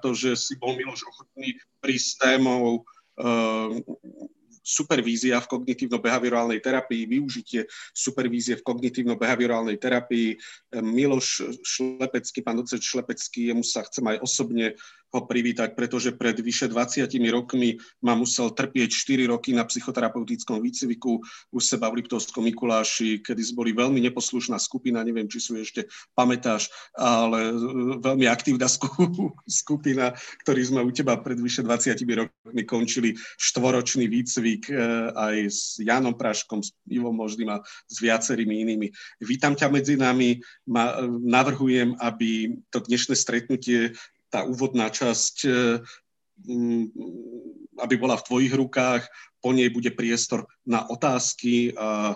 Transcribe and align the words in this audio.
to, 0.00 0.16
že 0.16 0.38
si 0.38 0.54
bol 0.56 0.72
Miloš 0.78 1.04
ochotný 1.04 1.58
prísť 1.82 2.38
témou 2.38 2.86
supervízia 4.62 5.42
v 5.42 5.50
kognitívno-behaviorálnej 5.58 6.62
terapii, 6.62 7.10
využitie 7.10 7.66
supervízie 7.90 8.54
v 8.56 8.62
kognitívno-behaviorálnej 8.62 9.74
terapii. 9.74 10.38
Miloš 10.78 11.58
Šlepecký, 11.66 12.46
pán 12.46 12.62
docent 12.62 12.78
Šlepecký, 12.78 13.50
jemu 13.50 13.66
sa 13.66 13.82
chcem 13.82 14.06
aj 14.06 14.22
osobne 14.22 14.78
ho 15.12 15.20
privítať, 15.28 15.76
pretože 15.76 16.16
pred 16.16 16.34
vyše 16.40 16.72
20 16.72 17.04
rokmi 17.28 17.76
ma 18.00 18.16
musel 18.16 18.50
trpieť 18.50 18.88
4 18.88 19.28
roky 19.28 19.52
na 19.52 19.68
psychoterapeutickom 19.68 20.56
výcviku 20.64 21.20
u 21.52 21.58
seba 21.60 21.92
v 21.92 22.00
Liptovskom 22.00 22.48
Mikuláši, 22.48 23.20
kedy 23.20 23.42
boli 23.52 23.76
veľmi 23.76 24.00
neposlušná 24.08 24.56
skupina, 24.56 25.04
neviem, 25.04 25.28
či 25.28 25.38
sú 25.38 25.60
ešte 25.60 25.84
pamätáš, 26.16 26.72
ale 26.96 27.52
veľmi 28.00 28.24
aktívna 28.24 28.66
skupina, 29.60 30.16
ktorí 30.42 30.60
sme 30.64 30.80
u 30.80 30.90
teba 30.90 31.20
pred 31.20 31.36
vyše 31.36 31.60
20 31.60 31.92
rokmi 32.16 32.62
končili 32.64 33.12
štvoročný 33.36 34.08
výcvik 34.08 34.72
e, 34.72 34.74
aj 35.12 35.36
s 35.52 35.60
Janom 35.76 36.16
Praškom, 36.16 36.64
s 36.64 36.72
Ivom 36.88 37.12
Možným 37.12 37.52
a 37.52 37.60
s 37.84 38.00
viacerými 38.00 38.64
inými. 38.64 38.88
Vítam 39.20 39.52
ťa 39.52 39.68
medzi 39.68 40.00
nami, 40.00 40.40
ma, 40.72 41.04
navrhujem, 41.04 42.00
aby 42.00 42.56
to 42.72 42.80
dnešné 42.80 43.12
stretnutie 43.12 43.92
tá 44.32 44.48
úvodná 44.48 44.88
časť, 44.88 45.36
e, 45.44 45.50
aby 47.78 47.94
bola 48.00 48.16
v 48.16 48.26
tvojich 48.26 48.54
rukách, 48.56 49.04
po 49.42 49.50
nej 49.50 49.66
bude 49.74 49.90
priestor 49.90 50.46
na 50.62 50.86
otázky 50.86 51.74
a 51.74 52.14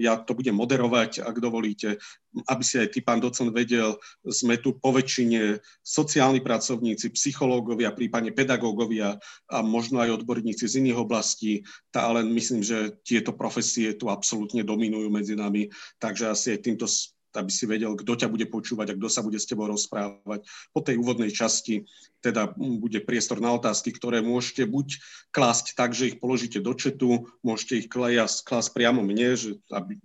ja 0.00 0.16
to 0.24 0.32
budem 0.32 0.56
moderovať, 0.56 1.20
ak 1.20 1.36
dovolíte, 1.36 2.00
aby 2.48 2.62
si 2.64 2.80
aj 2.80 2.96
ty, 2.96 3.04
pán 3.04 3.20
docent, 3.20 3.52
vedel, 3.52 4.00
sme 4.24 4.56
tu 4.56 4.80
po 4.80 4.96
väčšine 4.96 5.60
sociálni 5.84 6.40
pracovníci, 6.40 7.12
psychológovia, 7.12 7.92
prípadne 7.92 8.32
pedagógovia 8.32 9.20
a 9.52 9.60
možno 9.60 10.00
aj 10.00 10.24
odborníci 10.24 10.64
z 10.64 10.80
iných 10.80 10.96
oblastí, 11.04 11.60
tá, 11.92 12.08
ale 12.08 12.24
myslím, 12.24 12.64
že 12.64 12.96
tieto 13.04 13.36
profesie 13.36 13.92
tu 13.92 14.08
absolútne 14.08 14.64
dominujú 14.64 15.12
medzi 15.12 15.36
nami, 15.36 15.68
takže 16.00 16.32
asi 16.32 16.56
aj 16.56 16.60
týmto 16.64 16.88
aby 17.36 17.50
si 17.50 17.64
vedel, 17.66 17.94
kto 17.94 18.12
ťa 18.16 18.28
bude 18.30 18.46
počúvať 18.50 18.94
a 18.94 18.98
kto 18.98 19.08
sa 19.10 19.22
bude 19.22 19.38
s 19.38 19.46
tebou 19.46 19.70
rozprávať. 19.70 20.42
Po 20.74 20.80
tej 20.82 20.98
úvodnej 20.98 21.30
časti 21.30 21.86
teda 22.18 22.50
bude 22.56 23.00
priestor 23.06 23.38
na 23.38 23.54
otázky, 23.54 23.94
ktoré 23.94 24.24
môžete 24.24 24.66
buď 24.66 24.98
klásť 25.30 25.78
tak, 25.78 25.94
že 25.94 26.14
ich 26.14 26.16
položíte 26.18 26.58
do 26.58 26.74
četu, 26.74 27.30
môžete 27.46 27.86
ich 27.86 27.88
klásť 27.90 28.68
priamo 28.74 29.00
mne, 29.06 29.38
že 29.38 29.50
aby 29.70 29.96
e, 29.96 30.00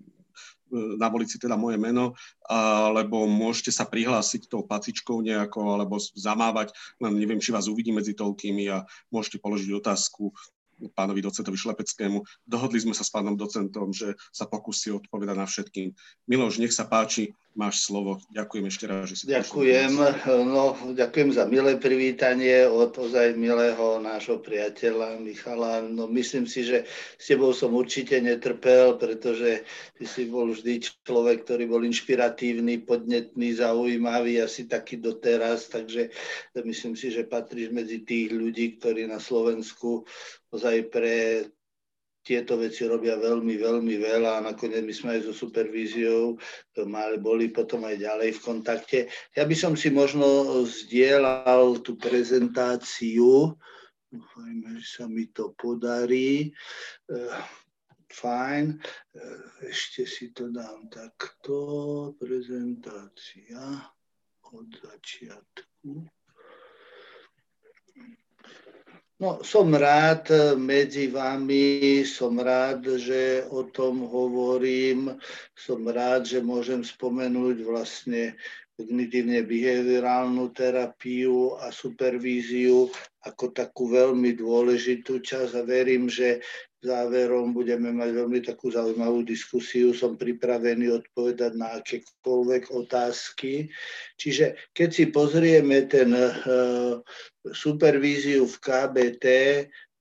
navoliť 1.01 1.27
si 1.27 1.37
teda 1.41 1.57
moje 1.57 1.81
meno, 1.81 2.13
alebo 2.45 3.25
môžete 3.25 3.73
sa 3.73 3.89
prihlásiť 3.89 4.45
tou 4.45 4.61
pacičkou 4.61 5.17
nejako, 5.25 5.81
alebo 5.81 5.97
zamávať, 5.99 6.73
len 7.01 7.17
neviem, 7.17 7.41
či 7.41 7.49
vás 7.49 7.65
uvidí 7.65 7.89
medzi 7.89 8.13
toľkými 8.13 8.69
a 8.69 8.85
môžete 9.09 9.41
položiť 9.41 9.71
otázku 9.73 10.29
pánovi 10.95 11.23
docentovi 11.23 11.55
Šlepeckému. 11.55 12.23
Dohodli 12.43 12.81
sme 12.81 12.93
sa 12.95 13.05
s 13.05 13.11
pánom 13.13 13.37
docentom, 13.37 13.91
že 13.95 14.15
sa 14.31 14.49
pokusí 14.49 14.91
odpovedať 14.91 15.35
na 15.35 15.47
všetkým. 15.47 15.93
Miloš, 16.27 16.59
nech 16.59 16.75
sa 16.75 16.87
páči, 16.87 17.31
máš 17.55 17.87
slovo. 17.87 18.19
Ďakujem 18.35 18.65
ešte 18.67 18.85
raz, 18.85 19.07
že 19.07 19.15
si 19.15 19.23
Ďakujem. 19.31 19.95
No, 20.43 20.75
ďakujem 20.91 21.31
za 21.31 21.47
milé 21.47 21.79
privítanie 21.79 22.67
od 22.67 22.91
ozaj 22.99 23.39
milého 23.39 24.03
nášho 24.03 24.43
priateľa 24.43 25.23
Michala. 25.23 25.79
No, 25.87 26.05
myslím 26.11 26.45
si, 26.45 26.67
že 26.67 26.83
s 27.15 27.31
tebou 27.31 27.55
som 27.55 27.71
určite 27.71 28.19
netrpel, 28.19 28.99
pretože 28.99 29.63
ty 29.95 30.03
si 30.03 30.27
bol 30.27 30.51
vždy 30.51 30.83
človek, 31.07 31.47
ktorý 31.47 31.63
bol 31.71 31.81
inšpiratívny, 31.87 32.83
podnetný, 32.83 33.55
zaujímavý, 33.55 34.43
asi 34.43 34.67
taký 34.67 34.99
doteraz, 34.99 35.71
takže 35.71 36.11
myslím 36.59 36.99
si, 36.99 37.09
že 37.09 37.23
patríš 37.23 37.71
medzi 37.71 38.03
tých 38.03 38.35
ľudí, 38.35 38.75
ktorí 38.77 39.07
na 39.07 39.23
Slovensku 39.23 40.03
ozaj 40.51 40.91
pre 40.91 41.47
tieto 42.25 42.57
veci 42.57 42.89
robia 42.89 43.21
veľmi, 43.21 43.53
veľmi 43.61 43.95
veľa 44.01 44.41
a 44.41 44.45
nakoniec 44.49 44.81
my 44.81 44.93
sme 44.97 45.09
aj 45.15 45.29
so 45.29 45.33
supervíziou 45.45 46.41
mali, 46.89 47.21
boli 47.21 47.53
potom 47.53 47.85
aj 47.85 48.01
ďalej 48.01 48.41
v 48.41 48.43
kontakte. 48.43 48.99
Ja 49.37 49.45
by 49.45 49.53
som 49.53 49.77
si 49.77 49.93
možno 49.93 50.25
zdieľal 50.65 51.85
tú 51.85 51.93
prezentáciu, 52.01 53.53
dúfajme, 54.09 54.81
že 54.81 54.87
sa 54.89 55.05
mi 55.05 55.29
to 55.29 55.53
podarí. 55.53 56.49
Uh, 57.05 57.37
fajn, 58.09 58.73
uh, 58.73 59.45
ešte 59.69 60.09
si 60.09 60.33
to 60.33 60.49
dám 60.49 60.89
takto, 60.89 62.17
prezentácia 62.17 63.85
od 64.49 64.67
začiatku. 64.81 66.14
No, 69.15 69.39
som 69.47 69.71
rád 69.71 70.27
medzi 70.59 71.07
vami, 71.07 72.03
som 72.03 72.35
rád, 72.35 72.99
že 72.99 73.47
o 73.47 73.63
tom 73.63 74.03
hovorím, 74.03 75.15
som 75.55 75.87
rád, 75.87 76.27
že 76.27 76.43
môžem 76.43 76.83
spomenúť 76.83 77.63
vlastne 77.63 78.35
kognitívne 78.75 79.47
behaviorálnu 79.47 80.51
terapiu 80.51 81.55
a 81.63 81.71
supervíziu 81.71 82.91
ako 83.23 83.55
takú 83.55 83.87
veľmi 83.89 84.35
dôležitú 84.35 85.23
časť 85.23 85.51
a 85.55 85.63
verím, 85.63 86.11
že 86.11 86.43
záverom 86.85 87.55
budeme 87.55 87.89
mať 87.89 88.09
veľmi 88.13 88.39
takú 88.45 88.69
zaujímavú 88.69 89.25
diskusiu. 89.25 89.95
Som 89.95 90.19
pripravený 90.19 90.91
odpovedať 91.01 91.51
na 91.57 91.81
akékoľvek 91.81 92.69
otázky. 92.69 93.71
Čiže 94.19 94.69
keď 94.75 94.89
si 94.93 95.05
pozrieme 95.09 95.89
ten 95.89 96.13
uh, 96.13 97.01
supervíziu 97.49 98.45
v 98.45 98.55
KBT, 98.61 99.25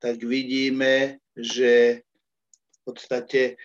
tak 0.03 0.21
vidíme, 0.21 1.25
že 1.33 2.05
v 2.05 2.79
podstate 2.84 3.57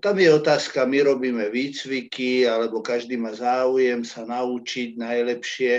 tam 0.00 0.16
je 0.16 0.32
otázka, 0.32 0.88
my 0.88 1.12
robíme 1.12 1.52
výcviky, 1.52 2.48
alebo 2.48 2.80
každý 2.80 3.20
má 3.20 3.36
záujem 3.36 4.00
sa 4.00 4.24
naučiť 4.24 4.96
najlepšie 4.96 5.72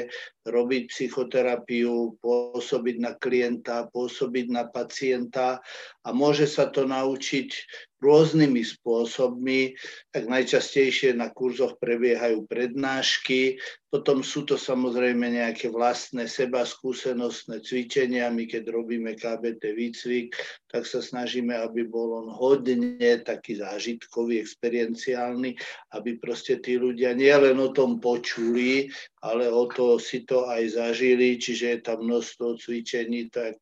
robiť 0.45 0.93
psychoterapiu, 0.93 2.13
pôsobiť 2.21 2.95
na 3.01 3.17
klienta, 3.17 3.89
pôsobiť 3.89 4.45
na 4.53 4.69
pacienta 4.69 5.57
a 6.05 6.09
môže 6.13 6.45
sa 6.45 6.69
to 6.69 6.85
naučiť 6.85 7.49
rôznymi 7.97 8.61
spôsobmi, 8.61 9.73
tak 10.13 10.29
najčastejšie 10.29 11.17
na 11.17 11.33
kurzoch 11.33 11.79
prebiehajú 11.81 12.45
prednášky, 12.45 13.57
potom 13.93 14.25
sú 14.25 14.41
to 14.41 14.57
samozrejme 14.57 15.37
nejaké 15.37 15.69
vlastné 15.69 16.25
seba 16.25 16.65
skúsenostné 16.65 17.61
cvičenia. 17.61 18.33
My 18.33 18.49
keď 18.49 18.73
robíme 18.73 19.13
KBT 19.13 19.69
výcvik, 19.69 20.33
tak 20.65 20.89
sa 20.89 20.97
snažíme, 20.97 21.53
aby 21.53 21.85
bol 21.85 22.25
on 22.25 22.33
hodne 22.33 22.97
taký 23.21 23.61
zážitkový, 23.61 24.41
experienciálny, 24.41 25.53
aby 25.93 26.17
proste 26.17 26.57
tí 26.57 26.81
ľudia 26.81 27.13
nielen 27.13 27.61
o 27.61 27.69
tom 27.69 28.01
počuli, 28.01 28.89
ale 29.21 29.45
o 29.53 29.69
to 29.69 30.01
si 30.01 30.25
to 30.25 30.49
aj 30.49 30.73
zažili, 30.73 31.37
čiže 31.37 31.77
je 31.77 31.79
tam 31.85 32.01
množstvo 32.01 32.57
cvičení, 32.57 33.29
tak 33.29 33.61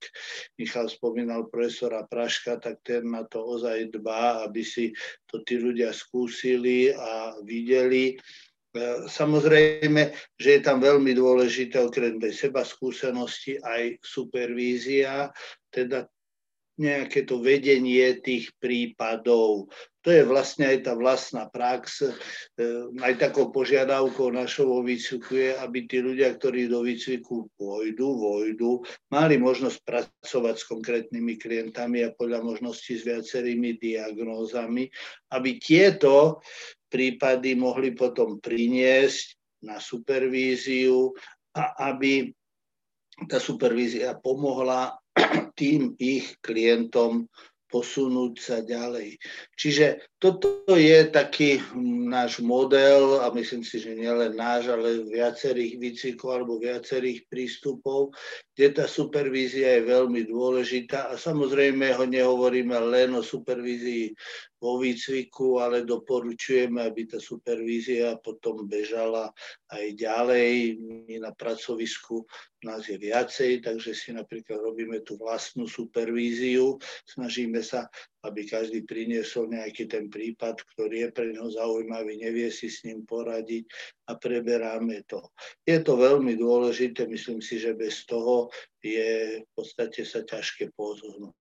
Michal 0.55 0.87
spomínal 0.87 1.51
profesora 1.51 2.07
Praška, 2.07 2.55
tak 2.55 2.79
ten 2.87 3.03
na 3.03 3.27
to 3.27 3.43
ozaj 3.43 3.91
dbá, 3.91 4.47
aby 4.47 4.63
si 4.63 4.95
to 5.27 5.43
tí 5.43 5.59
ľudia 5.59 5.91
skúsili 5.91 6.95
a 6.95 7.35
videli. 7.43 8.15
E, 8.71 9.07
samozrejme, 9.11 10.15
že 10.39 10.49
je 10.57 10.61
tam 10.63 10.79
veľmi 10.79 11.11
dôležité 11.11 11.83
okrem 11.83 12.23
tej 12.23 12.31
seba 12.31 12.63
skúsenosti 12.63 13.59
aj 13.59 13.99
supervízia, 13.99 15.27
teda 15.67 16.07
nejaké 16.81 17.29
to 17.29 17.37
vedenie 17.37 18.17
tých 18.25 18.49
prípadov. 18.57 19.69
To 20.01 20.09
je 20.09 20.25
vlastne 20.25 20.65
aj 20.65 20.89
tá 20.89 20.97
vlastná 20.97 21.45
prax. 21.45 22.01
E, 22.01 22.09
aj 22.97 23.21
takou 23.21 23.53
požiadavkou 23.53 24.33
našou 24.33 24.81
výcviku 24.81 25.37
je, 25.37 25.51
aby 25.61 25.85
tí 25.85 26.01
ľudia, 26.01 26.33
ktorí 26.33 26.65
do 26.65 26.81
výcviku 26.81 27.45
vojdu, 27.53 28.07
vojdu, 28.17 28.81
mali 29.13 29.37
možnosť 29.37 29.77
pracovať 29.85 30.55
s 30.57 30.65
konkrétnymi 30.65 31.37
klientami 31.37 32.01
a 32.01 32.17
podľa 32.17 32.41
možností 32.41 32.97
s 32.97 33.05
viacerými 33.05 33.77
diagnózami, 33.77 34.89
aby 35.37 35.49
tieto 35.61 36.41
prípady 36.89 37.53
mohli 37.53 37.93
potom 37.93 38.41
priniesť 38.41 39.37
na 39.69 39.77
supervíziu 39.77 41.13
a 41.53 41.93
aby 41.93 42.33
tá 43.29 43.37
supervízia 43.37 44.17
pomohla 44.17 45.00
tým 45.59 45.93
ich 45.99 46.37
klientom 46.41 47.27
posunúť 47.71 48.33
sa 48.35 48.57
ďalej. 48.59 49.15
Čiže 49.55 50.03
toto 50.19 50.67
je 50.75 51.07
taký 51.07 51.63
náš 52.11 52.43
model 52.43 53.23
a 53.23 53.31
myslím 53.31 53.63
si, 53.63 53.79
že 53.79 53.95
nielen 53.95 54.35
náš, 54.35 54.67
ale 54.67 55.07
viacerých 55.07 55.79
výcvikov 55.79 56.29
alebo 56.35 56.59
viacerých 56.59 57.23
prístupov, 57.31 58.11
kde 58.53 58.75
tá 58.75 58.85
supervízia 58.91 59.79
je 59.79 59.87
veľmi 59.87 60.27
dôležitá 60.27 61.09
a 61.09 61.15
samozrejme 61.15 61.95
ho 61.95 62.03
nehovoríme 62.03 62.75
len 62.91 63.15
o 63.15 63.23
supervízii 63.23 64.11
vo 64.61 64.77
výcviku, 64.77 65.57
ale 65.57 65.81
doporučujeme, 65.81 66.85
aby 66.85 67.09
tá 67.09 67.17
supervízia 67.17 68.13
potom 68.21 68.69
bežala 68.69 69.33
aj 69.73 69.97
ďalej. 69.97 70.77
My 71.09 71.17
na 71.17 71.33
pracovisku 71.33 72.21
nás 72.61 72.85
je 72.85 73.01
viacej, 73.01 73.65
takže 73.65 73.97
si 73.97 74.13
napríklad 74.13 74.61
robíme 74.61 75.01
tú 75.01 75.17
vlastnú 75.17 75.65
supervíziu. 75.65 76.77
Snažíme 77.09 77.65
sa, 77.65 77.89
aby 78.21 78.45
každý 78.45 78.85
priniesol 78.85 79.49
nejaký 79.49 79.89
ten 79.89 80.05
prípad, 80.13 80.61
ktorý 80.77 81.09
je 81.09 81.09
pre 81.09 81.33
neho 81.33 81.49
zaujímavý, 81.49 82.21
nevie 82.21 82.53
si 82.53 82.69
s 82.69 82.85
ním 82.85 83.01
poradiť 83.01 83.65
a 84.13 84.21
preberáme 84.21 85.01
to. 85.09 85.25
Je 85.65 85.81
to 85.81 85.97
veľmi 85.97 86.37
dôležité, 86.37 87.09
myslím 87.09 87.41
si, 87.41 87.57
že 87.57 87.73
bez 87.73 88.05
toho 88.05 88.53
je 88.85 89.41
v 89.41 89.49
podstate 89.57 90.05
sa 90.05 90.21
ťažké 90.21 90.69
pozohnúť 90.77 91.40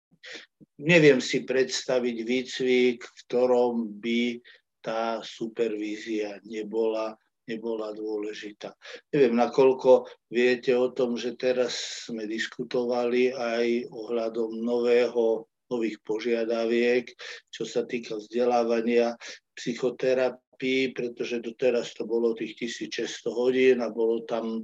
neviem 0.82 1.18
si 1.18 1.42
predstaviť 1.46 2.18
výcvik, 2.22 2.98
v 3.02 3.14
ktorom 3.26 3.98
by 3.98 4.42
tá 4.82 5.20
supervízia 5.26 6.40
nebola, 6.46 7.18
nebola 7.50 7.92
dôležitá. 7.92 8.72
Neviem, 9.12 9.36
nakoľko 9.36 10.08
viete 10.32 10.78
o 10.78 10.94
tom, 10.94 11.18
že 11.18 11.36
teraz 11.36 12.06
sme 12.08 12.30
diskutovali 12.30 13.34
aj 13.34 13.90
ohľadom 13.90 14.64
nového, 14.64 15.50
nových 15.68 16.00
požiadaviek, 16.08 17.12
čo 17.52 17.68
sa 17.68 17.84
týka 17.84 18.16
vzdelávania 18.16 19.20
psychoterapii, 19.60 20.96
pretože 20.96 21.44
doteraz 21.44 21.92
to 21.92 22.08
bolo 22.08 22.32
tých 22.32 22.56
1600 22.88 23.28
hodín 23.36 23.84
a 23.84 23.92
bolo 23.92 24.24
tam 24.24 24.64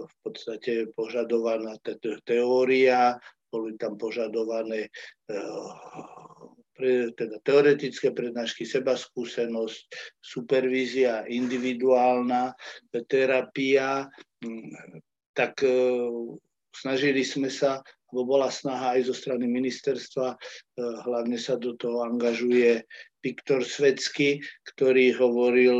v 0.00 0.14
podstate 0.24 0.88
požadovaná 0.96 1.76
teória 2.24 3.20
boli 3.50 3.74
tam 3.76 3.98
požadované 3.98 4.88
eh, 5.28 5.68
pre, 6.74 7.12
teda 7.12 7.36
teoretické 7.44 8.14
prednášky, 8.14 8.64
seba 8.64 8.96
skúsenosť, 8.96 9.80
supervízia 10.22 11.28
individuálna, 11.28 12.56
terapia, 13.04 14.08
hm, 14.40 15.02
tak 15.34 15.60
eh, 15.66 16.08
snažili 16.72 17.26
sme 17.26 17.50
sa, 17.52 17.82
alebo 18.10 18.26
bola 18.26 18.50
snaha 18.50 18.98
aj 18.98 19.06
zo 19.06 19.14
strany 19.14 19.46
ministerstva, 19.46 20.34
eh, 20.34 20.38
hlavne 21.06 21.38
sa 21.38 21.54
do 21.54 21.78
toho 21.78 22.02
angažuje 22.02 22.82
Viktor 23.20 23.60
Svedsky, 23.62 24.40
ktorý 24.72 25.12
hovoril, 25.20 25.78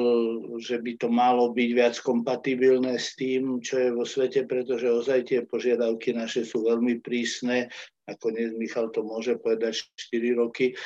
že 0.61 0.77
by 0.79 0.93
to 1.01 1.09
malo 1.09 1.51
byť 1.57 1.71
viac 1.73 1.97
kompatibilné 1.99 3.01
s 3.01 3.17
tým, 3.17 3.65
čo 3.65 3.81
je 3.81 3.91
vo 3.97 4.05
svete, 4.05 4.45
pretože 4.45 4.85
ozaj 4.85 5.33
tie 5.33 5.41
požiadavky 5.49 6.13
naše 6.13 6.45
sú 6.45 6.69
veľmi 6.69 7.01
prísne. 7.01 7.73
Nakoniec 8.05 8.53
Michal 8.61 8.93
to 8.93 9.01
môže 9.01 9.41
povedať 9.41 9.81
4 10.13 10.37
roky. 10.37 10.77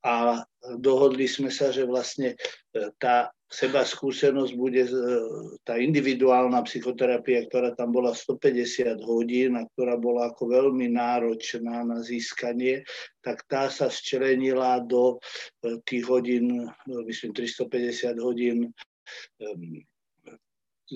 A 0.00 0.40
dohodli 0.80 1.28
sme 1.28 1.52
sa, 1.52 1.68
že 1.68 1.84
vlastne 1.84 2.32
e, 2.32 2.36
tá 2.96 3.28
seba 3.48 3.80
skúsenosť 3.80 4.52
bude 4.52 4.84
e, 4.84 4.92
tá 5.64 5.80
individuálna 5.80 6.60
psychoterapia, 6.68 7.48
ktorá 7.48 7.72
tam 7.72 7.96
bola 7.96 8.12
150 8.12 9.00
hodín 9.08 9.56
a 9.56 9.64
ktorá 9.72 9.96
bola 9.96 10.28
ako 10.28 10.52
veľmi 10.52 10.92
náročná 10.92 11.80
na 11.80 12.04
získanie, 12.04 12.84
tak 13.24 13.48
tá 13.48 13.72
sa 13.72 13.88
zčlenila 13.88 14.84
do 14.84 15.16
e, 15.64 15.80
tých 15.88 16.04
hodín, 16.04 16.68
no, 16.68 16.96
myslím 17.08 17.32
350 17.32 18.20
hodín 18.20 18.68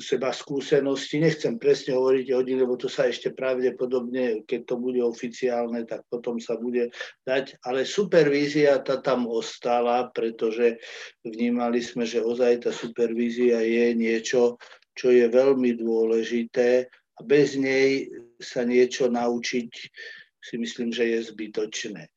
seba 0.00 0.32
skúsenosti. 0.32 1.20
Nechcem 1.20 1.60
presne 1.60 1.92
hovoriť 1.98 2.26
hodiny, 2.32 2.64
lebo 2.64 2.80
to 2.80 2.88
sa 2.88 3.10
ešte 3.10 3.36
pravdepodobne, 3.36 4.46
keď 4.48 4.60
to 4.72 4.74
bude 4.80 5.00
oficiálne, 5.04 5.84
tak 5.84 6.08
potom 6.08 6.40
sa 6.40 6.56
bude 6.56 6.88
dať. 7.28 7.60
Ale 7.68 7.84
supervízia 7.84 8.80
tá 8.80 9.04
tam 9.04 9.28
ostala, 9.28 10.08
pretože 10.14 10.80
vnímali 11.20 11.84
sme, 11.84 12.08
že 12.08 12.24
ozaj 12.24 12.64
tá 12.64 12.72
supervízia 12.72 13.60
je 13.60 13.92
niečo, 13.92 14.56
čo 14.96 15.12
je 15.12 15.28
veľmi 15.28 15.76
dôležité 15.76 16.88
a 16.88 17.20
bez 17.24 17.56
nej 17.60 18.08
sa 18.40 18.64
niečo 18.64 19.08
naučiť 19.12 19.70
si 20.42 20.54
myslím, 20.58 20.90
že 20.90 21.06
je 21.06 21.18
zbytočné. 21.22 22.08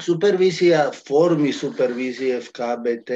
Supervízia, 0.00 0.94
formy 0.94 1.52
supervízie 1.52 2.40
v 2.40 2.48
KBT 2.48 3.10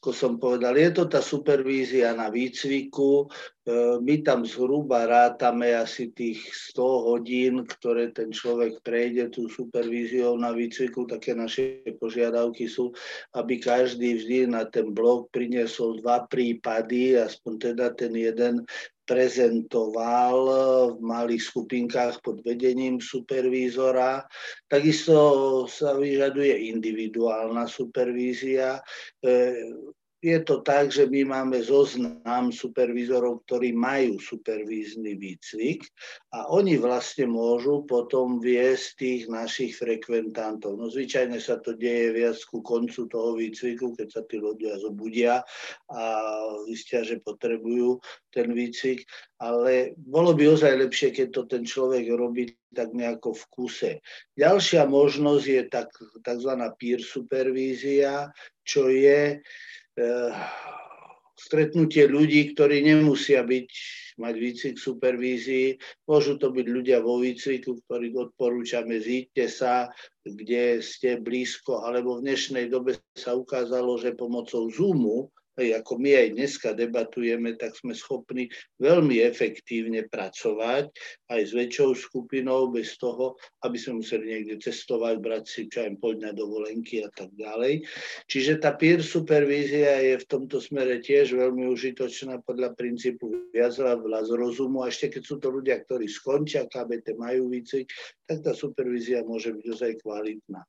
ako 0.00 0.16
som 0.16 0.40
povedal, 0.40 0.80
je 0.80 0.96
to 0.96 1.04
tá 1.12 1.20
supervízia 1.20 2.16
na 2.16 2.32
výcviku. 2.32 3.28
E, 3.28 4.00
my 4.00 4.24
tam 4.24 4.48
zhruba 4.48 5.04
rátame 5.04 5.76
asi 5.76 6.08
tých 6.16 6.40
100 6.72 6.80
hodín, 6.80 7.68
ktoré 7.68 8.08
ten 8.08 8.32
človek 8.32 8.80
prejde 8.80 9.28
tú 9.28 9.44
supervíziou 9.52 10.40
na 10.40 10.56
výcviku. 10.56 11.04
Také 11.04 11.36
naše 11.36 11.84
požiadavky 12.00 12.64
sú, 12.64 12.96
aby 13.36 13.60
každý 13.60 14.16
vždy 14.24 14.48
na 14.48 14.64
ten 14.64 14.88
blok 14.88 15.28
priniesol 15.36 16.00
dva 16.00 16.24
prípady, 16.32 17.20
aspoň 17.20 17.52
teda 17.60 17.92
ten 17.92 18.16
jeden 18.16 18.64
prezentoval 19.10 20.38
v 20.94 21.00
malých 21.02 21.42
skupinkách 21.42 22.22
pod 22.22 22.38
vedením 22.46 23.02
supervízora. 23.02 24.22
Takisto 24.70 25.66
sa 25.66 25.98
vyžaduje 25.98 26.70
individuálna 26.70 27.66
supervízia. 27.66 28.78
Je 30.20 30.36
to 30.44 30.60
tak, 30.60 30.92
že 30.92 31.08
my 31.08 31.24
máme 31.24 31.64
zoznam 31.64 32.52
supervízorov, 32.52 33.40
ktorí 33.48 33.72
majú 33.72 34.20
supervízny 34.20 35.16
výcvik 35.16 35.80
a 36.36 36.44
oni 36.52 36.76
vlastne 36.76 37.24
môžu 37.24 37.88
potom 37.88 38.36
viesť 38.36 39.00
tých 39.00 39.22
našich 39.32 39.80
frekventantov. 39.80 40.76
No 40.76 40.92
zvyčajne 40.92 41.40
sa 41.40 41.56
to 41.64 41.72
deje 41.72 42.12
viac 42.12 42.36
ku 42.52 42.60
koncu 42.60 43.08
toho 43.08 43.32
výcviku, 43.32 43.96
keď 43.96 44.08
sa 44.12 44.22
tí 44.28 44.36
ľudia 44.36 44.76
zobudia 44.84 45.40
a 45.88 46.02
zistia, 46.68 47.00
že 47.00 47.24
potrebujú 47.24 47.96
ten 48.28 48.52
výcvik, 48.52 49.08
ale 49.40 49.96
bolo 49.96 50.36
by 50.36 50.52
ozaj 50.52 50.84
lepšie, 50.84 51.16
keď 51.16 51.28
to 51.32 51.42
ten 51.48 51.64
človek 51.64 52.04
robí 52.12 52.52
tak 52.76 52.92
nejako 52.92 53.32
v 53.32 53.44
kuse. 53.48 53.92
Ďalšia 54.36 54.84
možnosť 54.84 55.46
je 55.48 55.62
tak, 55.72 55.88
tzv. 56.20 56.52
peer 56.76 57.00
supervízia, 57.00 58.28
čo 58.68 58.92
je 58.92 59.40
stretnutie 61.40 62.04
ľudí, 62.04 62.52
ktorí 62.52 62.84
nemusia 62.84 63.40
byť, 63.40 63.68
mať 64.20 64.34
výcvik 64.36 64.76
supervízii. 64.76 65.68
Môžu 66.04 66.36
to 66.36 66.52
byť 66.52 66.66
ľudia 66.68 67.00
vo 67.00 67.24
výcviku, 67.24 67.80
ktorých 67.88 68.16
odporúčame, 68.28 69.00
zíďte 69.00 69.48
sa, 69.48 69.88
kde 70.20 70.84
ste 70.84 71.16
blízko, 71.16 71.88
alebo 71.88 72.20
v 72.20 72.28
dnešnej 72.28 72.68
dobe 72.68 73.00
sa 73.16 73.32
ukázalo, 73.32 73.96
že 73.96 74.12
pomocou 74.12 74.68
Zoomu 74.68 75.32
ako 75.58 75.98
my 75.98 76.10
aj 76.14 76.28
dneska 76.38 76.68
debatujeme, 76.72 77.58
tak 77.58 77.74
sme 77.74 77.92
schopní 77.92 78.48
veľmi 78.78 79.18
efektívne 79.20 80.06
pracovať 80.06 80.88
aj 81.30 81.40
s 81.40 81.52
väčšou 81.52 81.90
skupinou, 81.98 82.70
bez 82.70 82.94
toho, 82.96 83.34
aby 83.66 83.76
sme 83.76 84.04
museli 84.04 84.30
niekde 84.30 84.62
cestovať, 84.62 85.14
brať 85.18 85.44
si 85.46 85.60
čo 85.66 85.86
aj 85.86 85.98
pol 85.98 86.16
dňa 86.18 86.32
dovolenky 86.32 87.02
a 87.02 87.10
tak 87.12 87.34
ďalej. 87.34 87.84
Čiže 88.30 88.62
tá 88.62 88.74
peer 88.74 89.02
supervízia 89.02 90.00
je 90.00 90.14
v 90.22 90.28
tomto 90.28 90.62
smere 90.62 91.02
tiež 91.02 91.34
veľmi 91.34 91.66
užitočná 91.70 92.40
podľa 92.46 92.74
princípu 92.78 93.50
viac 93.50 93.74
z 93.74 94.30
rozumu. 94.34 94.86
A 94.86 94.90
ešte 94.90 95.18
keď 95.18 95.22
sú 95.26 95.36
to 95.42 95.48
ľudia, 95.50 95.82
ktorí 95.82 96.06
skončia 96.06 96.66
KBT, 96.70 97.18
majú 97.18 97.50
výcvik, 97.50 97.90
tak 98.30 98.46
tá 98.46 98.52
supervízia 98.54 99.26
môže 99.26 99.50
byť 99.50 99.66
ozaj 99.66 99.92
kvalitná. 100.06 100.62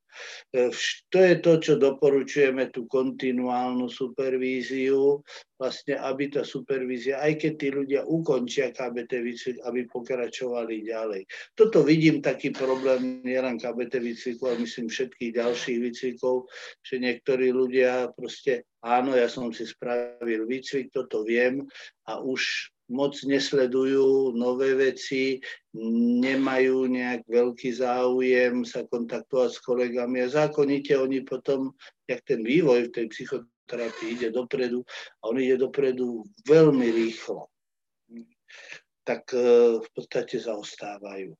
E, 0.49 0.73
to 1.13 1.17
je 1.21 1.35
to, 1.39 1.53
čo 1.61 1.73
doporučujeme, 1.77 2.73
tú 2.73 2.89
kontinuálnu 2.89 3.85
supervíziu, 3.85 4.70
vlastne 5.61 5.93
aby 6.01 6.33
tá 6.33 6.41
supervízia, 6.41 7.21
aj 7.21 7.37
keď 7.37 7.53
tí 7.59 7.67
ľudia 7.69 8.01
ukončia 8.07 8.73
KBT 8.73 9.11
výcvik, 9.21 9.57
aby 9.67 9.85
pokračovali 9.85 10.89
ďalej. 10.89 11.21
Toto 11.53 11.85
vidím 11.85 12.23
taký 12.23 12.49
problém 12.49 13.21
nielen 13.21 13.61
KBT 13.61 14.01
výcviku, 14.01 14.49
ale 14.49 14.65
myslím 14.65 14.89
všetkých 14.89 15.37
ďalších 15.37 15.77
výcvikov, 15.77 16.49
že 16.81 16.95
niektorí 16.97 17.53
ľudia 17.53 18.09
proste, 18.17 18.65
áno, 18.81 19.13
ja 19.13 19.29
som 19.29 19.53
si 19.53 19.69
spravil 19.69 20.49
výcvik, 20.49 20.89
toto 20.89 21.21
viem 21.21 21.61
a 22.09 22.17
už 22.17 22.73
moc 22.91 23.15
nesledujú 23.23 24.35
nové 24.35 24.75
veci, 24.75 25.39
nemajú 26.19 26.91
nejak 26.91 27.23
veľký 27.23 27.71
záujem 27.71 28.67
sa 28.67 28.83
kontaktovať 28.83 29.49
s 29.55 29.59
kolegami 29.63 30.27
a 30.27 30.27
zákonite 30.27 30.99
oni 30.99 31.23
potom, 31.23 31.71
jak 32.05 32.19
ten 32.27 32.43
vývoj 32.43 32.91
v 32.91 32.93
tej 32.93 33.05
psychoterapii 33.71 34.11
ide 34.11 34.29
dopredu 34.31 34.83
a 35.23 35.27
on 35.27 35.39
ide 35.39 35.57
dopredu 35.57 36.23
veľmi 36.47 36.91
rýchlo, 36.91 37.47
tak 39.07 39.31
e, 39.33 39.79
v 39.79 39.87
podstate 39.95 40.39
zaostávajú. 40.39 41.31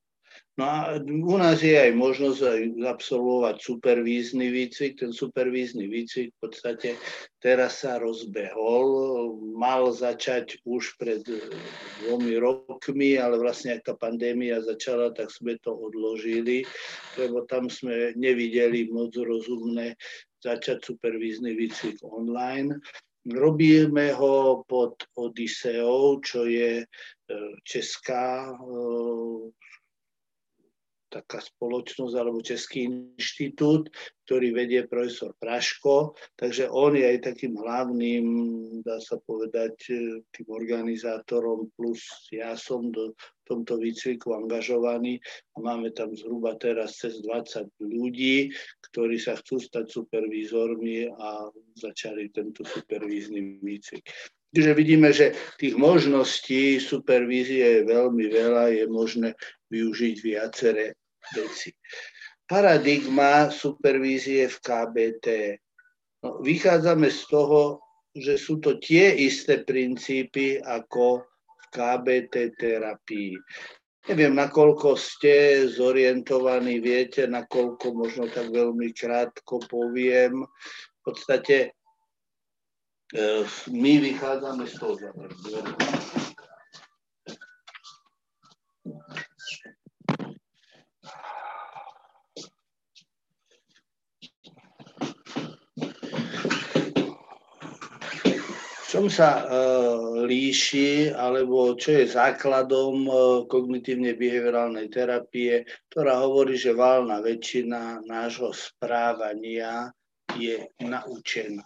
No 0.60 0.64
a 0.68 1.00
u 1.00 1.36
nás 1.40 1.64
je 1.64 1.72
aj 1.72 1.96
možnosť 1.96 2.40
aj 2.44 2.60
absolvovať 2.84 3.56
supervízny 3.56 4.52
výcvik. 4.52 5.00
Ten 5.00 5.12
supervízny 5.12 5.88
výcvik 5.88 6.28
v 6.28 6.38
podstate 6.44 6.90
teraz 7.40 7.80
sa 7.80 7.96
rozbehol. 7.96 8.84
Mal 9.56 9.88
začať 9.92 10.60
už 10.68 11.00
pred 11.00 11.24
dvomi 12.04 12.36
rokmi, 12.36 13.16
ale 13.16 13.40
vlastne 13.40 13.80
ak 13.80 13.88
tá 13.88 13.94
pandémia 13.96 14.60
začala, 14.60 15.16
tak 15.16 15.32
sme 15.32 15.56
to 15.64 15.72
odložili, 15.72 16.68
lebo 17.16 17.48
tam 17.48 17.72
sme 17.72 18.12
nevideli 18.16 18.92
moc 18.92 19.16
rozumné 19.16 19.96
začať 20.44 20.84
supervízny 20.84 21.54
výcvik 21.54 22.02
online. 22.02 22.74
Robíme 23.22 24.12
ho 24.12 24.66
pod 24.66 24.94
Odiseou, 25.14 26.20
čo 26.20 26.44
je 26.44 26.82
e, 26.82 26.86
česká 27.62 28.50
e, 28.50 28.54
taká 31.12 31.44
spoločnosť 31.44 32.14
alebo 32.16 32.40
Český 32.40 32.88
inštitút, 32.88 33.92
ktorý 34.24 34.56
vedie 34.56 34.88
profesor 34.88 35.36
Praško, 35.36 36.16
takže 36.40 36.72
on 36.72 36.96
je 36.96 37.04
aj 37.04 37.18
takým 37.28 37.52
hlavným, 37.60 38.24
dá 38.80 38.96
sa 39.04 39.20
povedať, 39.20 39.92
tým 40.32 40.48
organizátorom, 40.48 41.68
plus 41.76 42.00
ja 42.32 42.56
som 42.56 42.88
do 42.88 43.12
tomto 43.44 43.76
výcviku 43.76 44.32
angažovaný 44.32 45.20
a 45.52 45.60
máme 45.60 45.92
tam 45.92 46.16
zhruba 46.16 46.56
teraz 46.56 46.96
cez 46.96 47.20
20 47.20 47.68
ľudí, 47.84 48.48
ktorí 48.88 49.20
sa 49.20 49.36
chcú 49.36 49.60
stať 49.60 49.92
supervízormi 49.92 51.12
a 51.12 51.52
začali 51.76 52.32
tento 52.32 52.64
supervízny 52.64 53.60
výcvik. 53.60 54.08
Čiže 54.52 54.72
vidíme, 54.76 55.08
že 55.16 55.32
tých 55.56 55.80
možností 55.80 56.76
supervízie 56.76 57.80
je 57.80 57.88
veľmi 57.88 58.28
veľa, 58.28 58.64
je 58.76 58.84
možné 58.84 59.32
využiť 59.72 60.16
viaceré 60.20 60.92
veci. 61.30 61.70
Paradigma 62.46 63.48
supervízie 63.48 64.50
v 64.50 64.56
KBT. 64.58 65.26
No, 66.22 66.42
vychádzame 66.42 67.08
z 67.10 67.20
toho, 67.30 67.80
že 68.12 68.36
sú 68.36 68.60
to 68.60 68.76
tie 68.76 69.14
isté 69.16 69.64
princípy 69.64 70.60
ako 70.60 71.24
v 71.24 71.64
KBT 71.72 72.34
terapii. 72.60 73.34
Neviem, 74.02 74.34
nakoľko 74.34 74.98
ste 74.98 75.64
zorientovaní, 75.70 76.82
viete, 76.82 77.30
nakoľko 77.30 77.86
možno 77.94 78.26
tak 78.26 78.50
veľmi 78.50 78.90
krátko 78.90 79.62
poviem. 79.70 80.42
V 80.42 81.00
podstate 81.06 81.70
e, 83.14 83.46
my 83.70 83.92
vychádzame 84.02 84.66
z 84.66 84.74
toho, 84.74 84.98
čom 98.92 99.08
sa 99.08 99.40
uh, 99.40 100.20
líši, 100.28 101.16
alebo 101.16 101.72
čo 101.80 101.96
je 101.96 102.12
základom 102.12 103.08
uh, 103.08 103.16
kognitívne 103.48 104.12
behaviorálnej 104.12 104.92
terapie, 104.92 105.64
ktorá 105.88 106.20
hovorí, 106.20 106.60
že 106.60 106.76
válna 106.76 107.24
väčšina 107.24 108.04
nášho 108.04 108.52
správania 108.52 109.88
je 110.36 110.68
naučená. 110.84 111.64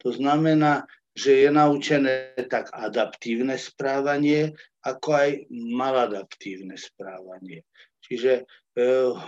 To 0.00 0.08
znamená, 0.08 0.88
že 1.12 1.44
je 1.44 1.48
naučené 1.52 2.32
tak 2.48 2.72
adaptívne 2.72 3.60
správanie, 3.60 4.56
ako 4.88 5.12
aj 5.12 5.30
maladaptívne 5.52 6.80
správanie. 6.80 7.68
Čiže 8.08 8.48
uh, 8.80 9.20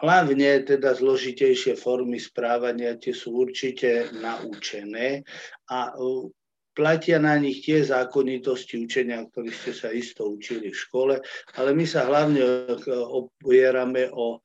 hlavne 0.00 0.64
teda 0.66 0.94
zložitejšie 0.94 1.78
formy 1.78 2.18
správania, 2.18 2.98
tie 2.98 3.14
sú 3.14 3.46
určite 3.46 4.10
naučené 4.18 5.22
a 5.70 5.90
e, 5.90 6.30
platia 6.74 7.22
na 7.22 7.38
nich 7.38 7.62
tie 7.62 7.86
zákonitosti 7.86 8.82
učenia, 8.82 9.22
ktoré 9.30 9.54
ste 9.54 9.72
sa 9.72 9.88
isto 9.94 10.26
učili 10.26 10.74
v 10.74 10.80
škole, 10.80 11.14
ale 11.54 11.70
my 11.70 11.84
sa 11.86 12.10
hlavne 12.10 12.42
e, 12.42 12.90
opierame 12.94 14.10
o 14.10 14.42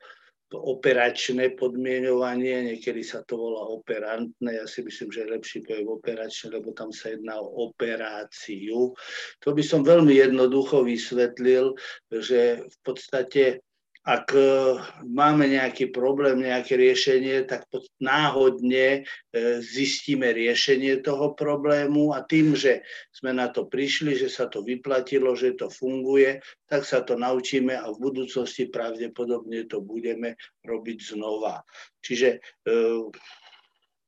operačné 0.49 1.53
podmienovanie, 1.53 2.73
niekedy 2.73 3.05
sa 3.05 3.21
to 3.21 3.37
volá 3.37 3.69
operantné, 3.69 4.57
ja 4.57 4.65
si 4.65 4.81
myslím, 4.81 5.13
že 5.13 5.21
je 5.21 5.33
lepší 5.37 5.59
pojem 5.61 5.85
operačné, 5.85 6.57
lebo 6.57 6.73
tam 6.73 6.89
sa 6.89 7.13
jedná 7.13 7.37
o 7.37 7.69
operáciu. 7.69 8.97
To 9.45 9.49
by 9.53 9.61
som 9.61 9.85
veľmi 9.85 10.17
jednoducho 10.17 10.81
vysvetlil, 10.81 11.77
že 12.09 12.65
v 12.65 12.77
podstate 12.81 13.61
ak 14.07 14.31
e, 14.31 14.43
máme 15.03 15.51
nejaký 15.51 15.91
problém, 15.91 16.47
nejaké 16.47 16.79
riešenie, 16.79 17.43
tak 17.43 17.67
náhodne 17.99 19.03
e, 19.03 19.59
zistíme 19.59 20.31
riešenie 20.31 21.03
toho 21.03 21.35
problému 21.35 22.15
a 22.15 22.23
tým, 22.23 22.55
že 22.55 22.81
sme 23.11 23.35
na 23.35 23.51
to 23.51 23.67
prišli, 23.67 24.15
že 24.15 24.31
sa 24.31 24.47
to 24.47 24.63
vyplatilo, 24.63 25.35
že 25.35 25.59
to 25.59 25.67
funguje, 25.67 26.39
tak 26.71 26.87
sa 26.87 27.03
to 27.03 27.19
naučíme 27.19 27.75
a 27.75 27.91
v 27.91 27.99
budúcnosti 27.99 28.71
pravdepodobne 28.71 29.67
to 29.67 29.83
budeme 29.83 30.39
robiť 30.63 30.97
znova. 31.03 31.59
Čiže 31.99 32.39
e, 32.39 32.39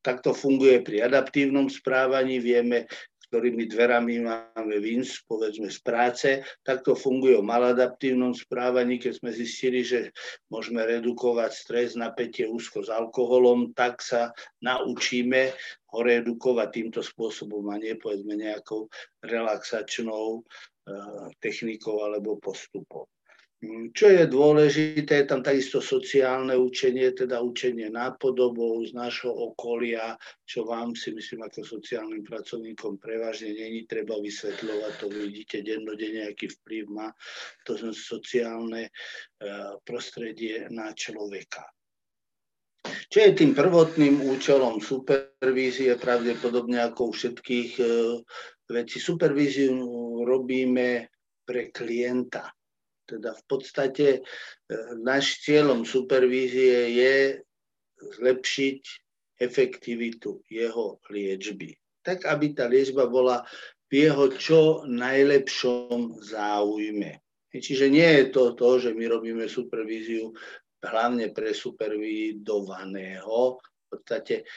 takto 0.02 0.34
funguje 0.34 0.82
pri 0.82 1.06
adaptívnom 1.06 1.70
správaní. 1.70 2.42
Vieme 2.42 2.90
ktorými 3.32 3.64
dverami 3.72 4.28
máme 4.28 4.76
vinc, 4.84 5.08
povedzme 5.24 5.72
z 5.72 5.80
práce. 5.80 6.30
Takto 6.68 7.00
funguje 7.00 7.40
o 7.40 7.48
maladaptívnom 7.48 8.36
správaní, 8.36 9.00
keď 9.00 9.24
sme 9.24 9.32
zistili, 9.32 9.88
že 9.88 10.12
môžeme 10.52 10.84
redukovať 10.84 11.52
stres, 11.56 11.96
napätie, 11.96 12.44
úzko 12.44 12.84
s 12.84 12.92
alkoholom, 12.92 13.72
tak 13.72 14.04
sa 14.04 14.36
naučíme 14.60 15.56
ho 15.96 16.00
redukovať 16.04 16.68
týmto 16.76 17.00
spôsobom 17.00 17.72
a 17.72 17.80
nie 17.80 17.96
povedzme 17.96 18.36
nejakou 18.36 18.92
relaxačnou 19.24 20.44
eh, 20.44 21.28
technikou 21.40 22.04
alebo 22.04 22.36
postupom. 22.36 23.08
Mm, 23.62 23.94
čo 23.94 24.10
je 24.10 24.26
dôležité, 24.26 25.22
je 25.22 25.30
tam 25.30 25.46
takisto 25.46 25.86
sociálne 25.86 26.58
učenie, 26.58 27.14
teda 27.14 27.46
učenie 27.46 27.94
nápodobou 27.94 28.82
z 28.90 28.98
nášho 28.98 29.30
okolia, 29.30 30.18
čo 30.50 30.66
vám 30.66 30.98
si 30.98 31.14
myslím 31.14 31.46
ako 31.46 31.62
sociálnym 31.78 32.26
pracovníkom 32.26 32.98
prevažne 32.98 33.54
není 33.54 33.86
treba 33.86 34.18
vysvetľovať, 34.18 34.92
to 34.98 35.08
vidíte 35.14 35.58
dennodenne, 35.62 36.34
aký 36.34 36.50
vplyv 36.50 36.84
má 36.90 37.14
to 37.62 37.78
sociálne 37.94 38.90
e, 38.90 38.92
prostredie 39.86 40.66
na 40.74 40.90
človeka. 40.98 41.62
Čo 43.14 43.30
je 43.30 43.46
tým 43.46 43.54
prvotným 43.54 44.26
účelom 44.26 44.82
supervízie, 44.82 46.02
pravdepodobne 46.02 46.82
ako 46.82 47.02
u 47.04 47.14
všetkých 47.14 47.72
e, 47.78 47.86
vecí. 48.74 48.98
Supervíziu 48.98 49.78
robíme 50.26 51.14
pre 51.46 51.70
klienta 51.70 52.50
teda 53.12 53.36
v 53.36 53.44
podstate 53.44 54.08
e, 54.16 54.20
náš 55.04 55.44
cieľom 55.44 55.84
supervízie 55.84 56.96
je 56.96 57.16
zlepšiť 58.00 58.82
efektivitu 59.44 60.40
jeho 60.48 61.04
liečby. 61.12 61.76
Tak, 62.02 62.26
aby 62.26 62.56
tá 62.56 62.72
liečba 62.72 63.12
bola 63.12 63.44
v 63.92 64.08
jeho 64.08 64.32
čo 64.40 64.62
najlepšom 64.88 66.24
záujme. 66.24 67.20
Čiže 67.52 67.92
nie 67.92 68.24
je 68.24 68.26
to 68.32 68.56
to, 68.56 68.80
že 68.80 68.96
my 68.96 69.12
robíme 69.12 69.44
supervíziu 69.44 70.32
hlavne 70.80 71.36
pre 71.36 71.52
supervidovaného. 71.52 73.60
V 73.60 73.86
podstate 73.92 74.48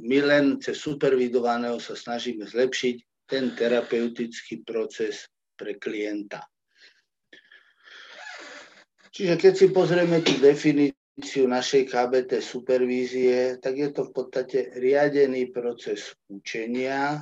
my 0.00 0.18
len 0.24 0.56
cez 0.64 0.80
supervidovaného 0.80 1.76
sa 1.76 1.92
snažíme 1.92 2.48
zlepšiť 2.48 3.28
ten 3.28 3.52
terapeutický 3.52 4.64
proces 4.64 5.28
pre 5.54 5.76
klienta. 5.76 6.40
Čiže 9.12 9.34
keď 9.36 9.52
si 9.52 9.66
pozrieme 9.68 10.24
tú 10.24 10.32
definíciu 10.40 11.44
našej 11.44 11.92
KBT 11.92 12.40
supervízie, 12.40 13.60
tak 13.60 13.76
je 13.76 13.88
to 13.92 14.08
v 14.08 14.12
podstate 14.16 14.72
riadený 14.72 15.52
proces 15.52 16.16
učenia, 16.32 17.20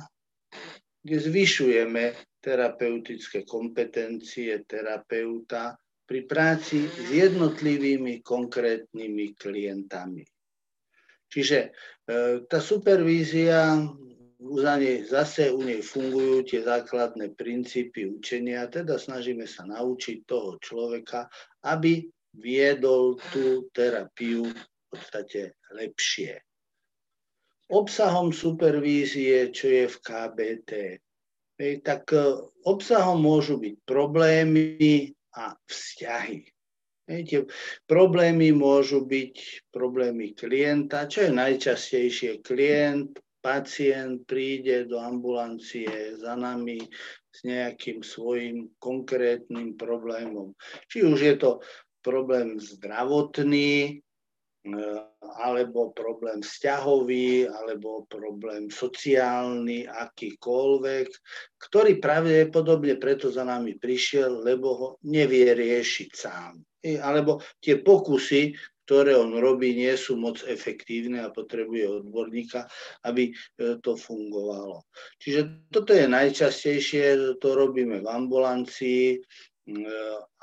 kde 1.03 1.17
zvyšujeme 1.19 2.15
terapeutické 2.39 3.43
kompetencie 3.43 4.63
terapeuta 4.63 5.75
pri 6.07 6.23
práci 6.23 6.87
s 6.87 7.07
jednotlivými 7.11 8.23
konkrétnymi 8.23 9.35
klientami. 9.35 10.23
Čiže 11.31 11.59
e, 11.63 11.69
tá 12.47 12.59
supervízia 12.59 13.79
za 14.41 14.73
nej, 14.75 15.05
zase 15.05 15.53
u 15.53 15.61
nej 15.63 15.79
fungujú 15.85 16.43
tie 16.43 16.65
základné 16.65 17.37
princípy 17.37 18.09
učenia, 18.09 18.67
teda 18.67 18.97
snažíme 18.97 19.45
sa 19.45 19.63
naučiť 19.69 20.27
toho 20.27 20.57
človeka, 20.57 21.29
aby 21.65 22.07
viedol 22.37 23.19
tú 23.31 23.67
terapiu 23.75 24.47
v 24.47 24.63
podstate 24.91 25.59
lepšie. 25.75 26.39
Obsahom 27.71 28.35
supervízie, 28.35 29.47
čo 29.55 29.71
je 29.71 29.85
v 29.87 29.97
KBT, 30.03 30.71
tak 31.85 32.03
e, 32.11 32.19
obsahom 32.67 33.23
môžu 33.23 33.61
byť 33.61 33.75
problémy 33.87 35.15
a 35.31 35.55
vzťahy. 35.55 36.43
Tie 37.11 37.43
problémy 37.87 38.55
môžu 38.55 39.03
byť 39.03 39.67
problémy 39.71 40.31
klienta, 40.31 41.07
čo 41.07 41.27
je 41.27 41.31
najčastejšie 41.31 42.39
klient, 42.39 43.19
pacient 43.41 44.23
príde 44.29 44.85
do 44.87 45.01
ambulancie 45.01 46.15
za 46.15 46.37
nami 46.37 46.79
s 47.31 47.47
nejakým 47.47 48.03
svojim 48.03 48.75
konkrétnym 48.77 49.79
problémom. 49.79 50.51
Či 50.91 51.07
už 51.07 51.19
je 51.19 51.35
to 51.39 51.51
problém 52.03 52.59
zdravotný, 52.59 53.99
eh, 54.67 55.01
alebo 55.39 55.95
problém 55.95 56.43
vzťahový, 56.43 57.47
alebo 57.47 58.05
problém 58.11 58.67
sociálny, 58.67 59.87
akýkoľvek, 59.87 61.07
ktorý 61.57 61.91
pravdepodobne 62.03 62.99
preto 62.99 63.31
za 63.31 63.47
nami 63.47 63.79
prišiel, 63.79 64.43
lebo 64.43 64.67
ho 64.75 64.89
nevie 65.07 65.55
riešiť 65.55 66.09
sám. 66.11 66.59
Alebo 66.81 67.39
tie 67.61 67.79
pokusy, 67.79 68.57
ktoré 68.91 69.15
on 69.15 69.39
robí, 69.39 69.71
nie 69.71 69.95
sú 69.95 70.19
moc 70.19 70.43
efektívne 70.43 71.23
a 71.23 71.31
potrebuje 71.31 72.03
odborníka, 72.03 72.67
aby 73.07 73.31
e, 73.31 73.79
to 73.79 73.95
fungovalo. 73.95 74.83
Čiže 75.15 75.71
toto 75.71 75.95
je 75.95 76.11
najčastejšie, 76.11 77.39
to 77.39 77.55
robíme 77.55 78.03
v 78.03 78.07
ambulancii 78.11 79.15
e, 79.15 79.19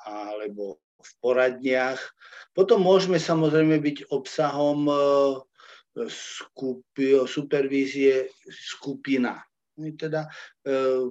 alebo 0.08 0.80
v 0.96 1.10
poradniach. 1.20 2.00
Potom 2.56 2.88
môžeme 2.88 3.20
samozrejme 3.20 3.84
byť 3.84 4.08
obsahom 4.16 4.88
e, 4.88 4.96
supervízie 7.28 8.32
skupina 8.48 9.44
teda 9.94 10.26
e, 10.26 10.30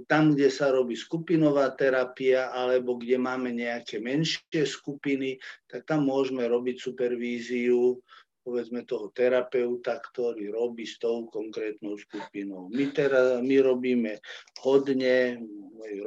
tam, 0.05 0.35
kde 0.35 0.51
sa 0.51 0.69
robí 0.71 0.93
skupinová 0.99 1.71
terapia 1.73 2.51
alebo 2.51 2.99
kde 2.99 3.15
máme 3.15 3.55
nejaké 3.55 4.03
menšie 4.03 4.67
skupiny, 4.67 5.39
tak 5.67 5.87
tam 5.87 6.07
môžeme 6.07 6.43
robiť 6.43 6.75
supervíziu 6.75 7.97
povedzme 8.47 8.87
toho 8.87 9.11
terapeuta, 9.11 9.99
ktorý 9.99 10.55
robí 10.55 10.87
s 10.87 10.95
tou 11.03 11.27
konkrétnou 11.27 11.99
skupinou. 11.99 12.71
My, 12.71 12.95
teraz, 12.95 13.43
my 13.43 13.59
robíme 13.59 14.23
hodne, 14.63 15.43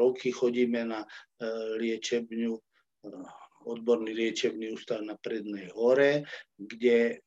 roky 0.01 0.33
chodíme 0.33 0.89
na 0.89 1.05
e, 1.05 1.09
liečebňu, 1.77 2.53
e, 2.57 2.61
odborný 3.69 4.17
liečebný 4.17 4.73
ústav 4.73 5.05
na 5.05 5.21
Prednej 5.21 5.69
hore, 5.77 6.25
kde 6.57 7.21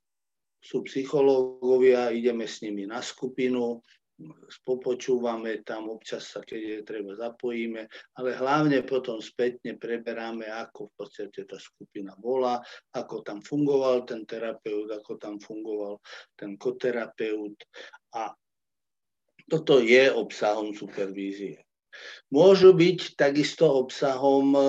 sú 0.57 0.81
psychológovia, 0.89 2.09
ideme 2.09 2.49
s 2.49 2.65
nimi 2.65 2.89
na 2.89 2.97
skupinu, 2.97 3.85
spopočúvame 4.47 5.65
tam, 5.65 5.89
občas 5.91 6.31
sa, 6.31 6.39
keď 6.45 6.61
je 6.61 6.79
treba, 6.85 7.17
zapojíme, 7.17 7.89
ale 8.19 8.29
hlavne 8.37 8.85
potom 8.85 9.17
spätne 9.19 9.75
preberáme, 9.75 10.47
ako 10.47 10.91
v 10.91 10.93
podstate 10.95 11.43
tá 11.49 11.57
skupina 11.57 12.13
bola, 12.15 12.61
ako 12.93 13.25
tam 13.25 13.41
fungoval 13.41 14.05
ten 14.05 14.23
terapeut, 14.23 14.93
ako 14.93 15.17
tam 15.17 15.35
fungoval 15.41 15.99
ten 16.37 16.55
koterapeut 16.55 17.57
a 18.15 18.31
toto 19.49 19.83
je 19.83 20.07
obsahom 20.07 20.71
supervízie. 20.71 21.59
Môžu 22.33 22.73
byť 22.73 23.19
takisto 23.19 23.69
obsahom 23.69 24.55
e, 24.57 24.63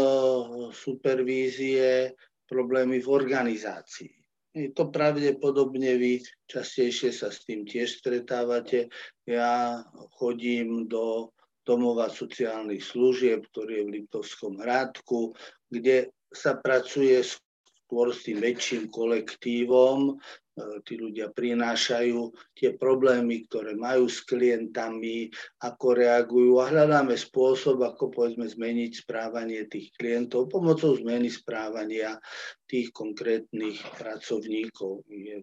supervízie 0.76 2.12
problémy 2.44 3.00
v 3.00 3.08
organizácii 3.08 4.23
to 4.54 4.82
pravdepodobne 4.94 5.98
vy 5.98 6.22
častejšie 6.46 7.10
sa 7.10 7.34
s 7.34 7.42
tým 7.42 7.66
tiež 7.66 7.98
stretávate. 7.98 8.86
Ja 9.26 9.82
chodím 10.14 10.86
do 10.86 11.34
domova 11.66 12.06
sociálnych 12.12 12.84
služieb, 12.84 13.50
ktorý 13.50 13.82
je 13.82 13.84
v 13.84 13.92
Liptovskom 13.98 14.62
Hrádku, 14.62 15.34
kde 15.72 16.12
sa 16.30 16.54
pracuje 16.60 17.18
skôr 17.24 18.14
s 18.14 18.22
tým 18.22 18.38
väčším 18.38 18.92
kolektívom, 18.92 20.20
tí 20.86 20.94
ľudia 20.94 21.34
prinášajú 21.34 22.30
tie 22.54 22.78
problémy, 22.78 23.46
ktoré 23.50 23.74
majú 23.74 24.06
s 24.06 24.22
klientami, 24.22 25.26
ako 25.58 25.86
reagujú 25.98 26.62
a 26.62 26.70
hľadáme 26.70 27.18
spôsob, 27.18 27.82
ako 27.82 28.14
povedzme 28.14 28.46
zmeniť 28.46 29.02
správanie 29.02 29.66
tých 29.66 29.90
klientov 29.98 30.46
pomocou 30.46 30.94
zmeny 30.94 31.26
správania 31.26 32.14
tých 32.70 32.94
konkrétnych 32.94 33.82
pracovníkov. 33.98 35.02
Je, 35.10 35.42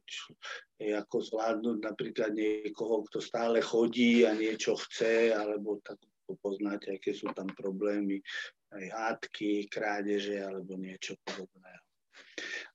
je 0.80 0.92
ako 0.96 1.18
zvládnuť 1.20 1.78
napríklad 1.84 2.32
niekoho, 2.32 3.04
kto 3.12 3.20
stále 3.20 3.60
chodí 3.60 4.24
a 4.24 4.32
niečo 4.32 4.80
chce, 4.80 5.36
alebo 5.36 5.84
tak 5.84 6.00
poznáte, 6.40 6.96
aké 6.96 7.12
sú 7.12 7.28
tam 7.36 7.52
problémy, 7.52 8.24
aj 8.72 8.86
hádky, 8.88 9.68
krádeže 9.68 10.40
alebo 10.40 10.80
niečo 10.80 11.20
podobného 11.28 11.91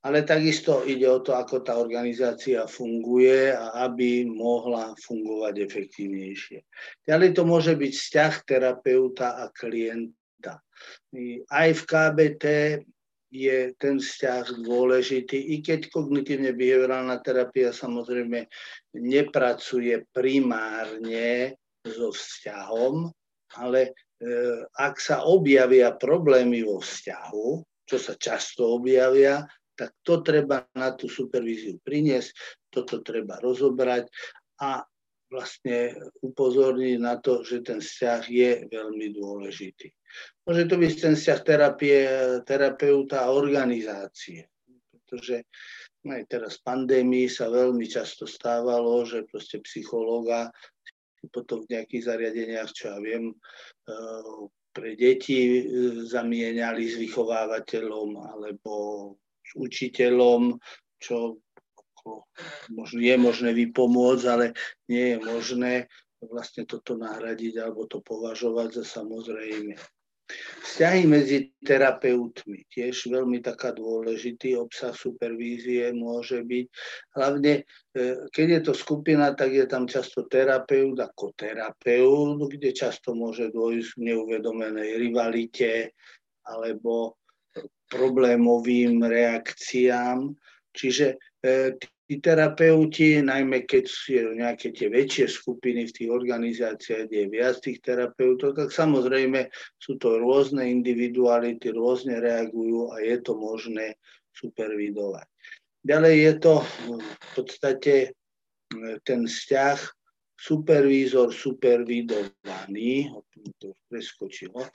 ale 0.07 0.23
takisto 0.23 0.87
ide 0.87 1.11
o 1.11 1.19
to, 1.19 1.35
ako 1.35 1.67
tá 1.67 1.75
organizácia 1.75 2.63
funguje 2.71 3.51
a 3.51 3.91
aby 3.91 4.23
mohla 4.23 4.95
fungovať 5.03 5.55
efektívnejšie. 5.67 6.63
Ďalej 7.03 7.31
to 7.35 7.43
môže 7.43 7.75
byť 7.75 7.93
vzťah 7.93 8.35
terapeuta 8.47 9.43
a 9.43 9.51
klienta. 9.51 10.63
Aj 11.51 11.69
v 11.75 11.83
KBT 11.83 12.45
je 13.35 13.75
ten 13.75 13.99
vzťah 13.99 14.63
dôležitý, 14.63 15.59
i 15.59 15.59
keď 15.59 15.91
kognitívne 15.91 16.55
behaviorálna 16.55 17.19
terapia 17.27 17.75
samozrejme 17.75 18.47
nepracuje 18.95 20.07
primárne 20.15 21.59
so 21.83 22.15
vzťahom, 22.15 23.11
ale 23.59 23.91
e, 23.91 23.93
ak 24.79 24.95
sa 25.03 25.27
objavia 25.27 25.91
problémy 25.99 26.63
vo 26.63 26.79
vzťahu, 26.79 27.49
čo 27.87 27.97
sa 27.97 28.19
často 28.19 28.75
objavia, 28.75 29.47
tak 29.77 29.95
to 30.03 30.25
treba 30.25 30.67
na 30.75 30.97
tú 30.97 31.07
supervíziu 31.07 31.79
priniesť, 31.85 32.33
toto 32.73 33.05
treba 33.05 33.39
rozobrať 33.39 34.09
a 34.65 34.83
vlastne 35.27 35.93
upozorniť 36.23 36.97
na 37.03 37.19
to, 37.19 37.43
že 37.43 37.67
ten 37.67 37.83
vzťah 37.83 38.23
je 38.31 38.51
veľmi 38.71 39.07
dôležitý. 39.15 39.91
Môže 40.47 40.65
to 40.71 40.77
byť 40.79 40.93
ten 40.97 41.15
vzťah 41.19 41.41
terapie, 41.43 41.99
terapeuta 42.47 43.27
a 43.27 43.35
organizácie, 43.35 44.49
pretože 44.91 45.45
aj 46.07 46.23
teraz 46.31 46.63
v 46.63 46.67
pandémii 46.67 47.27
sa 47.27 47.51
veľmi 47.51 47.85
často 47.91 48.25
stávalo, 48.25 49.03
že 49.03 49.27
proste 49.27 49.59
psychológa 49.67 50.55
potom 51.35 51.67
v 51.67 51.75
nejakých 51.75 52.07
zariadeniach, 52.07 52.71
čo 52.71 52.95
ja 52.95 52.99
viem, 53.03 53.35
eh, 53.35 54.41
pre 54.77 54.93
deti 54.93 55.65
eh, 55.65 55.65
zamieniali 56.05 56.85
s 56.85 57.01
vychovávateľom 57.01 58.21
alebo 58.37 58.73
s 59.41 59.57
učiteľom, 59.57 60.61
čo 61.01 61.41
možno 62.71 63.01
je 63.01 63.17
možné 63.17 63.51
vypomôcť, 63.57 64.25
ale 64.29 64.47
nie 64.93 65.15
je 65.15 65.19
možné 65.25 65.73
vlastne 66.21 66.69
toto 66.69 66.95
nahradiť 66.95 67.57
alebo 67.59 67.89
to 67.89 68.05
považovať 68.05 68.83
za 68.83 69.01
samozrejme. 69.01 69.75
Vzťahy 70.67 71.07
medzi 71.07 71.55
terapeutmi, 71.63 72.67
tiež 72.67 73.07
veľmi 73.15 73.39
taká 73.39 73.71
dôležitý 73.71 74.59
obsah 74.59 74.91
supervízie 74.91 75.95
môže 75.95 76.43
byť. 76.43 76.67
Hlavne, 77.15 77.63
e, 77.63 78.27
keď 78.35 78.47
je 78.51 78.61
to 78.67 78.73
skupina, 78.75 79.31
tak 79.39 79.55
je 79.55 79.67
tam 79.71 79.87
často 79.87 80.27
terapeut 80.27 80.99
ako 80.99 81.31
terapeut, 81.39 82.43
kde 82.43 82.75
často 82.75 83.15
môže 83.15 83.55
dôjsť 83.55 83.91
k 83.95 84.05
neuvedomenej 84.13 84.99
rivalite 84.99 85.95
alebo 86.43 87.23
problémovým 87.87 89.07
reakciám. 89.07 90.35
Čiže 90.75 91.07
e, 91.15 91.17
tí 92.07 92.23
terapeuti, 92.23 93.19
najmä 93.19 93.67
keď 93.67 93.85
sú 93.91 94.31
nejaké 94.39 94.71
tie 94.71 94.87
väčšie 94.87 95.27
skupiny 95.27 95.91
v 95.91 95.95
tých 95.95 96.11
organizáciách, 96.11 97.11
kde 97.11 97.19
je 97.27 97.29
viac 97.35 97.59
tých 97.59 97.83
terapeutov, 97.83 98.55
tak 98.55 98.71
samozrejme 98.71 99.51
sú 99.83 99.99
to 99.99 100.23
rôzne 100.23 100.63
individuality, 100.63 101.75
rôzne 101.75 102.23
reagujú 102.23 102.95
a 102.95 103.03
je 103.03 103.17
to 103.19 103.35
možné 103.35 103.99
supervidovať. 104.39 105.27
Ďalej 105.83 106.15
je 106.15 106.33
to 106.39 106.55
v 106.63 107.29
podstate 107.35 107.95
e, 108.07 108.09
ten 109.03 109.27
vzťah 109.27 109.79
supervízor 110.37 111.35
supervidovaný, 111.35 113.11
to 113.59 113.75
preskočilo, 113.91 114.63
e, 114.63 114.71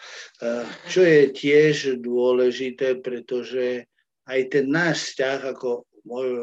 čo 0.92 1.00
je 1.00 1.32
tiež 1.32 2.04
dôležité, 2.04 3.00
pretože 3.00 3.88
aj 4.28 4.40
ten 4.52 4.66
náš 4.68 5.16
vzťah 5.16 5.40
ako 5.56 5.91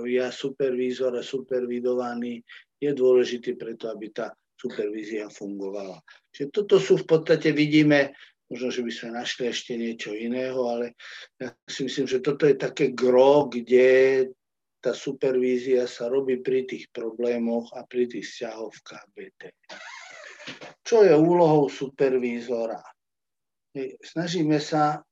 ja 0.09 0.29
supervízor 0.31 1.19
a 1.19 1.23
supervidovaný 1.23 2.43
je 2.79 2.91
dôležitý 2.95 3.59
preto, 3.59 3.91
aby 3.91 4.15
tá 4.15 4.31
supervízia 4.59 5.31
fungovala. 5.31 6.03
Čiže 6.35 6.49
toto 6.51 6.77
sú 6.83 6.99
v 6.99 7.07
podstate, 7.07 7.55
vidíme, 7.55 8.15
možno, 8.51 8.75
že 8.75 8.83
by 8.83 8.93
sme 8.93 9.09
našli 9.19 9.45
ešte 9.51 9.79
niečo 9.79 10.11
iného, 10.15 10.59
ale 10.67 10.99
ja 11.39 11.55
si 11.69 11.87
myslím, 11.87 12.07
že 12.11 12.19
toto 12.25 12.49
je 12.49 12.57
také 12.59 12.91
gro, 12.91 13.47
kde 13.47 14.27
tá 14.79 14.95
supervízia 14.95 15.91
sa 15.91 16.07
robí 16.07 16.39
pri 16.39 16.67
tých 16.67 16.91
problémoch 16.95 17.75
a 17.75 17.83
pri 17.87 18.07
tých 18.07 18.27
vzťahoch 18.27 18.73
v 18.73 18.85
KBT. 18.87 19.41
Čo 20.87 21.05
je 21.05 21.13
úlohou 21.13 21.69
supervízora? 21.69 22.81
Snažíme 24.03 24.63
sa, 24.63 25.03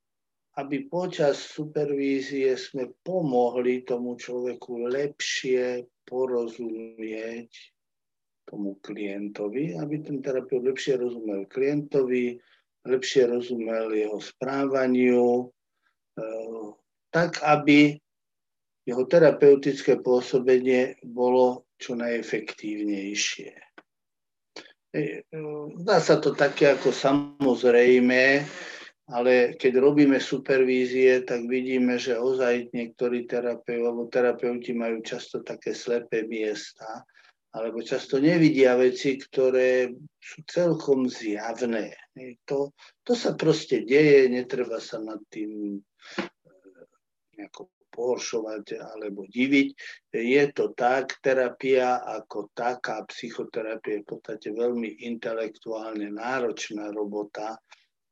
aby 0.57 0.89
počas 0.89 1.37
supervízie 1.53 2.57
sme 2.57 2.89
pomohli 3.05 3.85
tomu 3.85 4.17
človeku 4.17 4.89
lepšie 4.89 5.85
porozumieť 6.09 7.53
tomu 8.47 8.79
klientovi, 8.81 9.77
aby 9.77 10.01
ten 10.01 10.23
terapeut 10.23 10.65
lepšie 10.65 10.97
rozumel 10.97 11.45
klientovi, 11.51 12.39
lepšie 12.87 13.27
rozumel 13.27 13.93
jeho 13.93 14.17
správaniu, 14.23 15.51
e, 16.15 16.25
tak 17.11 17.43
aby 17.43 17.99
jeho 18.87 19.03
terapeutické 19.11 19.99
pôsobenie 19.99 20.95
bolo 21.03 21.67
čo 21.77 21.99
najefektívnejšie. 21.99 23.53
Zdá 25.83 25.97
sa 26.01 26.17
to 26.23 26.33
také 26.33 26.73
ako 26.73 26.89
samozrejme, 26.95 28.47
ale 29.07 29.55
keď 29.55 29.79
robíme 29.79 30.19
supervízie, 30.19 31.23
tak 31.23 31.47
vidíme, 31.47 31.95
že 31.95 32.19
ozaj 32.19 32.75
niektorí 32.75 33.31
terapeuti 33.31 33.87
alebo 33.87 34.11
terapeuti 34.11 34.75
majú 34.75 34.99
často 35.07 35.47
také 35.47 35.71
slepé 35.79 36.27
miesta, 36.27 37.07
alebo 37.55 37.87
často 37.87 38.19
nevidia 38.19 38.75
veci, 38.75 39.15
ktoré 39.15 39.95
sú 40.19 40.43
celkom 40.51 41.07
zjavné. 41.07 41.95
To, 42.51 42.75
to 43.07 43.15
sa 43.15 43.39
proste 43.39 43.87
deje, 43.87 44.27
netreba 44.27 44.83
sa 44.83 44.99
nad 44.99 45.23
tým 45.31 45.79
e, 45.79 45.81
nejako 47.39 47.71
pohoršovať 47.97 48.77
alebo 48.77 49.25
diviť. 49.25 49.69
Je 50.13 50.45
to 50.53 50.77
tak, 50.77 51.17
terapia 51.25 52.05
ako 52.05 52.53
taká, 52.53 53.07
psychoterapia 53.09 53.97
je 53.97 54.05
v 54.05 54.09
podstate 54.11 54.49
veľmi 54.53 55.09
intelektuálne 55.09 56.13
náročná 56.13 56.93
robota, 56.93 57.57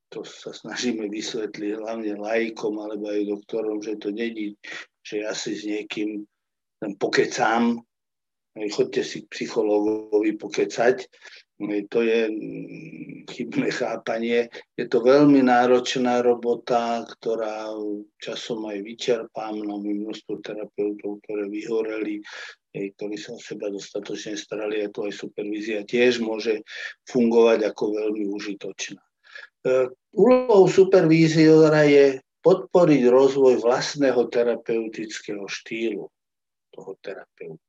to 0.09 0.23
sa 0.25 0.53
snažíme 0.55 1.09
vysvetliť 1.11 1.81
hlavne 1.81 2.19
lajkom 2.19 2.75
alebo 2.79 3.11
aj 3.11 3.31
doktorom, 3.31 3.79
že 3.83 3.99
to 3.99 4.11
není, 4.15 4.55
že 5.03 5.25
ja 5.25 5.33
si 5.33 5.57
s 5.57 5.65
niekým 5.67 6.25
len 6.85 6.93
pokecám, 7.01 7.81
chodte 8.71 9.03
si 9.03 9.25
k 9.25 9.31
psychológovi 9.33 10.37
pokecať, 10.37 10.97
to 11.89 12.03
je 12.03 12.21
mm, 12.29 13.31
chybné 13.31 13.71
chápanie. 13.71 14.51
Je 14.77 14.87
to 14.91 15.01
veľmi 15.01 15.39
náročná 15.43 16.19
robota, 16.23 17.07
ktorá 17.07 17.71
časom 18.19 18.67
aj 18.67 18.83
vyčerpá. 18.83 19.55
Máme 19.55 20.03
množstvo 20.03 20.43
terapeutov, 20.43 21.23
ktoré 21.25 21.47
vyhoreli, 21.47 22.21
ktorí 22.75 23.17
sa 23.17 23.39
o 23.39 23.41
seba 23.41 23.71
dostatočne 23.71 24.35
starali. 24.35 24.83
A 24.83 24.91
to 24.91 25.07
aj 25.07 25.15
supervízia 25.15 25.87
tiež 25.87 26.19
môže 26.19 26.67
fungovať 27.07 27.71
ako 27.71 27.85
veľmi 28.03 28.27
užitočná. 28.35 29.01
E, 29.65 29.89
úlohou 30.13 30.69
supervíziora 30.69 31.89
je 31.89 32.21
podporiť 32.45 33.03
rozvoj 33.09 33.65
vlastného 33.65 34.29
terapeutického 34.29 35.49
štýlu 35.49 36.05
toho 36.77 36.93
terapeuta. 37.01 37.65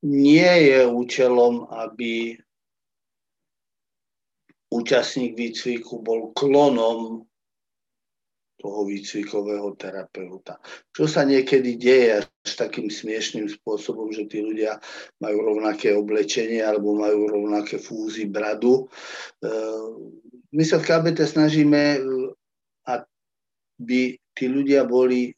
Nie 0.00 0.48
je 0.64 0.80
účelom, 0.88 1.68
aby 1.68 2.40
účastník 4.72 5.36
výcviku 5.36 6.00
bol 6.00 6.32
klonom 6.32 7.28
toho 8.60 8.84
výcvikového 8.84 9.72
terapeuta. 9.80 10.60
Čo 10.92 11.08
sa 11.08 11.24
niekedy 11.24 11.80
deje 11.80 12.20
až 12.20 12.52
takým 12.52 12.92
smiešným 12.92 13.48
spôsobom, 13.48 14.12
že 14.12 14.28
tí 14.28 14.44
ľudia 14.44 14.76
majú 15.24 15.56
rovnaké 15.56 15.96
oblečenie 15.96 16.60
alebo 16.60 16.92
majú 16.92 17.26
rovnaké 17.26 17.80
fúzy 17.80 18.28
bradu. 18.28 18.84
E, 18.84 19.48
my 20.52 20.64
sa 20.68 20.76
v 20.76 20.86
KBT 20.86 21.18
snažíme, 21.24 22.04
aby 22.84 24.20
tí 24.36 24.44
ľudia 24.44 24.84
boli 24.84 25.32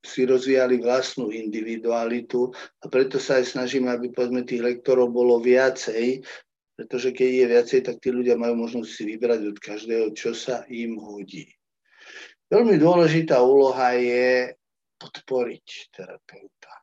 si 0.00 0.24
rozvíjali 0.24 0.80
vlastnú 0.80 1.28
individualitu 1.28 2.48
a 2.80 2.88
preto 2.88 3.20
sa 3.20 3.36
aj 3.36 3.52
snažíme, 3.52 3.92
aby 3.92 4.08
povedzme 4.08 4.48
tých 4.48 4.64
lektorov 4.64 5.12
bolo 5.12 5.36
viacej, 5.44 6.24
pretože 6.72 7.12
keď 7.12 7.28
je 7.28 7.46
viacej, 7.52 7.80
tak 7.84 8.00
tí 8.00 8.08
ľudia 8.08 8.40
majú 8.40 8.64
možnosť 8.64 8.88
si 8.88 9.02
vybrať 9.12 9.40
od 9.52 9.58
každého, 9.60 10.06
čo 10.16 10.32
sa 10.32 10.64
im 10.72 10.96
hodí. 10.96 11.52
Veľmi 12.50 12.82
dôležitá 12.82 13.38
úloha 13.46 13.94
je 13.94 14.50
podporiť 14.98 15.66
terapeuta. 15.94 16.74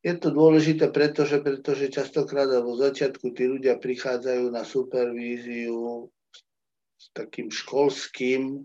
Je 0.00 0.16
to 0.16 0.32
dôležité, 0.32 0.88
pretože, 0.88 1.44
pretože 1.44 1.92
častokrát 1.92 2.48
vo 2.64 2.72
začiatku 2.72 3.36
tí 3.36 3.44
ľudia 3.44 3.76
prichádzajú 3.76 4.48
na 4.48 4.64
supervíziu 4.64 6.08
s 6.96 7.06
takým 7.12 7.52
školským 7.52 8.64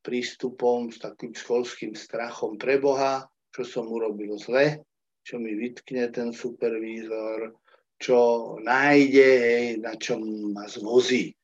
prístupom, 0.00 0.88
s 0.88 1.04
takým 1.04 1.36
školským 1.36 1.92
strachom 1.92 2.56
pre 2.56 2.80
Boha, 2.80 3.28
čo 3.52 3.60
som 3.60 3.92
urobil 3.92 4.40
zle, 4.40 4.80
čo 5.20 5.36
mi 5.36 5.52
vytkne 5.52 6.08
ten 6.08 6.32
supervízor, 6.32 7.52
čo 8.00 8.16
nájde, 8.64 9.76
na 9.84 10.00
čom 10.00 10.24
ma 10.56 10.64
zvozí. 10.64 11.35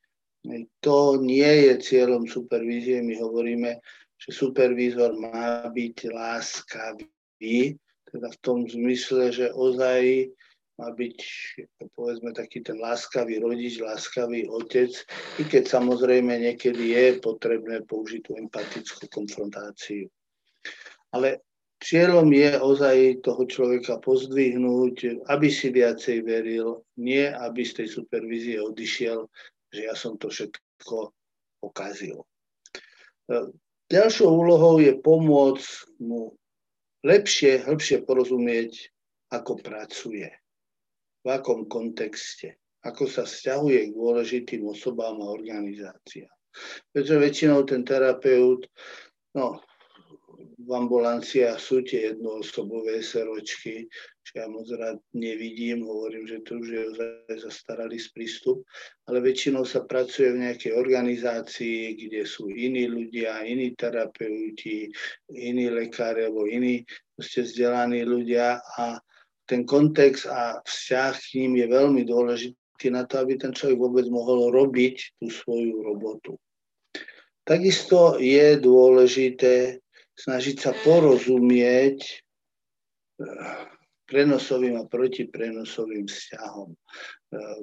To 0.83 0.97
nie 1.23 1.71
je 1.71 1.73
cieľom 1.79 2.27
supervízie. 2.27 2.99
My 2.99 3.15
hovoríme, 3.15 3.79
že 4.19 4.29
supervízor 4.35 5.15
má 5.15 5.67
byť 5.71 6.11
láskavý, 6.11 7.79
teda 8.11 8.27
v 8.27 8.37
tom 8.43 8.67
zmysle, 8.67 9.31
že 9.31 9.47
ozaj 9.55 10.31
má 10.79 10.89
byť, 10.89 11.17
povedzme, 11.93 12.33
taký 12.33 12.65
ten 12.65 12.81
láskavý 12.81 13.39
rodič, 13.39 13.77
láskavý 13.77 14.49
otec, 14.49 14.89
i 15.37 15.43
keď 15.45 15.69
samozrejme 15.69 16.33
niekedy 16.33 16.97
je 16.97 17.05
potrebné 17.21 17.85
použiť 17.85 18.21
tú 18.25 18.31
empatickú 18.35 19.05
konfrontáciu. 19.13 20.09
Ale 21.13 21.45
cieľom 21.77 22.25
je 22.33 22.57
ozaj 22.57 22.97
toho 23.21 23.45
človeka 23.45 24.01
pozdvihnúť, 24.01 25.29
aby 25.29 25.47
si 25.51 25.69
viacej 25.69 26.25
veril, 26.25 26.81
nie 26.97 27.29
aby 27.29 27.61
z 27.61 27.83
tej 27.83 27.87
supervízie 28.01 28.57
odišiel, 28.57 29.29
že 29.73 29.89
ja 29.89 29.97
som 29.97 30.15
to 30.21 30.29
všetko 30.29 31.09
pokazil. 31.57 32.21
Ďalšou 33.89 34.29
úlohou 34.29 34.77
je 34.77 34.93
pomôcť 35.01 35.99
mu 36.05 36.37
lepšie, 37.01 37.65
hĺbšie 37.65 38.05
porozumieť, 38.05 38.93
ako 39.33 39.57
pracuje 39.59 40.29
v 41.23 41.27
akom 41.27 41.65
kontexte, 41.65 42.61
ako 42.85 43.09
sa 43.09 43.25
vzťahuje 43.25 43.89
k 43.89 43.95
dôležitým 43.97 44.61
osobám 44.67 45.17
a 45.23 45.33
organizáciám. 45.33 46.31
Pretože 46.93 47.17
väčšinou 47.17 47.65
ten 47.65 47.81
terapeut, 47.81 48.69
no, 49.33 49.57
v 50.63 50.69
ambulanciách 50.69 51.57
sú 51.57 51.81
tie 51.81 52.13
jednoosobové 52.13 53.01
seročky, 53.01 53.89
ja 54.33 54.49
moc 54.49 54.65
rád 54.73 54.97
nevidím, 55.13 55.85
hovorím, 55.85 56.25
že 56.27 56.41
to 56.41 56.57
už 56.57 56.67
je 56.69 56.83
zastaralý 57.37 58.01
prístup, 58.17 58.65
ale 59.05 59.21
väčšinou 59.21 59.61
sa 59.61 59.85
pracuje 59.85 60.33
v 60.33 60.49
nejakej 60.49 60.73
organizácii, 60.73 61.93
kde 61.93 62.25
sú 62.25 62.49
iní 62.49 62.89
ľudia, 62.89 63.45
iní 63.45 63.77
terapeuti, 63.77 64.89
iní 65.29 65.69
lekári 65.69 66.25
alebo 66.25 66.49
iní 66.49 66.81
vzdelaní 67.21 68.01
ľudia 68.09 68.57
a 68.57 68.97
ten 69.45 69.69
kontext 69.69 70.25
a 70.25 70.57
vzťah 70.65 71.13
k 71.13 71.33
ním 71.45 71.61
je 71.61 71.67
veľmi 71.69 72.01
dôležitý 72.01 72.89
na 72.89 73.05
to, 73.05 73.21
aby 73.21 73.37
ten 73.37 73.53
človek 73.53 73.77
vôbec 73.77 74.09
mohol 74.09 74.49
robiť 74.49 75.21
tú 75.21 75.29
svoju 75.29 75.93
robotu. 75.93 76.41
Takisto 77.45 78.17
je 78.17 78.57
dôležité 78.57 79.77
snažiť 80.17 80.55
sa 80.57 80.71
porozumieť 80.81 82.01
eh, 83.21 83.73
prenosovým 84.03 84.79
a 84.79 84.89
protiprenosovým 84.89 86.05
vzťahom. 86.07 86.69
Eh, 86.71 87.59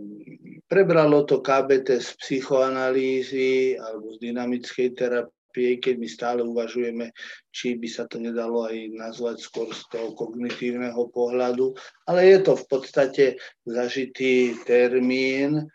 prebralo 0.67 1.25
to 1.29 1.45
KBT 1.45 2.01
z 2.01 2.11
psychoanalýzy 2.21 3.77
alebo 3.77 4.17
z 4.17 4.31
dynamickej 4.31 4.89
terapie 4.97 5.35
keď 5.55 5.95
my 5.99 6.09
stále 6.09 6.41
uvažujeme, 6.47 7.11
či 7.51 7.75
by 7.75 7.89
sa 7.91 8.07
to 8.07 8.23
nedalo 8.23 8.71
aj 8.71 8.77
nazvať 8.95 9.37
skôr 9.43 9.67
z 9.75 9.83
toho 9.91 10.15
kognitívneho 10.15 11.11
pohľadu, 11.11 11.75
ale 12.07 12.31
je 12.31 12.39
to 12.47 12.55
v 12.55 12.65
podstate 12.71 13.25
zažitý 13.67 14.55
termín 14.63 15.67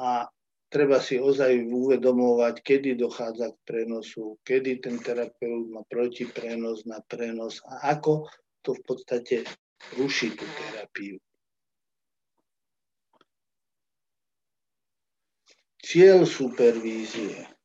a 0.00 0.24
treba 0.72 1.00
si 1.00 1.20
ozaj 1.20 1.68
uvedomovať, 1.68 2.60
kedy 2.64 2.96
dochádza 2.96 3.52
k 3.52 3.58
prenosu, 3.64 4.40
kedy 4.44 4.80
ten 4.80 4.96
terapeut 5.00 5.68
má 5.72 5.84
protiprenos 5.88 6.84
na 6.88 7.00
prenos 7.04 7.60
a 7.68 7.92
ako 7.96 8.28
to 8.64 8.76
v 8.76 8.82
podstate 8.84 9.36
ruší 9.96 10.34
tú 10.34 10.46
terapiu. 10.46 11.16
Cieľ 15.78 16.28
supervízie 16.28 17.58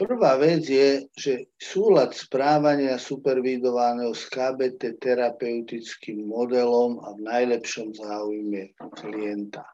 Prvá 0.00 0.40
vec 0.40 0.64
je, 0.64 1.04
že 1.12 1.52
súlad 1.60 2.16
správania 2.16 2.96
supervidovaného 2.96 4.16
s 4.16 4.32
KBT 4.32 4.96
terapeutickým 4.96 6.24
modelom 6.24 7.04
a 7.04 7.12
v 7.12 7.20
najlepšom 7.28 7.92
záujme 7.92 8.72
klienta. 8.96 9.68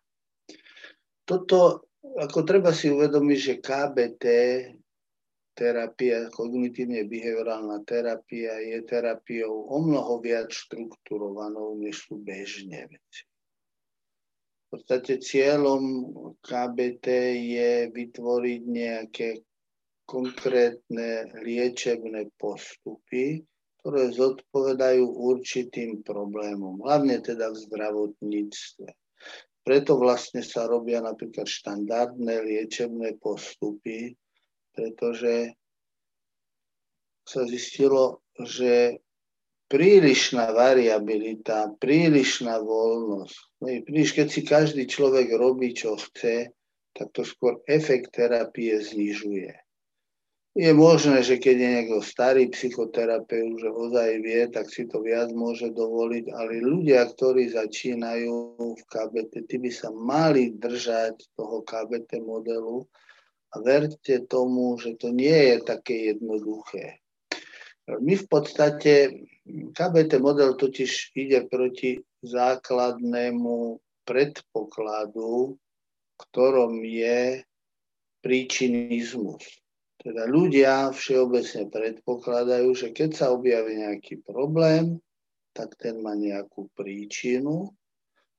Toto, 1.22 1.86
ako 2.02 2.42
treba 2.42 2.74
si 2.74 2.90
uvedomiť, 2.90 3.38
že 3.38 3.62
KBT 3.62 4.24
terapia, 5.56 6.28
kognitívne 6.28 7.08
behaviorálna 7.08 7.80
terapia 7.88 8.60
je 8.60 8.84
terapiou 8.84 9.72
o 9.72 9.80
mnoho 9.80 10.20
viac 10.20 10.52
štrukturovanou, 10.52 11.80
než 11.80 12.04
sú 12.04 12.20
bežne 12.20 12.84
veci. 12.84 13.24
V 14.66 14.76
podstate 14.76 15.16
cieľom 15.24 15.82
KBT 16.44 17.06
je 17.40 17.72
vytvoriť 17.88 18.62
nejaké 18.68 19.28
konkrétne 20.04 21.32
liečebné 21.40 22.28
postupy, 22.36 23.40
ktoré 23.80 24.10
zodpovedajú 24.12 25.06
určitým 25.06 26.02
problémom, 26.02 26.82
hlavne 26.82 27.22
teda 27.22 27.54
v 27.54 27.62
zdravotníctve. 27.70 28.88
Preto 29.66 29.98
vlastne 29.98 30.46
sa 30.46 30.66
robia 30.70 31.02
napríklad 31.02 31.46
štandardné 31.46 32.34
liečebné 32.42 33.18
postupy, 33.18 34.14
pretože 34.76 35.56
sa 37.26 37.42
zistilo, 37.48 38.22
že 38.38 39.02
prílišná 39.66 40.54
variabilita, 40.54 41.74
prílišná 41.82 42.62
voľnosť, 42.62 43.36
príliš, 43.82 44.14
keď 44.14 44.26
si 44.30 44.40
každý 44.46 44.84
človek 44.86 45.34
robí, 45.34 45.74
čo 45.74 45.98
chce, 45.98 46.54
tak 46.94 47.10
to 47.10 47.26
skôr 47.26 47.58
efekt 47.66 48.14
terapie 48.14 48.78
znižuje. 48.78 49.52
Je 50.56 50.72
možné, 50.72 51.20
že 51.20 51.36
keď 51.36 51.56
je 51.60 51.68
niekto 51.68 51.98
starý 52.00 52.48
psychoterapeut, 52.48 53.60
že 53.60 53.68
ozaj 53.68 54.24
vie, 54.24 54.40
tak 54.48 54.72
si 54.72 54.88
to 54.88 55.04
viac 55.04 55.28
môže 55.36 55.68
dovoliť, 55.68 56.32
ale 56.32 56.64
ľudia, 56.64 57.04
ktorí 57.12 57.52
začínajú 57.52 58.36
v 58.56 58.82
KBT, 58.88 59.52
tí 59.52 59.56
by 59.60 59.68
sa 59.68 59.92
mali 59.92 60.56
držať 60.56 61.36
toho 61.36 61.60
KBT 61.60 62.24
modelu 62.24 62.88
a 63.52 63.56
verte 63.62 64.26
tomu, 64.26 64.78
že 64.78 64.98
to 64.98 65.14
nie 65.14 65.54
je 65.54 65.56
také 65.62 66.14
jednoduché. 66.14 67.02
My 67.86 68.18
v 68.18 68.26
podstate, 68.26 69.22
KBT 69.46 70.18
model 70.18 70.58
totiž 70.58 71.14
ide 71.14 71.46
proti 71.46 72.02
základnému 72.26 73.78
predpokladu, 74.02 75.54
ktorom 76.18 76.82
je 76.82 77.46
príčinizmus 78.18 79.46
teda 80.06 80.22
ľudia 80.30 80.94
všeobecne 80.94 81.66
predpokladajú, 81.66 82.68
že 82.78 82.94
keď 82.94 83.10
sa 83.10 83.26
objaví 83.34 83.82
nejaký 83.82 84.22
problém, 84.22 85.02
tak 85.50 85.74
ten 85.74 85.98
má 85.98 86.14
nejakú 86.14 86.70
príčinu. 86.78 87.74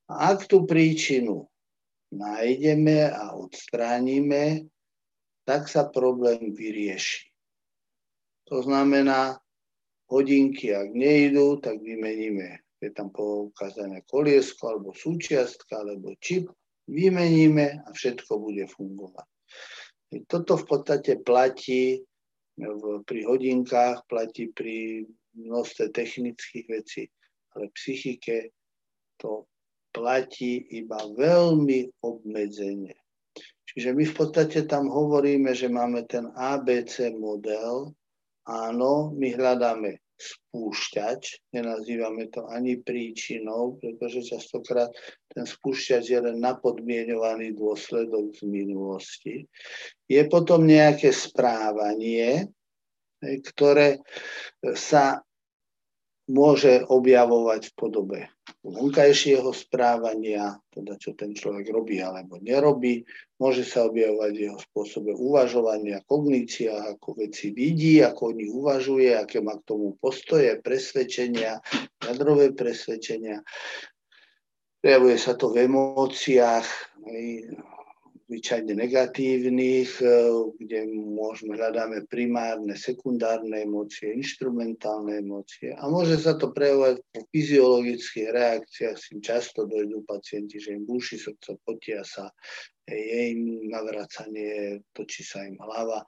A 0.07 0.31
ak 0.31 0.47
tú 0.47 0.63
príčinu 0.63 1.51
nájdeme 2.15 3.11
a 3.11 3.35
odstránime, 3.35 4.63
tak 5.47 5.71
sa 5.71 5.87
problém 5.87 6.51
vyrieši. 6.51 7.31
To 8.51 8.59
znamená, 8.59 9.39
hodinky, 10.11 10.75
ak 10.75 10.91
nejdú, 10.91 11.63
tak 11.63 11.79
vymeníme. 11.79 12.59
Je 12.83 12.91
tam 12.91 13.09
poukázané 13.15 14.03
koliesko, 14.11 14.75
alebo 14.75 14.91
súčiastka, 14.91 15.79
alebo 15.79 16.11
čip. 16.19 16.51
Vymeníme 16.87 17.83
a 17.83 17.89
všetko 17.91 18.43
bude 18.43 18.67
fungovať. 18.67 19.27
Toto 20.27 20.55
v 20.55 20.65
podstate 20.67 21.19
platí 21.19 21.99
pri 23.03 23.19
hodinkách, 23.27 24.07
platí 24.07 24.51
pri 24.55 25.03
množstve 25.35 25.91
technických 25.91 26.65
vecí, 26.71 27.03
ale 27.55 27.67
psychike 27.75 28.55
to 29.19 29.43
platí 29.91 30.63
iba 30.71 30.97
veľmi 31.15 31.91
obmedzenie. 32.03 32.95
Čiže 33.77 33.93
my 33.93 34.09
v 34.09 34.15
podstate 34.17 34.65
tam 34.65 34.89
hovoríme, 34.89 35.53
že 35.53 35.69
máme 35.69 36.09
ten 36.09 36.33
ABC 36.33 37.13
model. 37.13 37.93
Áno, 38.49 39.13
my 39.13 39.37
hľadáme 39.37 40.01
spúšťač, 40.17 41.53
nenazývame 41.53 42.25
to 42.33 42.49
ani 42.49 42.81
príčinou, 42.81 43.77
pretože 43.77 44.33
častokrát 44.33 44.89
ten 45.29 45.45
spúšťač 45.45 46.03
je 46.09 46.19
len 46.25 46.41
napodmienovaný 46.41 47.53
dôsledok 47.53 48.33
z 48.33 48.41
minulosti. 48.49 49.45
Je 50.09 50.25
potom 50.25 50.65
nejaké 50.65 51.13
správanie, 51.13 52.49
ktoré 53.21 54.01
sa 54.73 55.21
môže 56.27 56.83
objavovať 56.87 57.71
v 57.71 57.73
podobe 57.75 58.19
vonkajšieho 58.67 59.47
správania, 59.55 60.59
teda 60.71 60.99
čo 60.99 61.15
ten 61.15 61.31
človek 61.31 61.71
robí 61.71 62.03
alebo 62.03 62.35
nerobí. 62.43 63.07
Môže 63.39 63.63
sa 63.63 63.87
objavovať 63.87 64.31
v 64.35 64.43
jeho 64.51 64.59
spôsobe 64.59 65.15
uvažovania, 65.15 66.03
kognícia, 66.03 66.75
ako 66.95 67.23
veci 67.23 67.55
vidí, 67.55 68.03
ako 68.03 68.33
o 68.33 68.35
nich 68.35 68.51
uvažuje, 68.51 69.15
aké 69.15 69.39
má 69.39 69.55
k 69.55 69.67
tomu 69.71 69.95
postoje, 69.95 70.51
presvedčenia, 70.59 71.63
jadrové 72.03 72.51
presvedčenia. 72.51 73.39
Prejavuje 74.83 75.17
sa 75.19 75.33
to 75.39 75.53
v 75.53 75.63
emóciách, 75.67 76.67
zvyčajne 78.27 78.75
negatívnych, 78.75 80.03
e, 80.03 80.07
kde 80.59 80.79
môžeme, 80.91 81.55
hľadáme 81.55 82.03
primárne, 82.11 82.75
sekundárne 82.75 83.63
emócie, 83.63 84.11
instrumentálne 84.11 85.23
emócie 85.23 85.71
a 85.71 85.87
môže 85.87 86.19
sa 86.19 86.35
to 86.35 86.51
prejavovať 86.51 86.99
po 87.07 87.19
fyziologických 87.31 88.27
reakciách, 88.35 88.95
s 88.99 89.07
tým 89.09 89.21
často 89.23 89.63
dojdú 89.63 90.03
pacienti, 90.03 90.59
že 90.59 90.75
im 90.75 90.83
búši 90.83 91.15
srdce, 91.15 91.55
potia 91.63 92.03
sa, 92.03 92.27
je 92.83 93.31
im 93.31 93.71
navracanie, 93.71 94.83
točí 94.91 95.23
sa 95.23 95.47
im 95.47 95.55
hlava 95.63 96.03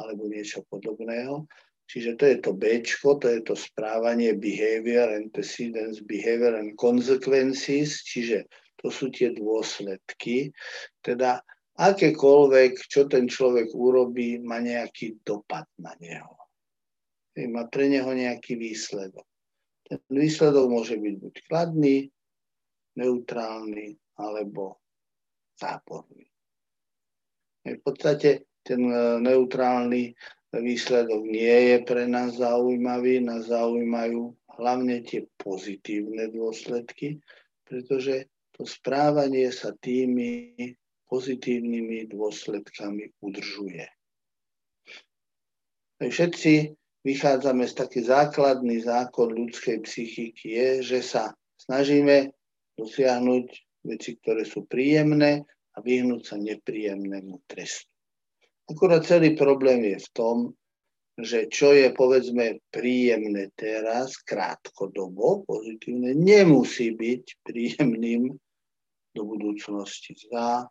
alebo 0.00 0.32
niečo 0.32 0.64
podobného. 0.72 1.44
Čiže 1.90 2.10
to 2.14 2.24
je 2.24 2.36
to 2.38 2.50
B, 2.54 2.64
to 2.86 3.26
je 3.26 3.40
to 3.42 3.54
správanie 3.58 4.38
behavior, 4.38 5.10
antecedents, 5.10 5.98
behavior 6.06 6.54
and 6.54 6.78
consequences, 6.78 8.06
čiže 8.06 8.46
to 8.80 8.88
sú 8.88 9.12
tie 9.12 9.36
dôsledky. 9.36 10.50
Teda 11.04 11.44
akékoľvek, 11.76 12.72
čo 12.88 13.04
ten 13.04 13.28
človek 13.28 13.72
urobí, 13.76 14.40
má 14.40 14.60
nejaký 14.60 15.20
dopad 15.20 15.68
na 15.76 15.92
neho. 16.00 16.32
Má 17.52 17.68
pre 17.68 17.88
neho 17.88 18.10
nejaký 18.10 18.56
výsledok. 18.56 19.24
Ten 19.84 20.00
výsledok 20.08 20.66
môže 20.68 20.96
byť 20.96 21.14
buď 21.20 21.34
kladný, 21.48 22.08
neutrálny 22.96 23.96
alebo 24.20 24.80
záporný. 25.56 26.30
V 27.64 27.80
podstate 27.84 28.48
ten 28.64 28.80
e, 28.88 29.20
neutrálny 29.20 30.16
výsledok 30.54 31.22
nie 31.28 31.74
je 31.74 31.76
pre 31.84 32.08
nás 32.08 32.38
zaujímavý, 32.40 33.20
nás 33.20 33.46
zaujímajú 33.46 34.34
hlavne 34.58 35.04
tie 35.06 35.28
pozitívne 35.38 36.32
dôsledky, 36.32 37.20
pretože 37.66 38.29
to 38.60 38.68
správanie 38.68 39.48
sa 39.48 39.72
tými 39.72 40.52
pozitívnymi 41.08 42.12
dôsledkami 42.12 43.08
udržuje. 43.24 43.88
Všetci 45.96 46.76
vychádzame 47.00 47.64
z 47.64 47.72
taký 47.72 48.04
základný 48.04 48.84
zákon 48.84 49.32
ľudskej 49.32 49.80
psychiky 49.88 50.60
je, 50.60 50.68
že 50.84 51.00
sa 51.00 51.32
snažíme 51.56 52.36
dosiahnuť 52.76 53.46
veci, 53.88 54.20
ktoré 54.20 54.44
sú 54.44 54.68
príjemné 54.68 55.40
a 55.72 55.80
vyhnúť 55.80 56.22
sa 56.28 56.36
nepríjemnému 56.36 57.40
trestu. 57.48 57.88
Akurát 58.68 59.08
celý 59.08 59.40
problém 59.40 59.88
je 59.88 60.04
v 60.04 60.08
tom, 60.12 60.36
že 61.16 61.48
čo 61.48 61.72
je 61.72 61.88
povedzme 61.96 62.60
príjemné 62.68 63.48
teraz, 63.56 64.20
krátkodobo, 64.20 65.48
pozitívne, 65.48 66.12
nemusí 66.12 66.92
byť 66.92 67.24
príjemným 67.40 68.36
do 69.14 69.22
budúcnosti. 69.26 70.14
Za 70.30 70.68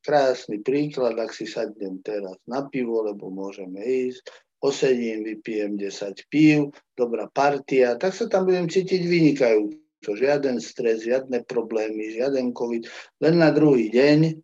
krásny 0.00 0.64
príklad, 0.64 1.20
ak 1.20 1.30
si 1.36 1.44
sadnem 1.44 2.00
teraz 2.00 2.40
na 2.48 2.64
pivo, 2.66 3.04
lebo 3.04 3.28
môžeme 3.28 3.84
ísť, 3.84 4.24
posedím, 4.58 5.22
vypijem 5.22 5.76
10 5.78 6.18
pív, 6.32 6.72
dobrá 6.98 7.28
partia, 7.30 7.94
tak 8.00 8.16
sa 8.16 8.26
tam 8.26 8.48
budem 8.48 8.66
cítiť 8.66 9.02
vynikajúco. 9.04 10.10
Žiaden 10.14 10.62
stres, 10.62 11.02
žiadne 11.02 11.42
problémy, 11.46 12.14
žiaden 12.14 12.54
covid, 12.54 12.86
len 13.22 13.34
na 13.38 13.50
druhý 13.50 13.90
deň. 13.90 14.40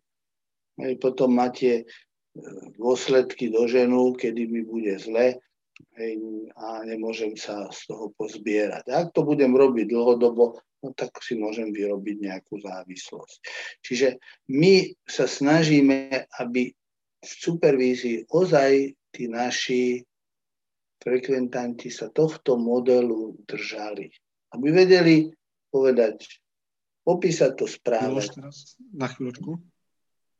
Potom 0.99 1.31
máte 1.31 1.87
dôsledky 2.75 3.47
do 3.47 3.63
ženu, 3.63 4.11
kedy 4.11 4.51
mi 4.51 4.67
bude 4.67 4.99
zle 4.99 5.39
a 6.55 6.67
nemôžem 6.83 7.39
sa 7.39 7.71
z 7.71 7.87
toho 7.87 8.11
pozbierať. 8.19 8.83
Ak 8.91 9.15
to 9.15 9.23
budem 9.23 9.55
robiť 9.55 9.87
dlhodobo, 9.91 10.59
no 10.85 10.93
tak 10.93 11.17
si 11.25 11.33
môžem 11.33 11.73
vyrobiť 11.73 12.21
nejakú 12.21 12.61
závislosť. 12.61 13.37
Čiže 13.81 14.21
my 14.53 14.93
sa 15.09 15.25
snažíme, 15.25 16.29
aby 16.37 16.69
v 17.25 17.31
supervízii 17.41 18.29
ozaj 18.29 18.93
tí 19.09 19.25
naši 19.25 20.05
frekventanti 21.01 21.89
sa 21.89 22.13
tohto 22.13 22.61
modelu 22.61 23.33
držali. 23.49 24.13
Aby 24.53 24.67
vedeli 24.85 25.15
povedať, 25.73 26.21
popísať 27.01 27.51
to 27.57 27.65
správne. 27.65 28.21
teraz 28.21 28.77
na 28.93 29.09
chvíľočku. 29.09 29.57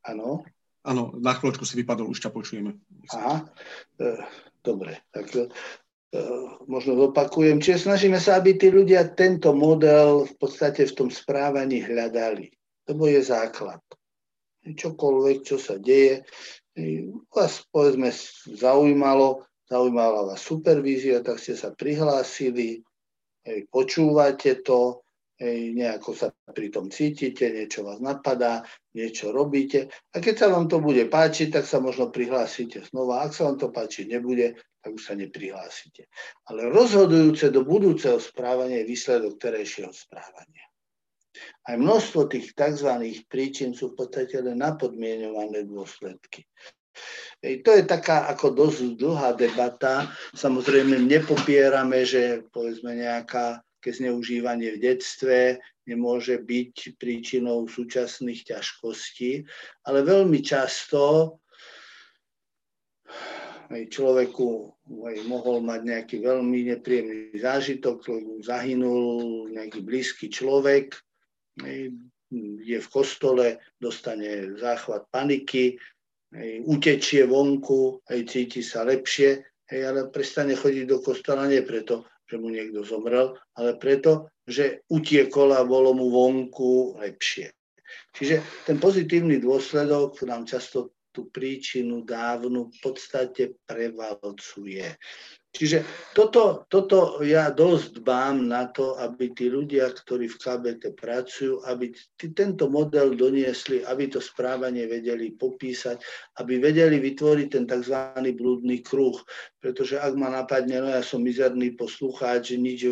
Áno. 0.05 0.45
Áno, 0.85 1.17
na 1.17 1.33
chvíľočku 1.33 1.65
si 1.65 1.81
vypadol, 1.81 2.13
už 2.13 2.21
ťa 2.21 2.29
počujeme. 2.29 2.77
Aha, 3.09 3.49
e, 3.97 4.21
dobre, 4.61 5.01
tak 5.09 5.33
možno 6.65 6.97
zopakujem. 6.97 7.61
Čiže 7.61 7.89
snažíme 7.89 8.17
sa, 8.17 8.39
aby 8.39 8.57
tí 8.57 8.71
ľudia 8.73 9.13
tento 9.13 9.53
model 9.53 10.25
v 10.25 10.33
podstate 10.39 10.87
v 10.89 10.95
tom 10.95 11.09
správaní 11.13 11.83
hľadali. 11.83 12.49
Lebo 12.85 13.09
je 13.09 13.21
základ. 13.21 13.81
Čokoľvek, 14.65 15.37
čo 15.45 15.61
sa 15.61 15.77
deje, 15.77 16.25
vás 17.29 17.61
povedzme 17.69 18.09
zaujímalo, 18.49 19.45
zaujímala 19.69 20.33
vás 20.33 20.41
supervízia, 20.41 21.21
tak 21.21 21.37
ste 21.37 21.53
sa 21.53 21.69
prihlásili, 21.69 22.81
počúvate 23.69 24.65
to, 24.65 25.05
nejako 25.45 26.17
sa 26.17 26.33
pri 26.49 26.73
tom 26.73 26.89
cítite, 26.89 27.51
niečo 27.51 27.85
vás 27.85 28.01
napadá, 28.01 28.65
niečo 28.95 29.29
robíte. 29.29 29.91
A 30.15 30.23
keď 30.23 30.33
sa 30.33 30.47
vám 30.49 30.65
to 30.65 30.81
bude 30.81 31.05
páčiť, 31.13 31.61
tak 31.61 31.69
sa 31.69 31.77
možno 31.77 32.09
prihlásite 32.09 32.81
znova. 32.89 33.21
Ak 33.21 33.37
sa 33.37 33.51
vám 33.51 33.61
to 33.61 33.67
páčiť 33.69 34.17
nebude, 34.17 34.57
tak 34.85 34.93
už 34.93 35.01
sa 35.01 35.17
neprihlásite. 35.17 36.05
Ale 36.45 36.69
rozhodujúce 36.69 37.49
do 37.49 37.65
budúceho 37.65 38.21
správania 38.21 38.85
je 38.85 38.93
výsledok 38.93 39.41
terajšieho 39.41 39.89
správania. 39.89 40.61
Aj 41.65 41.73
množstvo 41.73 42.29
tých 42.29 42.53
tzv. 42.53 42.93
príčin 43.25 43.73
sú 43.73 43.97
v 43.97 44.05
podstate 44.05 44.45
len 44.45 44.61
napodmienované 44.61 45.65
dôsledky. 45.65 46.45
Ej, 47.41 47.65
to 47.65 47.73
je 47.73 47.83
taká 47.89 48.29
ako 48.29 48.53
dosť 48.53 48.93
dlhá 49.01 49.33
debata. 49.33 50.13
Samozrejme 50.37 51.01
nepopierame, 51.01 52.05
že 52.05 52.45
povedzme 52.53 52.93
nejaká 52.93 53.65
také 53.85 54.01
zneužívanie 54.01 54.77
v 54.77 54.81
detstve 54.81 55.61
nemôže 55.85 56.41
byť 56.41 56.97
príčinou 56.97 57.69
súčasných 57.69 58.53
ťažkostí, 58.53 59.45
ale 59.85 60.01
veľmi 60.01 60.41
často 60.41 61.37
človeku 63.69 64.47
mohol 65.25 65.57
mať 65.65 65.81
nejaký 65.83 66.15
veľmi 66.21 66.69
nepríjemný 66.75 67.37
zážitok, 67.37 68.05
zahynul 68.45 69.49
nejaký 69.49 69.81
blízky 69.81 70.29
človek, 70.29 70.93
je 72.65 72.77
v 72.81 72.87
kostole, 72.91 73.61
dostane 73.77 74.57
záchvat 74.59 75.07
paniky, 75.09 75.77
utečie 76.67 77.23
vonku, 77.25 78.01
cíti 78.05 78.59
sa 78.59 78.83
lepšie, 78.83 79.39
ale 79.71 80.11
prestane 80.11 80.53
chodiť 80.57 80.85
do 80.85 80.99
kostola 80.99 81.47
nie 81.47 81.61
preto, 81.63 82.05
že 82.25 82.41
mu 82.41 82.49
niekto 82.49 82.81
zomrel, 82.81 83.37
ale 83.55 83.77
preto, 83.77 84.29
že 84.45 84.85
utiekol 84.89 85.53
a 85.53 85.65
bolo 85.65 85.93
mu 85.93 86.09
vonku 86.09 87.01
lepšie. 87.01 87.53
Čiže 88.15 88.65
ten 88.65 88.81
pozitívny 88.81 89.37
dôsledok 89.39 90.21
nám 90.25 90.49
často 90.49 90.94
tú 91.15 91.31
príčinu 91.31 92.03
dávnu 92.03 92.67
v 92.67 92.77
podstate 92.83 93.55
prevalcuje. 93.63 94.99
Čiže 95.55 96.11
toto, 96.11 96.67
toto 96.67 97.23
ja 97.23 97.47
dosť 97.47 98.03
dbám 98.03 98.43
na 98.43 98.67
to, 98.75 98.99
aby 98.99 99.31
tí 99.31 99.47
ľudia, 99.47 99.87
ktorí 99.87 100.27
v 100.27 100.35
KBT 100.35 100.83
pracujú, 100.99 101.63
aby 101.63 101.95
tento 102.35 102.67
model 102.67 103.15
doniesli, 103.15 103.79
aby 103.87 104.11
to 104.11 104.19
správanie 104.19 104.83
vedeli 104.83 105.31
popísať, 105.31 106.03
aby 106.43 106.59
vedeli 106.59 106.99
vytvoriť 106.99 107.47
ten 107.47 107.63
tzv. 107.63 107.95
blúdny 108.35 108.83
kruh. 108.83 109.15
Pretože 109.63 109.95
ak 109.95 110.19
ma 110.19 110.27
napadne, 110.27 110.83
no 110.83 110.91
ja 110.91 110.99
som 110.99 111.23
mizerný 111.23 111.79
poslucháč, 111.79 112.59
nič 112.59 112.91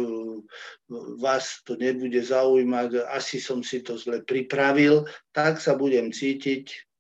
vás 1.20 1.60
to 1.68 1.76
nebude 1.76 2.24
zaujímať, 2.24 3.12
asi 3.12 3.44
som 3.44 3.60
si 3.60 3.84
to 3.84 4.00
zle 4.00 4.24
pripravil, 4.24 5.04
tak 5.36 5.60
sa 5.60 5.76
budem 5.76 6.16
cítiť 6.16 6.93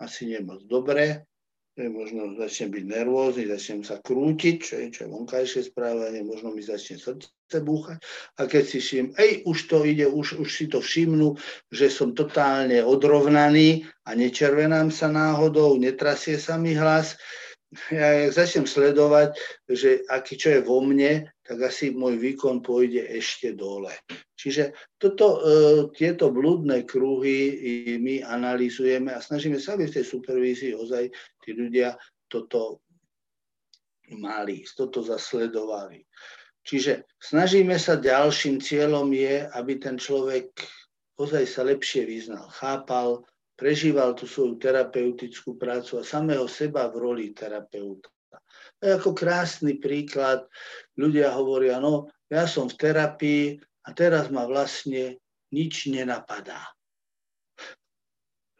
asi 0.00 0.26
nemoc 0.26 0.64
dobre 0.66 1.26
možno 1.74 2.38
začnem 2.38 2.70
byť 2.70 2.84
nervózny, 2.86 3.50
začnem 3.50 3.82
sa 3.82 3.98
krútiť, 3.98 4.56
čo 4.62 4.74
je, 4.78 4.86
čo 4.94 5.00
je 5.04 5.10
vonkajšie 5.10 5.74
správanie, 5.74 6.22
možno 6.22 6.54
mi 6.54 6.62
začne 6.62 7.02
srdce 7.02 7.58
búchať. 7.58 7.98
A 8.38 8.46
keď 8.46 8.62
si 8.62 8.78
všim, 8.78 9.06
ej, 9.18 9.42
už 9.42 9.58
to 9.66 9.82
ide, 9.82 10.06
už, 10.06 10.38
už 10.38 10.46
si 10.46 10.70
to 10.70 10.78
všimnú, 10.78 11.34
že 11.74 11.90
som 11.90 12.14
totálne 12.14 12.78
odrovnaný 12.78 13.82
a 14.06 14.14
nečervenám 14.14 14.94
sa 14.94 15.10
náhodou, 15.10 15.74
netrasie 15.74 16.38
sa 16.38 16.54
mi 16.54 16.78
hlas, 16.78 17.18
ja 17.90 18.30
začnem 18.30 18.70
sledovať, 18.70 19.34
že 19.66 20.06
aký 20.06 20.38
čo 20.38 20.48
je 20.54 20.60
vo 20.62 20.78
mne, 20.78 21.26
tak 21.44 21.60
asi 21.60 21.92
môj 21.92 22.16
výkon 22.16 22.64
pôjde 22.64 23.04
ešte 23.04 23.52
dole. 23.52 23.92
Čiže 24.32 24.72
toto, 24.96 25.38
e, 25.38 25.40
tieto 25.92 26.32
blúdne 26.32 26.88
kruhy 26.88 27.52
my 28.00 28.24
analýzujeme 28.24 29.12
a 29.12 29.20
snažíme 29.20 29.60
sa, 29.60 29.76
aby 29.76 29.86
v 29.86 30.00
tej 30.00 30.06
supervízii 30.08 30.72
ozaj 30.72 31.12
tí 31.44 31.52
ľudia 31.52 31.94
toto 32.32 32.80
mali, 34.16 34.64
toto 34.72 35.04
zasledovali. 35.04 36.00
Čiže 36.64 37.04
snažíme 37.20 37.76
sa, 37.76 38.00
ďalším 38.00 38.56
cieľom 38.64 39.12
je, 39.12 39.44
aby 39.52 39.72
ten 39.76 40.00
človek 40.00 40.48
ozaj 41.20 41.44
sa 41.44 41.62
lepšie 41.62 42.08
vyznal, 42.08 42.48
chápal, 42.56 43.20
prežíval 43.54 44.16
tú 44.16 44.24
svoju 44.26 44.56
terapeutickú 44.58 45.60
prácu 45.60 46.00
a 46.00 46.08
samého 46.08 46.48
seba 46.48 46.88
v 46.90 46.96
roli 46.98 47.26
terapeuta. 47.36 48.10
Je 48.84 48.92
ako 48.92 49.16
krásny 49.16 49.80
príklad. 49.80 50.44
Ľudia 51.00 51.32
hovoria, 51.32 51.80
no 51.80 52.12
ja 52.28 52.44
som 52.44 52.68
v 52.68 52.76
terapii 52.76 53.44
a 53.88 53.96
teraz 53.96 54.28
ma 54.28 54.44
vlastne 54.44 55.16
nič 55.48 55.88
nenapadá. 55.88 56.60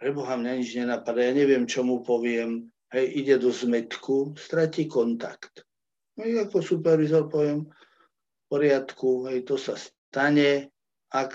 Preboha 0.01 0.41
mňa 0.41 0.53
nič 0.57 0.71
nenapadá, 0.81 1.29
ja 1.29 1.37
neviem, 1.37 1.69
čo 1.69 1.85
mu 1.85 2.01
poviem. 2.01 2.73
Hej, 2.89 3.07
ide 3.21 3.37
do 3.37 3.53
zmetku, 3.53 4.39
stratí 4.39 4.89
kontakt. 4.89 5.67
No 6.15 6.25
ako 6.25 6.63
supervizor 6.63 7.27
poviem, 7.27 7.67
v 7.69 8.45
poriadku, 8.47 9.29
hej, 9.29 9.43
to 9.43 9.59
sa 9.59 9.75
stane, 9.75 10.71
ak 11.11 11.35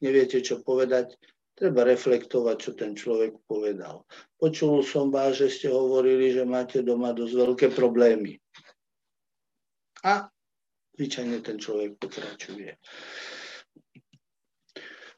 neviete, 0.00 0.40
čo 0.40 0.64
povedať, 0.64 1.14
treba 1.56 1.88
reflektovať, 1.88 2.56
čo 2.60 2.70
ten 2.76 2.92
človek 2.92 3.40
povedal. 3.48 4.04
Počul 4.36 4.84
som 4.84 5.08
vás, 5.08 5.40
že 5.40 5.48
ste 5.48 5.72
hovorili, 5.72 6.36
že 6.36 6.44
máte 6.44 6.84
doma 6.84 7.16
dosť 7.16 7.32
veľké 7.32 7.66
problémy. 7.72 8.36
A 10.04 10.28
zvyčajne 10.94 11.40
ten 11.40 11.56
človek 11.56 11.96
pokračuje. 11.96 12.76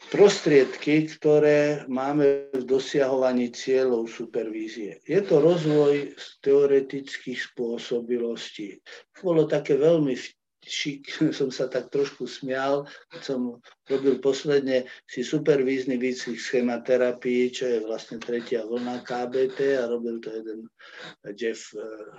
Prostriedky, 0.08 1.04
ktoré 1.04 1.84
máme 1.84 2.48
v 2.56 2.64
dosiahovaní 2.64 3.52
cieľov 3.52 4.08
supervízie. 4.08 5.04
Je 5.04 5.20
to 5.20 5.36
rozvoj 5.36 6.16
teoretických 6.40 7.36
spôsobilostí. 7.52 8.80
Bolo 9.20 9.44
také 9.44 9.76
veľmi 9.76 10.16
šik, 10.64 11.02
som 11.38 11.48
sa 11.52 11.70
tak 11.70 11.90
trošku 11.92 12.26
smial, 12.26 12.88
keď 13.12 13.20
som 13.22 13.40
robil 13.86 14.18
posledne 14.18 14.88
si 15.06 15.22
supervízny 15.22 15.96
výcvik 16.00 16.38
schematerapii, 16.38 17.52
čo 17.52 17.64
je 17.66 17.78
vlastne 17.84 18.18
tretia 18.18 18.66
vlna 18.66 19.02
KBT 19.04 19.78
a 19.78 19.90
robil 19.90 20.18
to 20.18 20.34
jeden 20.34 20.66
Jeff 21.38 21.72
eh, 21.74 22.12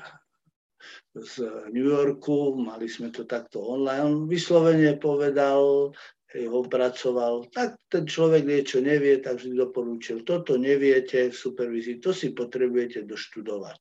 z 1.20 1.44
New 1.76 1.92
Yorku, 1.92 2.56
mali 2.56 2.88
sme 2.88 3.12
to 3.12 3.28
takto 3.28 3.60
online. 3.60 4.08
On 4.08 4.16
vyslovene 4.32 4.96
povedal, 4.96 5.92
ho 6.30 6.62
pracoval, 6.62 7.50
tak 7.50 7.82
ten 7.90 8.06
človek 8.06 8.46
niečo 8.46 8.86
nevie, 8.86 9.18
tak 9.18 9.42
vždy 9.42 9.58
doporučil, 9.58 10.22
toto 10.22 10.62
neviete 10.62 11.34
v 11.34 11.36
supervízii, 11.36 11.98
to 11.98 12.14
si 12.14 12.38
potrebujete 12.38 13.02
doštudovať. 13.10 13.80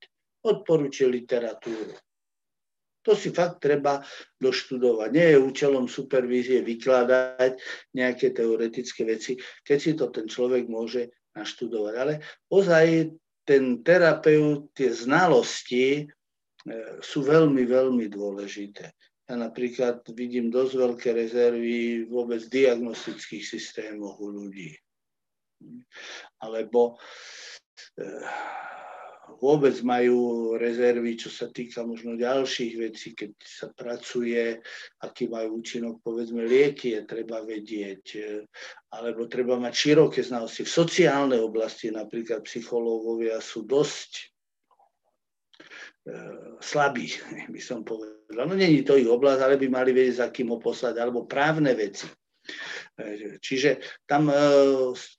Odporúčil 0.49 1.12
literatúru. 1.12 1.92
To 3.09 3.16
si 3.16 3.33
fakt 3.33 3.64
treba 3.64 4.05
doštudovať. 4.37 5.09
Nie 5.16 5.33
je 5.33 5.40
účelom 5.40 5.88
supervízie 5.88 6.61
vykladať 6.61 7.57
nejaké 7.97 8.37
teoretické 8.37 9.09
veci, 9.09 9.40
keď 9.64 9.79
si 9.81 9.97
to 9.97 10.12
ten 10.12 10.29
človek 10.29 10.68
môže 10.68 11.09
naštudovať. 11.33 11.94
Ale 11.97 12.21
ozaj 12.53 13.16
ten 13.49 13.81
terapeut, 13.81 14.68
tie 14.77 14.92
znalosti 14.92 16.05
e, 16.05 16.07
sú 17.01 17.25
veľmi, 17.25 17.64
veľmi 17.64 18.12
dôležité. 18.12 18.92
Ja 19.25 19.40
napríklad 19.40 20.05
vidím 20.12 20.53
dosť 20.53 20.73
veľké 20.77 21.09
rezervy 21.16 22.05
vôbec 22.12 22.44
diagnostických 22.44 23.44
systémoch 23.44 24.21
u 24.21 24.37
ľudí. 24.37 24.77
Alebo 26.44 27.01
e, 27.97 28.05
vôbec 29.38 29.74
majú 29.87 30.53
rezervy, 30.59 31.14
čo 31.14 31.31
sa 31.31 31.46
týka 31.46 31.87
možno 31.87 32.18
ďalších 32.18 32.74
vecí, 32.79 33.14
keď 33.14 33.31
sa 33.38 33.66
pracuje, 33.70 34.59
aký 35.03 35.31
majú 35.31 35.62
účinok, 35.62 36.03
povedzme, 36.03 36.42
lieky 36.42 36.98
je 36.98 37.03
treba 37.07 37.46
vedieť, 37.46 38.05
e, 38.18 38.42
alebo 38.91 39.30
treba 39.30 39.55
mať 39.59 39.74
široké 39.74 40.20
znalosti. 40.26 40.66
V 40.66 40.76
sociálnej 40.82 41.39
oblasti 41.39 41.95
napríklad 41.95 42.43
psychológovia 42.43 43.39
sú 43.39 43.62
dosť 43.62 44.11
e, 44.18 44.24
slabí, 46.59 47.07
by 47.55 47.61
som 47.62 47.86
povedal. 47.86 48.18
No 48.34 48.53
není 48.59 48.82
to 48.82 48.99
ich 48.99 49.07
oblasť, 49.07 49.41
ale 49.41 49.57
by 49.57 49.66
mali 49.70 49.91
vedieť, 49.95 50.18
za 50.18 50.28
kým 50.34 50.51
ho 50.51 50.59
poslať, 50.59 50.99
alebo 50.99 51.30
právne 51.30 51.72
veci. 51.78 52.11
Čiže 53.39 54.03
tam 54.11 54.26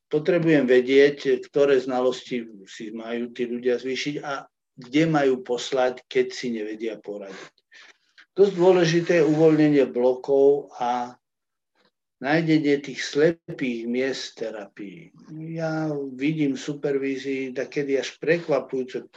potrebujem 0.09 0.65
vedieť, 0.65 1.45
ktoré 1.47 1.77
znalosti 1.77 2.43
si 2.65 2.89
majú 2.89 3.29
tí 3.31 3.45
ľudia 3.45 3.77
zvýšiť 3.77 4.15
a 4.25 4.49
kde 4.79 5.03
majú 5.05 5.45
poslať, 5.45 6.03
keď 6.09 6.27
si 6.33 6.51
nevedia 6.51 6.97
poradiť. 6.97 7.53
Dosť 8.33 8.53
dôležité 8.55 9.11
je 9.19 9.29
uvoľnenie 9.29 9.85
blokov 9.91 10.71
a 10.79 11.13
nájdenie 12.19 12.79
tých 12.83 13.03
slepých 13.03 13.87
miest 13.87 14.39
terapii. 14.39 15.11
Ja 15.55 15.91
vidím 16.15 16.59
supervízii, 16.59 17.55
takedy 17.55 17.99
až 17.99 18.15
prekvapujúce, 18.19 19.07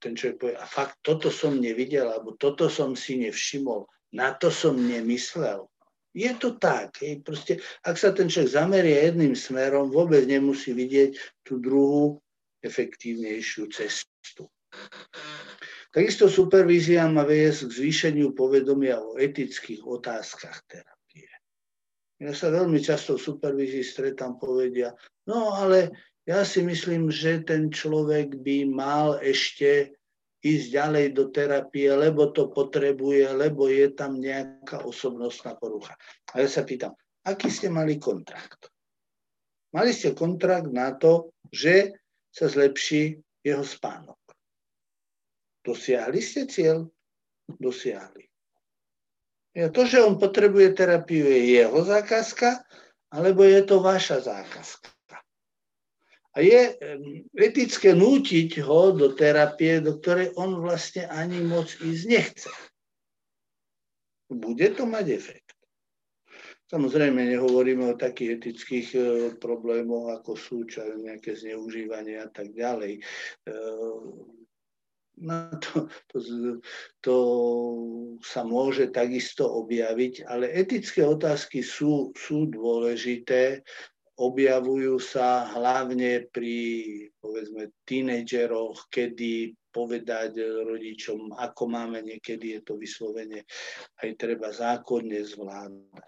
ten 0.00 0.12
človek 0.16 0.36
povie, 0.40 0.56
a 0.56 0.66
fakt, 0.68 1.00
toto 1.00 1.32
som 1.32 1.60
nevidel, 1.60 2.08
alebo 2.08 2.36
toto 2.36 2.68
som 2.68 2.92
si 2.92 3.20
nevšimol, 3.20 3.88
na 4.12 4.36
to 4.36 4.52
som 4.52 4.76
nemyslel. 4.76 5.68
Je 6.12 6.28
to 6.36 6.60
tak. 6.60 7.00
Hej. 7.00 7.24
Proste, 7.24 7.58
ak 7.84 7.96
sa 7.96 8.12
ten 8.12 8.28
človek 8.28 8.52
zamerie 8.52 8.96
jedným 9.08 9.32
smerom, 9.32 9.88
vôbec 9.88 10.28
nemusí 10.28 10.76
vidieť 10.76 11.16
tú 11.40 11.56
druhú 11.56 12.20
efektívnejšiu 12.60 13.72
cestu. 13.72 14.46
Takisto 15.92 16.28
supervízia 16.28 17.04
má 17.08 17.24
viesť 17.24 17.68
k 17.68 17.76
zvýšeniu 17.84 18.32
povedomia 18.32 18.96
o 18.96 19.20
etických 19.20 19.84
otázkach 19.84 20.64
terapie. 20.64 21.28
Ja 22.16 22.32
sa 22.32 22.48
veľmi 22.48 22.80
často 22.80 23.20
v 23.20 23.24
supervízii 23.28 23.84
stretám, 23.84 24.40
povedia, 24.40 24.96
no 25.28 25.52
ale 25.52 25.92
ja 26.24 26.46
si 26.46 26.62
myslím, 26.64 27.10
že 27.10 27.44
ten 27.44 27.68
človek 27.68 28.40
by 28.40 28.64
mal 28.70 29.20
ešte 29.20 29.92
ísť 30.42 30.66
ďalej 30.74 31.06
do 31.14 31.24
terapie, 31.30 31.86
lebo 31.94 32.34
to 32.34 32.50
potrebuje, 32.50 33.30
lebo 33.30 33.70
je 33.70 33.94
tam 33.94 34.18
nejaká 34.18 34.82
osobnostná 34.82 35.54
porucha. 35.54 35.94
A 36.34 36.42
ja 36.42 36.48
sa 36.50 36.66
pýtam, 36.66 36.98
aký 37.22 37.46
ste 37.46 37.70
mali 37.70 38.02
kontrakt? 38.02 38.68
Mali 39.72 39.94
ste 39.94 40.12
kontrakt 40.12 40.68
na 40.68 40.98
to, 40.98 41.30
že 41.48 41.94
sa 42.28 42.50
zlepší 42.50 43.22
jeho 43.40 43.62
spánok. 43.62 44.18
Dosiahli 45.62 46.18
ste 46.18 46.50
cieľ? 46.50 46.90
Dosiahli. 47.46 48.26
Ja 49.52 49.68
to, 49.68 49.84
že 49.84 50.02
on 50.02 50.16
potrebuje 50.16 50.74
terapiu, 50.74 51.28
je 51.28 51.60
jeho 51.60 51.78
zákazka, 51.84 52.64
alebo 53.12 53.44
je 53.44 53.60
to 53.62 53.84
vaša 53.84 54.24
zákazka. 54.24 54.88
A 56.32 56.40
je 56.40 56.72
etické 57.36 57.92
nútiť 57.92 58.64
ho 58.64 58.96
do 58.96 59.12
terapie, 59.12 59.84
do 59.84 60.00
ktorej 60.00 60.32
on 60.40 60.64
vlastne 60.64 61.04
ani 61.12 61.44
moc 61.44 61.68
ísť 61.84 62.04
nechce. 62.08 62.50
Bude 64.32 64.72
to 64.72 64.88
mať 64.88 65.06
efekt. 65.12 65.52
Samozrejme, 66.72 67.28
nehovoríme 67.28 67.84
o 67.92 68.00
takých 68.00 68.40
etických 68.40 68.88
e, 68.96 69.00
problémoch, 69.36 70.08
ako 70.08 70.32
sú 70.32 70.64
čo 70.64 70.80
nejaké 70.96 71.36
zneužívanie 71.36 72.16
a 72.16 72.32
tak 72.32 72.48
ďalej. 72.56 72.96
E, 72.96 73.00
no 75.20 75.52
to, 75.60 75.92
to, 76.08 76.16
to 77.04 77.16
sa 78.24 78.40
môže 78.40 78.88
takisto 78.88 79.44
objaviť, 79.44 80.24
ale 80.24 80.48
etické 80.48 81.04
otázky 81.04 81.60
sú, 81.60 82.08
sú 82.16 82.48
dôležité 82.48 83.60
objavujú 84.22 85.02
sa 85.02 85.50
hlavne 85.50 86.30
pri, 86.30 86.58
povedzme, 87.18 87.74
tínejdžeroch, 87.82 88.86
kedy 88.86 89.50
povedať 89.74 90.38
rodičom, 90.38 91.34
ako 91.34 91.62
máme, 91.66 92.04
niekedy 92.04 92.54
je 92.54 92.60
to 92.62 92.78
vyslovene 92.78 93.42
aj 94.04 94.10
treba 94.20 94.52
zákonne 94.54 95.26
zvládať. 95.26 96.06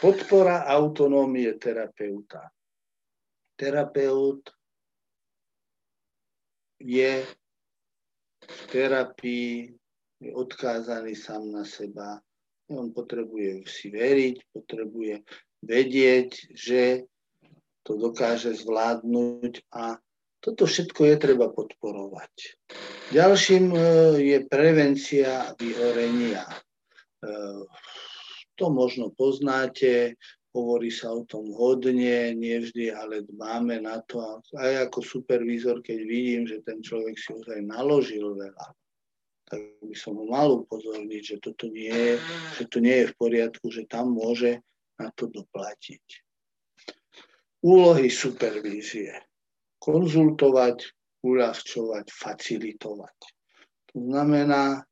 Podpora 0.00 0.66
autonómie 0.66 1.54
terapeuta. 1.58 2.48
Terapeut 3.58 4.46
je 6.78 7.26
v 8.48 8.60
terapii 8.70 9.78
je 10.18 10.34
odkázaný 10.34 11.14
sám 11.14 11.50
na 11.50 11.62
seba. 11.62 12.18
On 12.68 12.90
potrebuje 12.90 13.64
si 13.70 13.88
veriť, 13.90 14.50
potrebuje 14.52 15.22
vedieť, 15.62 16.30
že 16.52 17.06
to 17.88 17.96
dokáže 17.96 18.52
zvládnuť 18.52 19.64
a 19.72 19.96
toto 20.44 20.68
všetko 20.68 21.08
je 21.08 21.16
treba 21.16 21.48
podporovať. 21.48 22.60
Ďalším 23.16 23.72
e, 23.72 23.80
je 24.22 24.38
prevencia 24.44 25.56
vyhorenia. 25.56 26.44
E, 26.44 26.56
to 28.54 28.68
možno 28.68 29.08
poznáte, 29.16 30.20
hovorí 30.52 30.92
sa 30.92 31.16
o 31.16 31.24
tom 31.24 31.48
hodne, 31.56 32.36
nevždy, 32.36 32.92
ale 32.92 33.24
dbáme 33.24 33.80
na 33.80 34.04
to. 34.04 34.44
Aj 34.60 34.84
ako 34.84 35.00
supervízor, 35.00 35.80
keď 35.80 35.98
vidím, 36.04 36.44
že 36.44 36.60
ten 36.62 36.84
človek 36.84 37.16
si 37.16 37.32
ozaj 37.32 37.64
naložil 37.64 38.36
veľa, 38.36 38.68
tak 39.48 39.60
by 39.80 39.96
som 39.96 40.20
ho 40.20 40.28
mal 40.28 40.60
upozorniť, 40.60 41.22
že 41.24 41.36
toto 41.40 41.72
nie 41.72 42.20
že 42.60 42.68
to 42.68 42.84
nie 42.84 43.00
je 43.00 43.10
v 43.10 43.16
poriadku, 43.16 43.72
že 43.72 43.88
tam 43.88 44.12
môže 44.12 44.60
na 45.00 45.08
to 45.16 45.24
doplatiť 45.26 46.27
úlohy 47.62 48.10
supervízie. 48.10 49.14
Konzultovať, 49.78 50.90
uľahčovať, 51.22 52.06
facilitovať. 52.10 53.18
To 53.94 53.96
znamená 54.04 54.82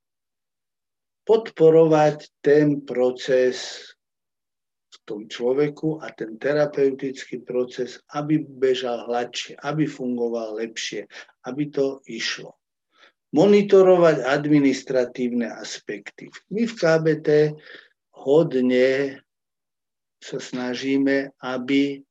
podporovať 1.26 2.30
ten 2.38 2.86
proces 2.86 3.82
v 4.86 4.96
tom 5.02 5.20
človeku 5.26 5.98
a 5.98 6.14
ten 6.14 6.38
terapeutický 6.38 7.42
proces, 7.42 7.98
aby 8.14 8.46
bežal 8.46 9.10
hladšie, 9.10 9.58
aby 9.66 9.90
fungoval 9.90 10.62
lepšie, 10.62 11.10
aby 11.50 11.70
to 11.70 11.98
išlo. 12.06 12.54
Monitorovať 13.34 14.22
administratívne 14.22 15.50
aspekty. 15.50 16.30
My 16.54 16.64
v 16.64 16.74
KBT 16.78 17.28
hodne 18.22 19.18
sa 20.22 20.38
snažíme, 20.38 21.34
aby 21.42 22.05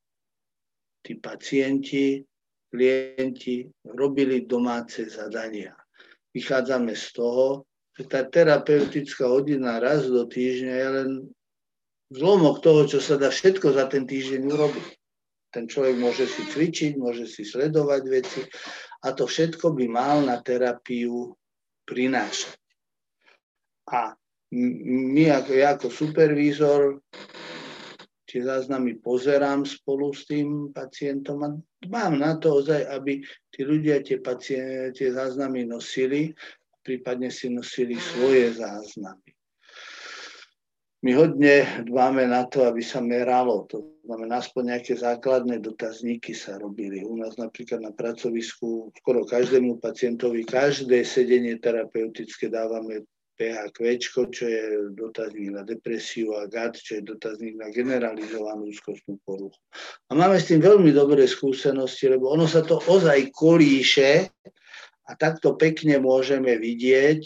tí 1.06 1.22
pacienti, 1.22 2.26
klienti 2.74 3.70
robili 3.94 4.50
domáce 4.50 5.06
zadania. 5.06 5.78
Vychádzame 6.34 6.98
z 6.98 7.06
toho, 7.14 7.70
že 7.96 8.04
tá 8.10 8.28
terapeutická 8.28 9.30
hodina 9.30 9.80
raz 9.80 10.10
do 10.10 10.26
týždňa 10.28 10.74
je 10.74 10.90
len 10.92 11.10
zlomok 12.12 12.60
toho, 12.60 12.84
čo 12.90 13.00
sa 13.00 13.16
dá 13.16 13.32
všetko 13.32 13.72
za 13.72 13.88
ten 13.88 14.04
týždeň 14.04 14.42
urobiť. 14.44 14.88
Ten 15.56 15.72
človek 15.72 15.96
môže 15.96 16.28
si 16.28 16.44
cvičiť, 16.44 17.00
môže 17.00 17.24
si 17.32 17.48
sledovať 17.48 18.04
veci 18.12 18.44
a 19.08 19.16
to 19.16 19.24
všetko 19.24 19.72
by 19.72 19.86
mal 19.88 20.20
na 20.20 20.44
terapiu 20.44 21.32
prinášať. 21.88 22.60
A 23.96 24.12
my 24.52 25.26
ako, 25.32 25.52
ja 25.56 25.80
ako 25.80 25.88
supervízor 25.88 27.00
tie 28.36 28.44
záznamy 28.44 29.00
pozerám 29.00 29.64
spolu 29.64 30.12
s 30.12 30.28
tým 30.28 30.76
pacientom 30.76 31.40
a 31.40 31.56
mám 31.88 32.20
na 32.20 32.36
to 32.36 32.60
ozaj, 32.60 32.84
aby 32.92 33.24
tí 33.48 33.64
ľudia 33.64 34.04
tie, 34.04 34.20
pacient, 34.20 34.92
tie 34.92 35.16
záznamy 35.16 35.64
nosili, 35.64 36.36
prípadne 36.84 37.32
si 37.32 37.48
nosili 37.48 37.96
svoje 37.96 38.60
záznamy. 38.60 39.32
My 41.00 41.16
hodne 41.16 41.86
dbáme 41.88 42.28
na 42.28 42.44
to, 42.52 42.68
aby 42.68 42.84
sa 42.84 43.00
meralo. 43.00 43.64
To 43.72 44.04
znamená, 44.04 44.44
aspoň 44.44 44.76
nejaké 44.76 45.00
základné 45.00 45.64
dotazníky 45.64 46.36
sa 46.36 46.60
robili. 46.60 47.08
U 47.08 47.16
nás 47.16 47.40
napríklad 47.40 47.88
na 47.88 47.96
pracovisku 47.96 48.92
skoro 49.00 49.24
každému 49.24 49.80
pacientovi, 49.80 50.44
každé 50.44 51.08
sedenie 51.08 51.56
terapeutické 51.62 52.52
dávame 52.52 53.08
PHQ, 53.36 54.14
čo 54.32 54.46
je 54.48 54.64
dotazník 54.96 55.52
na 55.52 55.68
depresiu 55.68 56.36
a 56.40 56.48
GAD, 56.48 56.80
čo 56.80 57.00
je 57.00 57.04
dotazník 57.04 57.60
na 57.60 57.68
generalizovanú 57.70 58.72
úzkostnú 58.72 59.20
poruchu. 59.28 59.60
A 60.10 60.16
máme 60.16 60.40
s 60.40 60.48
tým 60.48 60.64
veľmi 60.64 60.96
dobré 60.96 61.28
skúsenosti, 61.28 62.08
lebo 62.08 62.32
ono 62.32 62.48
sa 62.48 62.64
to 62.64 62.80
ozaj 62.88 63.32
kolíše 63.36 64.32
a 65.06 65.12
takto 65.14 65.54
pekne 65.54 66.02
môžeme 66.02 66.58
vidieť, 66.58 67.22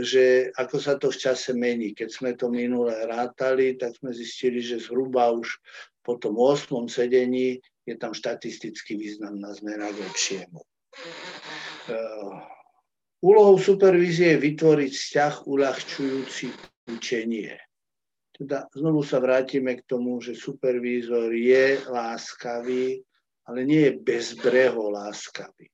že 0.00 0.48
ako 0.56 0.76
sa 0.80 0.96
to 0.96 1.12
v 1.12 1.20
čase 1.20 1.52
mení. 1.52 1.92
Keď 1.92 2.08
sme 2.08 2.30
to 2.32 2.48
minule 2.48 2.94
rátali, 3.04 3.76
tak 3.76 3.92
sme 4.00 4.14
zistili, 4.14 4.64
že 4.64 4.80
zhruba 4.80 5.28
už 5.34 5.60
po 6.00 6.16
tom 6.16 6.40
8. 6.40 6.88
sedení 6.88 7.60
je 7.84 7.94
tam 8.00 8.16
štatisticky 8.16 8.96
významná 8.96 9.52
zmena 9.52 9.92
k 9.92 10.00
lepšiemu. 10.00 10.60
Úlohou 13.24 13.56
supervízie 13.56 14.36
je 14.36 14.44
vytvoriť 14.52 14.92
vzťah 14.92 15.34
uľahčujúci 15.48 16.46
učenie. 16.92 17.56
Teda 18.36 18.68
znovu 18.76 19.00
sa 19.00 19.16
vrátime 19.16 19.80
k 19.80 19.86
tomu, 19.88 20.20
že 20.20 20.36
supervízor 20.36 21.32
je 21.32 21.80
láskavý, 21.88 23.00
ale 23.48 23.58
nie 23.64 23.88
je 23.88 23.96
bezbreho 23.96 24.92
láskavý. 24.92 25.72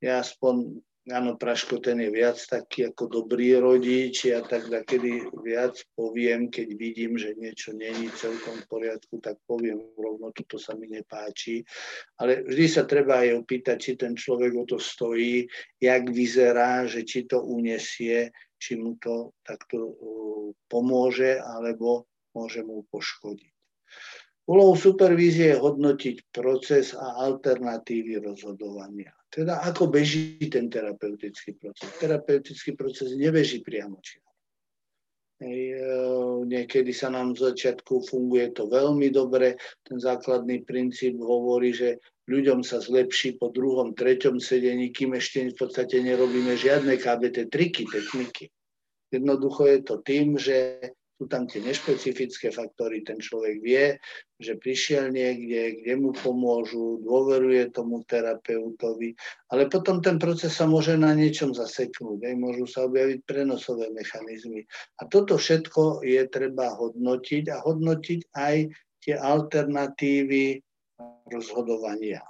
Ja 0.00 0.24
aspoň 0.24 0.80
áno, 1.10 1.34
Praško 1.34 1.82
ten 1.82 1.98
je 1.98 2.14
viac 2.14 2.38
taký 2.38 2.94
ako 2.94 3.10
dobrý 3.10 3.58
rodič, 3.58 4.30
ja 4.30 4.38
tak 4.38 4.70
kedy 4.70 5.34
viac 5.42 5.74
poviem, 5.98 6.46
keď 6.46 6.68
vidím, 6.78 7.18
že 7.18 7.34
niečo 7.34 7.74
není 7.74 8.06
celkom 8.14 8.62
v 8.62 8.68
poriadku, 8.70 9.18
tak 9.18 9.40
poviem 9.50 9.82
rovno, 9.98 10.30
toto 10.30 10.62
sa 10.62 10.78
mi 10.78 10.86
nepáči. 10.86 11.66
Ale 12.22 12.46
vždy 12.46 12.66
sa 12.70 12.86
treba 12.86 13.26
aj 13.26 13.42
opýtať, 13.42 13.76
či 13.82 13.92
ten 13.98 14.14
človek 14.14 14.54
o 14.54 14.64
to 14.68 14.78
stojí, 14.78 15.50
jak 15.82 16.06
vyzerá, 16.06 16.86
že 16.86 17.02
či 17.02 17.26
to 17.26 17.42
unesie, 17.42 18.30
či 18.62 18.78
mu 18.78 18.94
to 19.02 19.34
takto 19.42 19.98
pomôže, 20.70 21.42
alebo 21.42 22.06
môže 22.30 22.62
mu 22.62 22.86
poškodiť. 22.86 23.50
Úlohou 24.46 24.74
supervízie 24.74 25.54
je 25.54 25.62
hodnotiť 25.62 26.34
proces 26.34 26.94
a 26.98 27.26
alternatívy 27.26 28.22
rozhodovania. 28.22 29.14
Teda 29.32 29.64
ako 29.64 29.88
beží 29.88 30.36
ten 30.52 30.68
terapeutický 30.68 31.56
proces. 31.56 31.88
Terapeutický 31.96 32.76
proces 32.76 33.16
nebeží 33.16 33.64
priamo 33.64 33.96
či. 34.04 34.20
E, 35.42 35.74
niekedy 36.44 36.92
sa 36.92 37.08
nám 37.08 37.34
v 37.34 37.50
začiatku 37.50 38.04
funguje 38.06 38.52
to 38.52 38.68
veľmi 38.68 39.08
dobre. 39.08 39.56
Ten 39.82 39.96
základný 39.96 40.68
princíp 40.68 41.16
hovorí, 41.16 41.72
že 41.72 41.98
ľuďom 42.28 42.60
sa 42.62 42.78
zlepší 42.78 43.40
po 43.40 43.50
druhom, 43.50 43.96
treťom 43.96 44.36
sedení, 44.38 44.94
kým 44.94 45.18
ešte 45.18 45.50
v 45.50 45.56
podstate 45.58 45.98
nerobíme 46.04 46.54
žiadne 46.54 46.94
KBT 46.94 47.50
triky, 47.50 47.88
techniky. 47.88 48.52
Jednoducho 49.10 49.66
je 49.66 49.78
to 49.80 49.94
tým, 50.04 50.36
že 50.38 50.78
sú 51.18 51.30
tam 51.30 51.46
tie 51.46 51.62
nešpecifické 51.62 52.50
faktory, 52.50 53.06
ten 53.06 53.20
človek 53.20 53.62
vie, 53.62 53.94
že 54.42 54.58
prišiel 54.58 55.14
niekde, 55.14 55.78
kde 55.78 55.92
mu 55.94 56.10
pomôžu, 56.10 56.98
dôveruje 57.04 57.70
tomu 57.70 58.02
terapeutovi, 58.08 59.14
ale 59.54 59.70
potom 59.70 60.02
ten 60.02 60.18
proces 60.18 60.50
sa 60.56 60.66
môže 60.66 60.98
na 60.98 61.14
niečom 61.14 61.54
zaseknúť, 61.54 62.26
aj 62.26 62.34
môžu 62.34 62.66
sa 62.66 62.90
objaviť 62.90 63.22
prenosové 63.22 63.92
mechanizmy. 63.94 64.66
A 64.98 65.06
toto 65.06 65.38
všetko 65.38 66.02
je 66.02 66.26
treba 66.26 66.74
hodnotiť 66.74 67.44
a 67.54 67.62
hodnotiť 67.62 68.20
aj 68.34 68.56
tie 69.02 69.14
alternatívy 69.14 70.58
rozhodovania. 71.30 72.22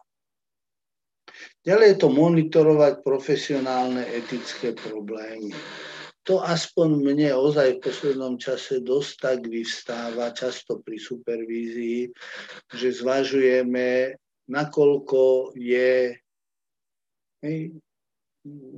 Ďalej 1.65 1.87
je 1.95 1.99
to 2.03 2.09
monitorovať 2.13 2.93
profesionálne 3.01 4.05
etické 4.11 4.77
problémy 4.77 5.55
to 6.23 6.39
aspoň 6.39 7.03
mne 7.03 7.35
ozaj 7.35 7.79
v 7.79 7.83
poslednom 7.83 8.35
čase 8.39 8.79
dosť 8.79 9.13
tak 9.19 9.39
vyvstáva, 9.51 10.31
často 10.31 10.79
pri 10.79 10.99
supervízii, 10.99 12.11
že 12.71 12.89
zvažujeme, 12.95 14.15
nakoľko 14.47 15.55
je, 15.59 16.15
hej, 17.43 17.59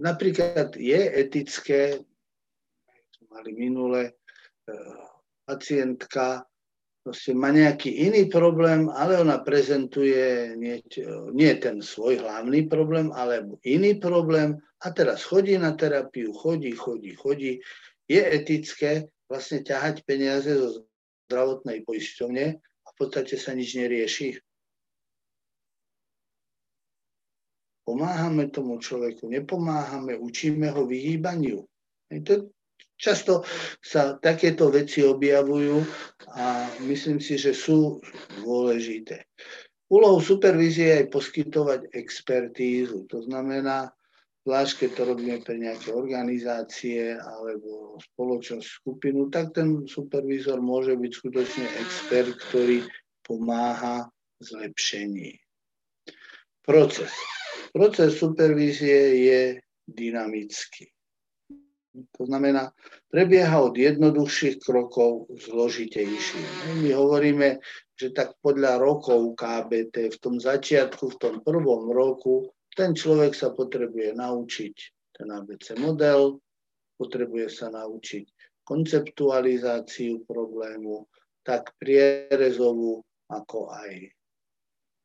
napríklad 0.01 0.77
je 0.81 1.01
etické, 1.21 2.01
mali 3.29 3.51
minule, 3.53 4.03
e, 4.09 4.13
pacientka 5.45 6.49
proste 7.05 7.37
má 7.37 7.53
nejaký 7.53 8.09
iný 8.09 8.33
problém, 8.33 8.89
ale 8.89 9.21
ona 9.21 9.45
prezentuje 9.45 10.57
nie, 10.57 10.81
nie 11.37 11.53
ten 11.61 11.85
svoj 11.85 12.25
hlavný 12.25 12.65
problém, 12.65 13.13
ale 13.13 13.45
iný 13.69 14.01
problém 14.01 14.57
a 14.85 14.93
teraz 14.93 15.25
chodí 15.25 15.57
na 15.57 15.73
terapiu, 15.73 16.37
chodí, 16.37 16.77
chodí, 16.77 17.17
chodí. 17.17 17.53
Je 18.05 18.21
etické 18.21 19.09
vlastne 19.25 19.65
ťahať 19.65 20.05
peniaze 20.05 20.53
zo 20.53 20.85
zdravotnej 21.27 21.89
poisťovne 21.89 22.47
a 22.61 22.89
v 22.93 22.95
podstate 23.01 23.41
sa 23.41 23.57
nič 23.57 23.81
nerieši. 23.81 24.37
Pomáhame 27.89 28.53
tomu 28.53 28.77
človeku, 28.81 29.29
nepomáhame, 29.29 30.17
učíme 30.21 30.69
ho 30.73 30.85
vyhýbaniu. 30.85 31.65
To, 32.09 32.35
Často 32.95 33.43
sa 33.83 34.15
takéto 34.23 34.71
veci 34.71 35.03
objavujú 35.03 35.83
a 36.39 36.71
myslím 36.87 37.19
si, 37.19 37.35
že 37.35 37.51
sú 37.51 37.99
dôležité. 38.39 39.27
Úlohou 39.91 40.23
supervízie 40.23 40.87
je 40.89 40.99
aj 41.03 41.07
poskytovať 41.11 41.81
expertízu. 41.91 43.05
To 43.11 43.19
znamená, 43.27 43.91
zvlášť 44.45 44.73
keď 44.85 44.91
to 44.93 45.03
robíme 45.09 45.37
pre 45.41 45.57
nejaké 45.57 45.89
organizácie 45.97 47.17
alebo 47.17 47.97
spoločnosť, 48.13 48.69
skupinu, 48.85 49.33
tak 49.33 49.57
ten 49.57 49.89
supervízor 49.89 50.61
môže 50.61 50.93
byť 51.01 51.13
skutočne 51.17 51.67
expert, 51.81 52.37
ktorý 52.53 52.85
pomáha 53.25 54.13
zlepšení. 54.45 55.41
Proces. 56.61 57.13
Proces 57.73 58.21
supervízie 58.21 59.25
je 59.25 59.41
dynamický. 59.89 60.93
To 62.19 62.27
znamená, 62.27 62.75
prebieha 63.07 63.55
od 63.63 63.79
jednoduchších 63.79 64.59
krokov 64.67 65.31
k 65.31 65.47
zložitejším. 65.47 66.47
My 66.83 66.91
hovoríme, 66.91 67.63
že 67.95 68.11
tak 68.11 68.35
podľa 68.43 68.83
rokov 68.83 69.39
KBT 69.39 70.11
v 70.11 70.19
tom 70.19 70.43
začiatku, 70.43 71.15
v 71.15 71.19
tom 71.23 71.35
prvom 71.47 71.95
roku, 71.95 72.51
ten 72.75 72.93
človek 72.93 73.33
sa 73.35 73.55
potrebuje 73.55 74.19
naučiť 74.19 74.75
ten 75.15 75.31
ABC 75.31 75.79
model, 75.79 76.43
potrebuje 76.99 77.49
sa 77.51 77.71
naučiť 77.71 78.25
konceptualizáciu 78.67 80.27
problému, 80.27 81.07
tak 81.45 81.77
prierezovú, 81.77 83.05
ako 83.29 83.71
aj 83.71 84.11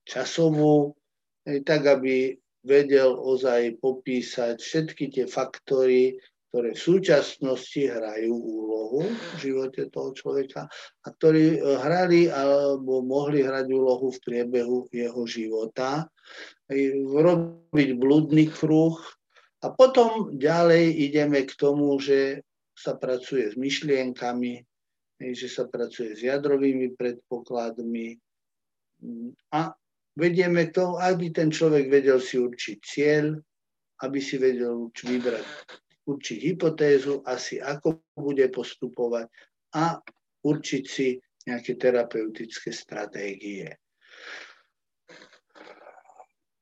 časovú, 0.08 0.96
tak 1.44 1.86
aby 1.86 2.34
vedel 2.64 3.16
ozaj 3.16 3.80
popísať 3.84 4.60
všetky 4.60 5.06
tie 5.12 5.26
faktory, 5.28 6.16
ktoré 6.50 6.74
v 6.74 6.82
súčasnosti 6.82 7.82
hrajú 7.86 8.34
úlohu 8.34 9.06
v 9.06 9.36
živote 9.38 9.86
toho 9.94 10.18
človeka 10.18 10.66
a 11.06 11.08
ktorí 11.14 11.56
e, 11.56 11.60
hrali 11.62 12.26
alebo 12.26 13.06
mohli 13.06 13.46
hrať 13.46 13.70
úlohu 13.70 14.10
v 14.10 14.20
priebehu 14.26 14.90
jeho 14.90 15.24
života, 15.30 16.10
robiť 17.14 17.90
blúdny 17.98 18.50
kruh. 18.50 18.98
A 19.62 19.70
potom 19.70 20.34
ďalej 20.34 21.10
ideme 21.10 21.46
k 21.46 21.54
tomu, 21.54 21.94
že 22.02 22.42
sa 22.74 22.98
pracuje 22.98 23.54
s 23.54 23.56
myšlienkami, 23.60 24.64
že 25.20 25.48
sa 25.52 25.68
pracuje 25.68 26.16
s 26.16 26.24
jadrovými 26.24 26.96
predpokladmi. 26.96 28.16
A 29.52 29.76
vedieme 30.16 30.72
tomu, 30.72 30.96
aby 30.98 31.30
ten 31.30 31.52
človek 31.52 31.92
vedel 31.92 32.24
si 32.24 32.40
určiť 32.40 32.78
cieľ, 32.80 33.36
aby 34.00 34.20
si 34.24 34.40
vedel 34.40 34.88
vybrať 34.96 35.44
určiť 36.10 36.38
hypotézu, 36.50 37.22
asi 37.22 37.62
ako 37.62 38.02
bude 38.18 38.50
postupovať 38.50 39.30
a 39.78 40.02
určiť 40.42 40.84
si 40.90 41.22
nejaké 41.46 41.78
terapeutické 41.78 42.74
stratégie. 42.74 43.70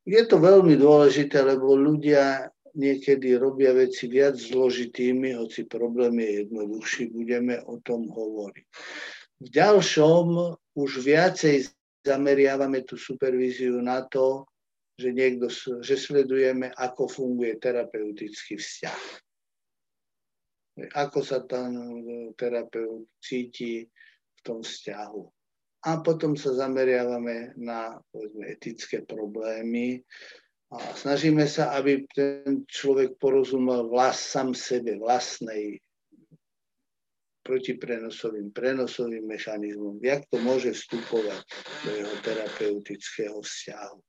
Je 0.08 0.22
to 0.24 0.39
veľmi 0.39 0.80
dôležité, 0.80 1.43
lebo 1.43 1.76
ľudia 1.76 2.48
niekedy 2.78 3.36
robia 3.36 3.76
veci 3.76 4.08
viac 4.08 4.39
zložitými, 4.39 5.36
hoci 5.36 5.68
problém 5.68 6.20
je 6.24 6.32
jednoduchší, 6.48 7.12
budeme 7.12 7.60
o 7.68 7.80
tom 7.84 8.08
hovoriť. 8.08 8.68
V 9.43 9.48
ďalšom 9.52 10.28
už 10.80 10.91
viacej 11.04 11.68
zameriavame 12.08 12.88
tú 12.88 12.95
supervíziu 12.95 13.84
na 13.84 14.08
to, 14.08 14.48
že, 14.95 15.12
niekto, 15.12 15.52
že 15.84 15.95
sledujeme, 16.00 16.72
ako 16.74 17.06
funguje 17.12 17.60
terapeutický 17.60 18.58
vzťah 18.58 19.27
ako 20.94 21.20
sa 21.26 21.42
tam 21.46 21.74
e, 21.74 22.34
terapeut 22.38 23.10
cíti 23.18 23.86
v 24.38 24.40
tom 24.46 24.62
vzťahu. 24.62 25.24
A 25.88 26.02
potom 26.02 26.34
sa 26.34 26.54
zameriavame 26.54 27.56
na 27.58 27.96
povedzme, 28.12 28.50
etické 28.50 29.06
problémy 29.06 30.02
a 30.74 30.84
snažíme 31.00 31.48
sa, 31.48 31.72
aby 31.80 32.04
ten 32.12 32.68
človek 32.68 33.16
porozumel 33.22 33.88
vlast 33.88 34.36
sám 34.36 34.52
sebe, 34.52 35.00
vlastnej 35.00 35.80
protiprenosovým, 37.48 38.52
prenosovým 38.52 39.24
mechanizmom, 39.24 39.96
jak 40.04 40.28
to 40.28 40.36
môže 40.44 40.76
vstupovať 40.76 41.40
do 41.88 41.92
jeho 41.96 42.16
terapeutického 42.20 43.40
vzťahu. 43.40 44.00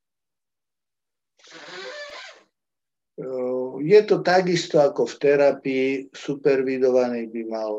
Je 3.83 4.01
to 4.07 4.25
takisto 4.25 4.81
ako 4.81 5.07
v 5.07 5.15
terapii, 5.19 5.91
supervidovaný 6.15 7.29
by 7.29 7.43
mal 7.49 7.73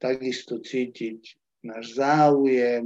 takisto 0.00 0.60
cítiť 0.60 1.20
náš 1.64 1.96
záujem, 1.96 2.84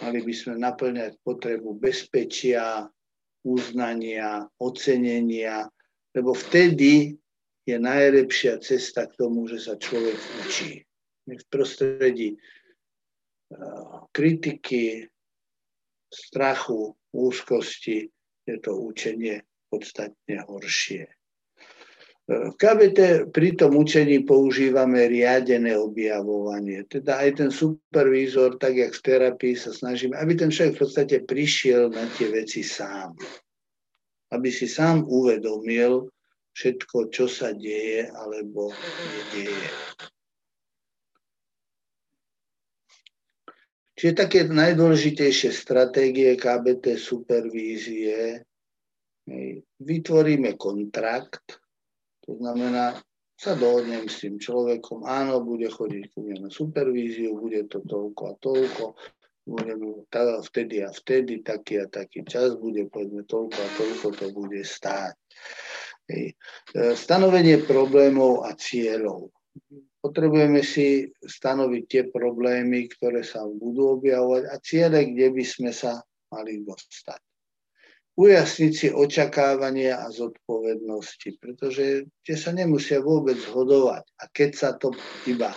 mali 0.00 0.18
by 0.24 0.32
sme 0.32 0.54
naplňať 0.60 1.16
potrebu 1.24 1.76
bezpečia, 1.76 2.88
uznania, 3.42 4.46
ocenenia, 4.62 5.66
lebo 6.14 6.36
vtedy 6.36 7.16
je 7.66 7.76
najlepšia 7.78 8.58
cesta 8.62 9.06
k 9.06 9.16
tomu, 9.18 9.46
že 9.50 9.58
sa 9.58 9.74
človek 9.78 10.18
učí. 10.46 10.82
V 11.26 11.44
prostredí 11.46 12.34
kritiky, 14.10 15.06
strachu, 16.10 16.92
úzkosti 17.14 18.10
je 18.44 18.56
to 18.58 18.74
učenie 18.74 19.40
podstatne 19.72 20.44
horšie. 20.44 21.08
V 22.22 22.54
KBT 22.54 23.32
pri 23.34 23.58
tom 23.58 23.74
učení 23.74 24.22
používame 24.22 25.10
riadené 25.10 25.74
objavovanie. 25.74 26.86
Teda 26.86 27.18
aj 27.18 27.30
ten 27.42 27.50
supervízor, 27.50 28.62
tak 28.62 28.78
jak 28.78 28.94
v 28.94 29.04
terapii 29.04 29.58
sa 29.58 29.74
snažíme, 29.74 30.14
aby 30.14 30.38
ten 30.38 30.52
človek 30.52 30.78
v 30.78 30.82
podstate 30.86 31.16
prišiel 31.26 31.90
na 31.90 32.06
tie 32.14 32.30
veci 32.30 32.62
sám. 32.62 33.18
Aby 34.30 34.54
si 34.54 34.70
sám 34.70 35.02
uvedomil 35.02 36.06
všetko, 36.54 37.10
čo 37.10 37.26
sa 37.26 37.50
deje 37.50 38.06
alebo 38.14 38.70
nedieje. 38.70 39.68
Čiže 43.98 44.12
také 44.14 44.38
najdôležitejšie 44.46 45.50
stratégie 45.50 46.38
KBT 46.38 46.98
supervízie, 46.98 48.46
vytvoríme 49.80 50.54
kontrakt, 50.56 51.58
to 52.22 52.38
znamená, 52.38 53.00
sa 53.42 53.58
dohodnem 53.58 54.06
s 54.06 54.22
tým 54.22 54.38
človekom, 54.38 55.02
áno, 55.02 55.42
bude 55.42 55.66
chodiť 55.66 56.14
ku 56.14 56.22
mne 56.22 56.46
na 56.46 56.50
supervíziu, 56.52 57.34
bude 57.34 57.66
to 57.66 57.82
toľko 57.82 58.22
a 58.30 58.34
toľko, 58.38 58.84
bude 59.42 59.74
vtedy 60.46 60.86
a 60.86 60.94
vtedy, 60.94 61.42
taký 61.42 61.82
a 61.82 61.90
taký 61.90 62.22
čas 62.22 62.54
bude, 62.54 62.86
povedzme, 62.86 63.26
toľko 63.26 63.58
a 63.58 63.68
toľko 63.74 64.06
to 64.14 64.26
bude 64.30 64.62
stáť. 64.62 65.18
Hej. 66.06 66.38
E, 66.70 66.94
stanovenie 66.94 67.66
problémov 67.66 68.46
a 68.46 68.54
cieľov. 68.54 69.34
Potrebujeme 69.98 70.62
si 70.62 71.10
stanoviť 71.18 71.82
tie 71.90 72.02
problémy, 72.14 72.86
ktoré 72.94 73.26
sa 73.26 73.42
budú 73.42 73.98
objavovať 73.98 74.42
a 74.50 74.54
ciele, 74.62 75.10
kde 75.10 75.34
by 75.34 75.44
sme 75.46 75.70
sa 75.74 75.98
mali 76.30 76.62
dostať 76.62 77.31
ujasniť 78.18 78.72
si 78.72 78.88
očakávania 78.92 80.04
a 80.04 80.12
zodpovednosti, 80.12 81.40
pretože 81.40 82.08
tie 82.24 82.36
sa 82.36 82.52
nemusia 82.52 83.00
vôbec 83.00 83.40
zhodovať. 83.40 84.04
A 84.20 84.24
keď 84.28 84.50
sa 84.52 84.70
to 84.76 84.92
iba 85.24 85.50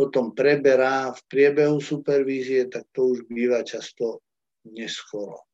potom 0.00 0.32
preberá 0.32 1.12
v 1.12 1.20
priebehu 1.28 1.76
supervízie, 1.76 2.72
tak 2.72 2.88
to 2.96 3.12
už 3.12 3.28
býva 3.28 3.60
často 3.60 4.24
neskoro. 4.72 5.44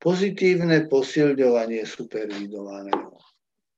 Pozitívne 0.00 0.88
posilňovanie 0.88 1.84
supervidovaného. 1.84 3.12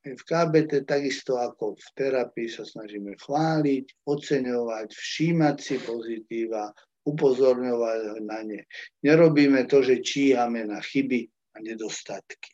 V 0.06 0.22
KBT 0.22 0.86
takisto 0.86 1.42
ako 1.42 1.74
v 1.74 1.86
terapii 1.98 2.46
sa 2.46 2.62
snažíme 2.62 3.18
chváliť, 3.18 4.06
oceňovať, 4.06 4.94
všímať 4.94 5.56
si 5.58 5.76
pozitíva, 5.82 6.70
upozorňovať 7.02 8.22
na 8.22 8.46
ne. 8.46 8.62
Nerobíme 9.02 9.66
to, 9.66 9.82
že 9.82 10.06
číhame 10.06 10.70
na 10.70 10.78
chyby, 10.78 11.33
a 11.54 11.58
nedostatky. 11.62 12.50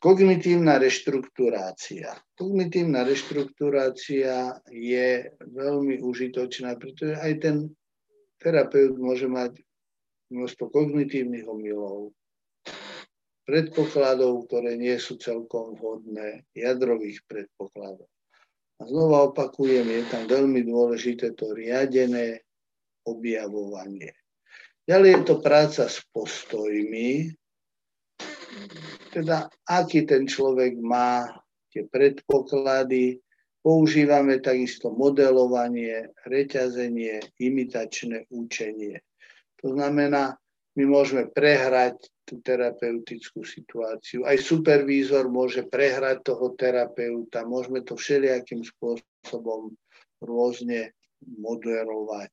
Kognitívna 0.00 0.78
reštrukturácia. 0.78 2.16
Kognitívna 2.36 3.04
reštrukturácia 3.04 4.60
je 4.68 5.08
veľmi 5.40 6.00
užitočná, 6.04 6.76
pretože 6.76 7.16
aj 7.16 7.32
ten 7.40 7.56
terapeut 8.40 8.96
môže 9.00 9.28
mať 9.28 9.60
množstvo 10.30 10.68
kognitívnych 10.68 11.48
omylov, 11.48 12.12
predpokladov, 13.46 14.50
ktoré 14.50 14.74
nie 14.74 14.98
sú 14.98 15.16
celkom 15.16 15.78
vhodné, 15.78 16.44
jadrových 16.52 17.22
predpokladov. 17.30 18.10
A 18.76 18.82
znova 18.84 19.32
opakujem, 19.32 19.88
je 19.88 20.02
tam 20.12 20.28
veľmi 20.28 20.66
dôležité 20.66 21.32
to 21.32 21.56
riadené 21.56 22.44
objavovanie. 23.08 24.12
Ďalej 24.86 25.10
je 25.10 25.22
to 25.26 25.34
práca 25.42 25.90
s 25.90 25.98
postojmi, 26.14 27.34
teda 29.10 29.50
aký 29.66 30.06
ten 30.06 30.30
človek 30.30 30.78
má 30.78 31.26
tie 31.74 31.82
predpoklady. 31.90 33.18
Používame 33.66 34.38
takisto 34.38 34.94
modelovanie, 34.94 36.14
reťazenie, 36.22 37.18
imitačné 37.42 38.30
učenie. 38.30 39.02
To 39.58 39.74
znamená, 39.74 40.38
my 40.78 40.84
môžeme 40.86 41.26
prehrať 41.34 41.98
tú 42.22 42.38
terapeutickú 42.38 43.42
situáciu. 43.42 44.22
Aj 44.22 44.38
supervízor 44.38 45.26
môže 45.26 45.66
prehrať 45.66 46.30
toho 46.30 46.54
terapeuta. 46.54 47.42
Môžeme 47.42 47.82
to 47.82 47.98
všelijakým 47.98 48.62
spôsobom 48.62 49.74
rôzne 50.22 50.94
moderovať. 51.26 52.30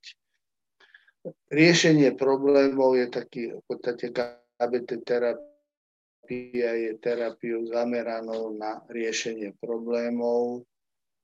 Riešenie 1.51 2.19
problémov 2.19 2.99
je 2.99 3.07
taký 3.07 3.55
v 3.55 3.63
podstate 3.63 4.11
KBT 4.11 5.07
terapia 5.07 6.71
je 6.75 6.91
terapiou 6.99 7.63
zameranou 7.71 8.51
na 8.59 8.83
riešenie 8.91 9.55
problémov. 9.63 10.67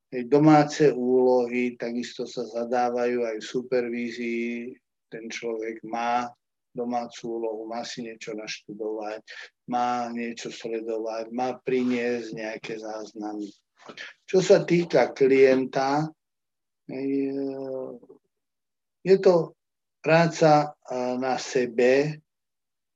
Domáce 0.09 0.95
úlohy 0.95 1.75
takisto 1.75 2.23
sa 2.23 2.47
zadávajú 2.47 3.27
aj 3.27 3.35
v 3.43 3.49
supervízii. 3.51 4.71
Ten 5.11 5.27
človek 5.27 5.83
má 5.83 6.31
domácu 6.71 7.35
úlohu, 7.35 7.67
má 7.67 7.83
si 7.83 8.07
niečo 8.07 8.31
naštudovať, 8.39 9.19
má 9.67 10.07
niečo 10.15 10.47
sledovať, 10.47 11.27
má 11.35 11.59
priniesť 11.59 12.39
nejaké 12.39 12.79
záznamy. 12.79 13.51
Čo 14.23 14.39
sa 14.39 14.63
týka 14.63 15.11
klienta, 15.11 16.07
je 19.03 19.17
to 19.19 19.58
práca 19.99 20.73
na 21.19 21.35
sebe, 21.37 22.19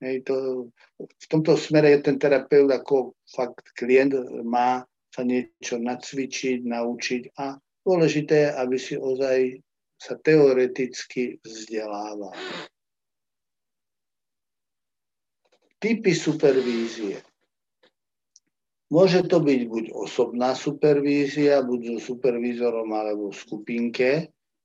hej, 0.04 0.16
to, 0.28 0.68
v 1.00 1.26
tomto 1.28 1.56
smere 1.56 1.96
je 1.96 2.00
ten 2.12 2.18
terapeut 2.20 2.72
ako 2.72 3.16
fakt 3.28 3.76
klient 3.76 4.16
má 4.44 4.84
sa 5.14 5.22
niečo 5.22 5.78
nacvičiť, 5.78 6.66
naučiť 6.66 7.38
a 7.38 7.54
dôležité 7.86 8.56
aby 8.58 8.78
si 8.82 8.98
ozaj 8.98 9.62
sa 10.02 10.20
teoreticky 10.20 11.40
vzdelával. 11.46 12.36
Typy 15.80 16.12
supervízie. 16.16 17.20
Môže 18.92 19.26
to 19.26 19.42
byť 19.42 19.62
buď 19.68 19.86
osobná 19.96 20.56
supervízia, 20.56 21.66
buď 21.66 21.98
so 21.98 22.14
supervízorom 22.14 22.88
alebo 22.94 23.32
v 23.34 23.38
skupinke, 23.42 24.12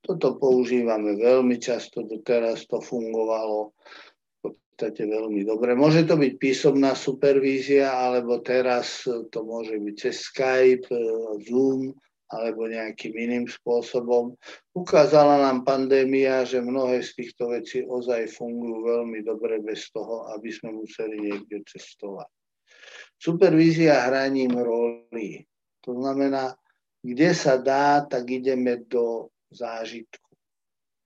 toto 0.03 0.39
používame 0.39 1.19
veľmi 1.19 1.59
často, 1.59 2.07
doteraz 2.07 2.65
to 2.71 2.79
fungovalo 2.79 3.75
v 3.75 4.37
podstate 4.41 5.05
veľmi 5.05 5.43
dobre. 5.43 5.75
Môže 5.75 6.07
to 6.07 6.15
byť 6.15 6.33
písomná 6.39 6.95
supervízia, 6.95 7.91
alebo 7.91 8.39
teraz 8.39 9.05
to 9.05 9.39
môže 9.43 9.75
byť 9.75 9.95
cez 9.99 10.17
Skype, 10.31 10.87
Zoom, 11.47 11.93
alebo 12.29 12.69
nejakým 12.69 13.17
iným 13.17 13.47
spôsobom. 13.49 14.37
Ukázala 14.77 15.41
nám 15.49 15.65
pandémia, 15.65 16.45
že 16.45 16.61
mnohé 16.61 17.01
z 17.01 17.17
týchto 17.17 17.57
vecí 17.57 17.81
ozaj 17.81 18.29
fungujú 18.37 18.85
veľmi 18.85 19.25
dobre 19.25 19.65
bez 19.65 19.89
toho, 19.89 20.29
aby 20.37 20.53
sme 20.53 20.77
museli 20.77 21.25
niekde 21.25 21.65
cestovať. 21.65 22.29
Supervízia 23.17 24.07
hraním 24.07 24.55
roli. 24.61 25.43
To 25.89 25.97
znamená, 25.97 26.53
kde 27.01 27.31
sa 27.33 27.57
dá, 27.57 28.05
tak 28.05 28.29
ideme 28.29 28.85
do 28.85 29.33
zážitku. 29.53 30.29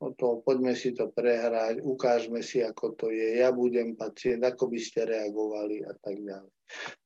O 0.03 0.11
to, 0.19 0.43
poďme 0.43 0.75
si 0.75 0.91
to 0.91 1.15
prehrať, 1.15 1.79
ukážme 1.79 2.43
si, 2.43 2.59
ako 2.59 2.99
to 2.99 3.15
je, 3.15 3.39
ja 3.39 3.55
budem 3.55 3.95
pacient, 3.95 4.43
ako 4.43 4.67
by 4.67 4.79
ste 4.83 5.07
reagovali 5.07 5.87
a 5.87 5.95
tak 5.95 6.19
ďalej. 6.19 6.53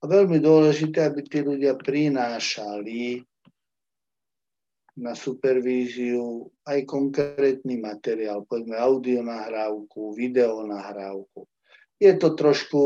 A 0.01 0.03
veľmi 0.09 0.41
dôležité, 0.41 1.05
aby 1.05 1.21
tí 1.21 1.45
ľudia 1.45 1.77
prinášali 1.77 3.21
na 4.97 5.13
supervíziu 5.13 6.49
aj 6.65 6.89
konkrétny 6.89 7.77
materiál, 7.77 8.49
poďme 8.49 8.81
audio 8.81 9.21
nahrávku, 9.21 10.17
video 10.17 10.65
nahrávku. 10.65 11.45
Je 12.01 12.17
to 12.17 12.33
trošku 12.33 12.81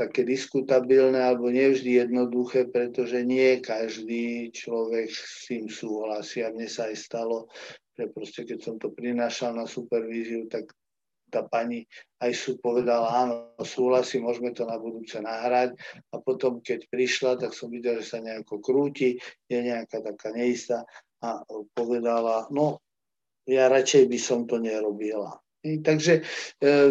také 0.00 0.24
diskutabilné 0.24 1.20
alebo 1.20 1.52
nevždy 1.52 2.00
jednoduché, 2.00 2.72
pretože 2.72 3.20
nie 3.20 3.60
každý 3.60 4.48
človek 4.48 5.12
s 5.12 5.44
tým 5.44 5.68
súhlasí. 5.68 6.40
A 6.40 6.48
mne 6.48 6.64
sa 6.64 6.88
aj 6.88 6.96
stalo, 6.96 7.52
že 7.92 8.08
proste 8.08 8.48
keď 8.48 8.58
som 8.64 8.74
to 8.80 8.88
prinášal 8.96 9.52
na 9.52 9.68
supervíziu, 9.68 10.48
tak 10.48 10.72
tá 11.30 11.44
pani 11.44 11.84
aj 12.18 12.32
sú 12.32 12.50
povedala, 12.58 13.06
áno, 13.12 13.34
súhlasí, 13.60 14.18
môžeme 14.18 14.50
to 14.56 14.64
na 14.64 14.80
budúce 14.80 15.20
nahrať. 15.20 15.76
A 16.10 16.18
potom, 16.18 16.64
keď 16.64 16.88
prišla, 16.88 17.36
tak 17.36 17.52
som 17.52 17.68
videl, 17.68 18.00
že 18.00 18.16
sa 18.16 18.18
nejako 18.24 18.58
krúti, 18.58 19.20
je 19.46 19.58
nejaká 19.60 20.00
taká 20.00 20.32
neistá 20.32 20.82
a 21.20 21.44
povedala, 21.76 22.48
no, 22.48 22.80
ja 23.44 23.68
radšej 23.68 24.08
by 24.08 24.18
som 24.18 24.48
to 24.48 24.56
nerobila. 24.56 25.36
Takže 25.60 26.14
e, 26.18 26.22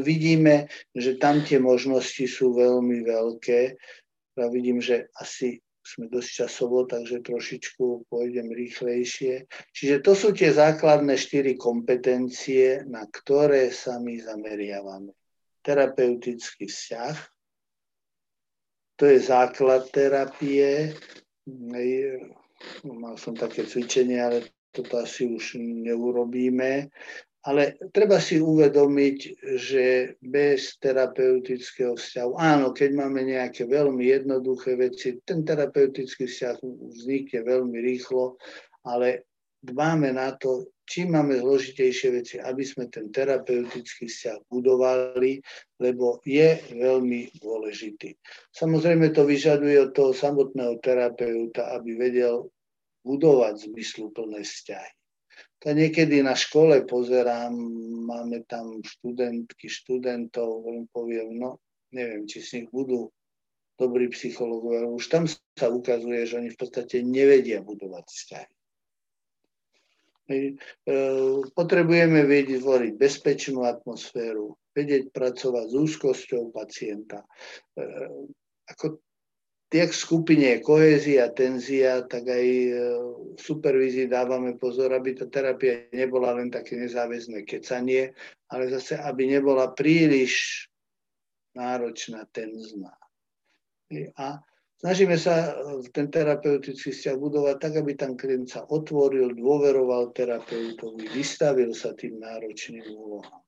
vidíme, 0.05 0.69
že 0.93 1.17
tam 1.17 1.41
tie 1.41 1.57
možnosti 1.57 2.21
sú 2.29 2.53
veľmi 2.53 3.01
veľké. 3.01 3.61
Ja 4.37 4.47
vidím, 4.53 4.77
že 4.77 5.09
asi 5.17 5.57
sme 5.81 6.05
dosť 6.05 6.45
časovo, 6.45 6.85
takže 6.85 7.25
trošičku 7.25 8.05
pôjdem 8.13 8.53
rýchlejšie. 8.53 9.49
Čiže 9.73 10.05
to 10.05 10.13
sú 10.13 10.29
tie 10.37 10.53
základné 10.53 11.17
štyri 11.17 11.57
kompetencie, 11.57 12.85
na 12.85 13.09
ktoré 13.09 13.73
sa 13.73 13.97
my 13.97 14.21
zameriavame. 14.21 15.17
Terapeutický 15.65 16.69
vzťah, 16.69 17.15
to 18.99 19.07
je 19.07 19.19
základ 19.23 19.87
terapie, 19.95 20.91
mal 22.83 23.15
som 23.15 23.31
také 23.31 23.63
cvičenie, 23.63 24.19
ale 24.19 24.37
toto 24.75 24.99
asi 24.99 25.23
už 25.25 25.55
neurobíme. 25.57 26.91
Ale 27.39 27.79
treba 27.95 28.19
si 28.19 28.35
uvedomiť, 28.35 29.17
že 29.55 30.15
bez 30.19 30.75
terapeutického 30.83 31.95
vzťahu, 31.95 32.35
áno, 32.35 32.75
keď 32.75 32.89
máme 32.99 33.23
nejaké 33.23 33.63
veľmi 33.63 34.11
jednoduché 34.11 34.75
veci, 34.75 35.23
ten 35.23 35.47
terapeutický 35.47 36.27
vzťah 36.27 36.59
vznikne 36.99 37.39
veľmi 37.47 37.79
rýchlo, 37.79 38.35
ale 38.83 39.23
dbáme 39.63 40.11
na 40.11 40.35
to, 40.35 40.67
čím 40.83 41.15
máme 41.15 41.39
zložitejšie 41.39 42.09
veci, 42.11 42.35
aby 42.43 42.63
sme 42.67 42.91
ten 42.91 43.07
terapeutický 43.07 44.11
vzťah 44.11 44.51
budovali, 44.51 45.39
lebo 45.79 46.19
je 46.27 46.59
veľmi 46.75 47.39
dôležitý. 47.39 48.19
Samozrejme 48.51 49.15
to 49.15 49.23
vyžaduje 49.23 49.79
od 49.79 49.95
toho 49.95 50.11
samotného 50.11 50.75
terapeuta, 50.83 51.71
aby 51.71 51.95
vedel 51.95 52.51
budovať 53.07 53.71
zmysluplné 53.71 54.43
vzťahy. 54.43 54.98
To 55.59 55.75
niekedy 55.75 56.23
na 56.23 56.39
škole 56.39 56.87
pozerám, 56.87 57.51
máme 58.07 58.47
tam 58.47 58.79
študentky, 58.79 59.67
študentov, 59.67 60.63
ktorým 60.63 60.87
poviem, 60.95 61.35
no 61.35 61.59
neviem, 61.91 62.23
či 62.23 62.39
z 62.39 62.49
nich 62.61 62.67
budú 62.71 63.11
dobrí 63.79 64.11
psychológovia, 64.11 64.87
už 64.87 65.05
tam 65.07 65.23
sa 65.27 65.67
ukazuje, 65.71 66.27
že 66.27 66.37
oni 66.39 66.49
v 66.51 66.59
podstate 66.59 66.99
nevedia 67.03 67.63
budovať 67.63 68.05
vzťahy. 68.07 68.53
My 70.29 70.37
e, 70.45 70.53
potrebujeme 71.57 72.21
vedieť 72.21 72.61
zvoriť 72.61 72.93
bezpečnú 73.01 73.65
atmosféru, 73.65 74.53
vedieť 74.77 75.09
pracovať 75.09 75.65
s 75.65 75.75
úzkosťou 75.75 76.53
pacienta. 76.53 77.25
E, 77.73 77.87
ako 78.69 79.01
jak 79.69 79.91
v 79.93 80.01
skupine 80.01 80.49
kohézia, 80.65 81.29
tenzia, 81.29 82.01
tak 82.01 82.25
aj 82.25 82.45
e, 82.45 82.73
v 83.37 83.41
supervízii 83.41 84.09
dávame 84.09 84.57
pozor, 84.57 84.89
aby 84.97 85.13
tá 85.13 85.29
terapia 85.29 85.85
nebola 85.93 86.33
len 86.33 86.49
také 86.49 86.73
nezáväzné 86.73 87.45
kecanie, 87.45 88.17
ale 88.49 88.73
zase, 88.73 88.97
aby 88.97 89.29
nebola 89.29 89.69
príliš 89.77 90.65
náročná, 91.53 92.25
tenzná. 92.33 92.97
A 94.17 94.41
snažíme 94.81 95.21
sa 95.21 95.53
e, 95.53 95.85
ten 95.93 96.09
terapeutický 96.09 96.89
vzťah 96.89 97.15
budovať 97.21 97.55
tak, 97.61 97.73
aby 97.77 97.93
tam 97.93 98.17
klient 98.17 98.49
sa 98.49 98.65
otvoril, 98.65 99.37
dôveroval 99.37 100.17
terapeutovi, 100.17 101.13
vystavil 101.13 101.77
sa 101.77 101.93
tým 101.93 102.17
náročným 102.17 102.89
úlohám. 102.89 103.45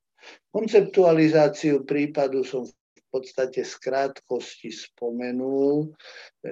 Konceptualizáciu 0.54 1.82
prípadu 1.82 2.46
som 2.46 2.62
v 2.62 2.81
podstate 3.12 3.68
z 3.68 3.74
krátkosti 3.76 4.72
spomenul. 4.72 5.92
E, 6.40 6.50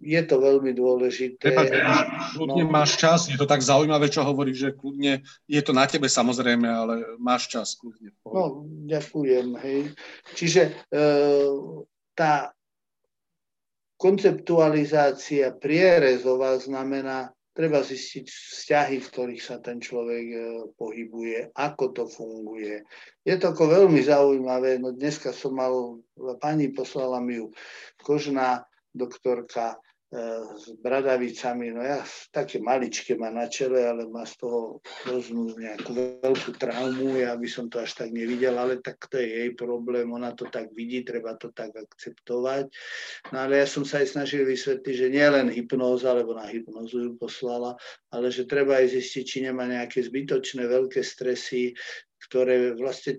je 0.00 0.20
to 0.24 0.40
veľmi 0.40 0.72
dôležité. 0.72 1.52
Prepač, 1.52 1.68
kľudne 2.32 2.64
no. 2.64 2.72
máš 2.72 2.96
čas, 2.96 3.28
je 3.28 3.36
to 3.36 3.44
tak 3.44 3.60
zaujímavé, 3.60 4.08
čo 4.08 4.24
hovoríš, 4.24 4.58
že 4.58 4.70
kľudne, 4.72 5.20
je 5.44 5.60
to 5.60 5.76
na 5.76 5.84
tebe 5.84 6.08
samozrejme, 6.08 6.64
ale 6.64 6.94
máš 7.20 7.52
čas 7.52 7.76
kľudne. 7.76 8.16
No, 8.24 8.64
ďakujem. 8.88 9.46
Hej. 9.60 9.80
Čiže 10.32 10.62
e, 10.66 11.02
tá 12.16 12.56
konceptualizácia 14.00 15.52
prierezová 15.52 16.58
znamená 16.58 17.30
treba 17.54 17.80
zistiť 17.80 18.26
vzťahy, 18.26 18.98
v 18.98 19.10
ktorých 19.14 19.42
sa 19.42 19.62
ten 19.62 19.78
človek 19.78 20.26
e, 20.26 20.38
pohybuje, 20.74 21.54
ako 21.54 21.84
to 21.94 22.04
funguje. 22.10 22.82
Je 23.22 23.34
to 23.38 23.54
ako 23.54 23.70
veľmi 23.70 24.02
zaujímavé. 24.02 24.82
No 24.82 24.90
dneska 24.90 25.30
som 25.30 25.54
mal, 25.54 26.02
pani 26.42 26.74
poslala 26.74 27.22
mi 27.22 27.38
ju 27.38 27.54
kožná 28.02 28.66
doktorka, 28.90 29.78
s 30.54 30.70
bradavicami, 30.78 31.74
no 31.74 31.82
ja 31.82 31.98
také 32.30 32.62
maličké 32.62 33.18
má 33.18 33.34
na 33.34 33.50
čele, 33.50 33.82
ale 33.82 34.06
má 34.06 34.22
z 34.22 34.46
toho 34.46 34.78
roznú 35.10 35.50
nejakú 35.58 35.90
veľkú 36.22 36.54
traumu, 36.54 37.18
ja 37.18 37.34
by 37.34 37.48
som 37.50 37.66
to 37.66 37.82
až 37.82 37.98
tak 37.98 38.14
nevidel, 38.14 38.54
ale 38.54 38.78
tak 38.78 39.10
to 39.10 39.18
je 39.18 39.26
jej 39.26 39.50
problém, 39.58 40.06
ona 40.06 40.30
to 40.30 40.46
tak 40.46 40.70
vidí, 40.70 41.02
treba 41.02 41.34
to 41.34 41.50
tak 41.50 41.74
akceptovať. 41.74 42.70
No 43.34 43.36
ale 43.42 43.58
ja 43.58 43.66
som 43.66 43.82
sa 43.82 44.06
aj 44.06 44.14
snažil 44.14 44.46
vysvetliť, 44.46 44.94
že 44.94 45.10
nie 45.10 45.26
len 45.26 45.50
hypnóza, 45.50 46.14
lebo 46.14 46.38
na 46.38 46.46
hypnózu 46.46 47.10
ju 47.10 47.12
poslala, 47.18 47.74
ale 48.14 48.30
že 48.30 48.46
treba 48.46 48.78
aj 48.78 48.94
zistiť, 48.94 49.24
či 49.26 49.38
nemá 49.42 49.66
nejaké 49.66 49.98
zbytočné 49.98 50.62
veľké 50.70 51.02
stresy, 51.02 51.74
ktoré 52.22 52.78
vlastne 52.78 53.18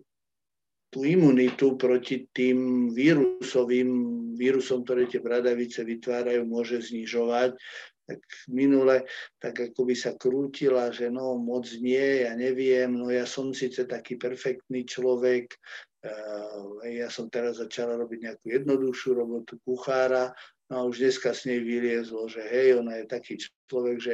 tú 0.96 1.04
imunitu 1.04 1.76
proti 1.76 2.24
tým 2.32 2.88
vírusovým 2.96 3.91
vírusom, 4.39 4.88
ktoré 4.88 5.12
tie 5.12 5.20
bradavice 5.20 5.84
vytvárajú, 5.84 6.48
môže 6.48 6.80
znižovať. 6.80 7.60
Tak 8.08 8.22
minule 8.48 9.04
tak 9.43 9.60
ako 9.60 9.91
by 9.91 9.96
sa 9.98 10.16
krútila, 10.16 10.96
že 10.96 11.12
no 11.12 11.36
moc 11.36 11.68
nie, 11.84 12.24
ja 12.24 12.32
neviem, 12.32 12.96
no 12.96 13.12
ja 13.12 13.28
som 13.28 13.52
síce 13.52 13.84
taký 13.84 14.16
perfektný 14.16 14.88
človek, 14.88 15.52
eh, 16.08 17.04
ja 17.04 17.12
som 17.12 17.28
teraz 17.28 17.60
začala 17.60 18.00
robiť 18.00 18.32
nejakú 18.32 18.56
jednoduchšiu 18.56 19.12
robotu 19.20 19.60
kuchára, 19.68 20.32
no 20.72 20.74
a 20.80 20.86
už 20.88 21.04
dneska 21.04 21.36
s 21.36 21.43
nej 21.43 21.60
vyliezlo, 21.60 22.30
že 22.32 22.39
hej, 22.39 22.80
ona 22.80 23.04
je 23.04 23.06
taký 23.10 23.36
človek, 23.68 23.98
že 24.00 24.14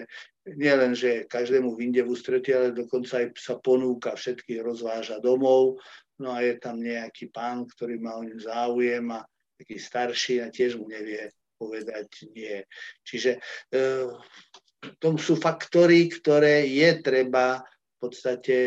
nielen, 0.50 0.98
že 0.98 1.30
každému 1.30 1.78
vyjde 1.78 2.02
v 2.08 2.12
ústretí, 2.16 2.50
ale 2.56 2.74
dokonca 2.74 3.22
aj 3.22 3.38
sa 3.38 3.60
ponúka, 3.62 4.18
všetkých 4.18 4.66
rozváža 4.66 5.22
domov, 5.22 5.78
No 6.22 6.38
a 6.38 6.46
je 6.46 6.54
tam 6.62 6.78
nejaký 6.78 7.34
pán, 7.34 7.66
ktorý 7.66 7.98
má 7.98 8.14
o 8.14 8.22
ňu 8.22 8.38
záujem 8.38 9.10
a 9.10 9.26
taký 9.58 9.82
starší 9.82 10.46
a 10.46 10.54
tiež 10.54 10.78
mu 10.78 10.86
nevie 10.86 11.34
povedať 11.58 12.30
nie. 12.38 12.62
Čiže 13.02 13.42
e, 13.74 13.80
to 15.02 15.08
sú 15.18 15.34
faktory, 15.38 16.10
ktoré 16.10 16.66
je 16.70 16.90
treba 17.02 17.62
v 17.62 18.10
podstate 18.10 18.58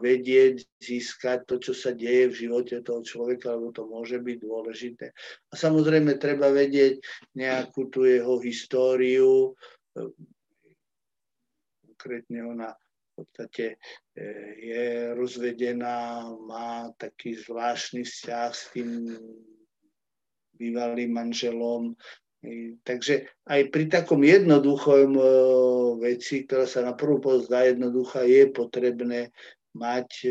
vedieť, 0.00 0.64
získať 0.80 1.44
to, 1.44 1.60
čo 1.60 1.72
sa 1.76 1.92
deje 1.92 2.32
v 2.32 2.38
živote 2.48 2.80
toho 2.80 3.04
človeka, 3.04 3.52
lebo 3.52 3.68
to 3.72 3.84
môže 3.84 4.16
byť 4.16 4.36
dôležité. 4.40 5.12
A 5.48 5.54
samozrejme 5.56 6.16
treba 6.16 6.48
vedieť 6.48 7.00
nejakú 7.36 7.92
tú 7.92 8.08
jeho 8.08 8.40
históriu, 8.40 9.52
e, 9.96 10.08
konkrétne 11.84 12.48
ona 12.48 12.72
podstate 13.18 13.74
e, 14.14 14.24
je 14.62 14.86
rozvedená, 15.18 16.30
má 16.46 16.94
taký 16.94 17.34
zvláštny 17.34 18.06
vzťah 18.06 18.50
s 18.54 18.62
tým 18.70 19.18
bývalým 20.54 21.10
manželom. 21.10 21.98
E, 22.46 22.78
takže 22.86 23.26
aj 23.50 23.60
pri 23.74 23.84
takom 23.90 24.22
jednoduchom 24.22 25.18
e, 25.18 25.24
veci, 25.98 26.46
ktorá 26.46 26.70
sa 26.70 26.86
na 26.86 26.94
prvú 26.94 27.18
poz 27.18 27.50
zdá 27.50 27.66
jednoduchá, 27.66 28.22
je 28.22 28.46
potrebné 28.54 29.34
mať 29.78 30.26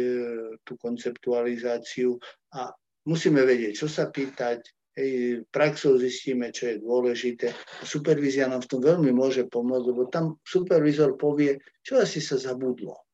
tú 0.68 0.76
konceptualizáciu 0.76 2.20
a 2.52 2.68
musíme 3.08 3.48
vedieť, 3.48 3.80
čo 3.80 3.88
sa 3.88 4.12
pýtať, 4.12 4.60
Hej, 4.98 5.46
praxou 5.54 6.02
zistíme, 6.02 6.50
čo 6.50 6.74
je 6.74 6.82
dôležité. 6.82 7.54
Supervízia 7.86 8.50
nám 8.50 8.66
v 8.66 8.70
tom 8.74 8.82
veľmi 8.82 9.14
môže 9.14 9.46
pomôcť, 9.46 9.86
lebo 9.94 10.10
tam 10.10 10.42
supervízor 10.42 11.22
povie, 11.22 11.62
čo 11.86 12.02
asi 12.02 12.18
sa 12.18 12.42
zabudlo. 12.42 13.06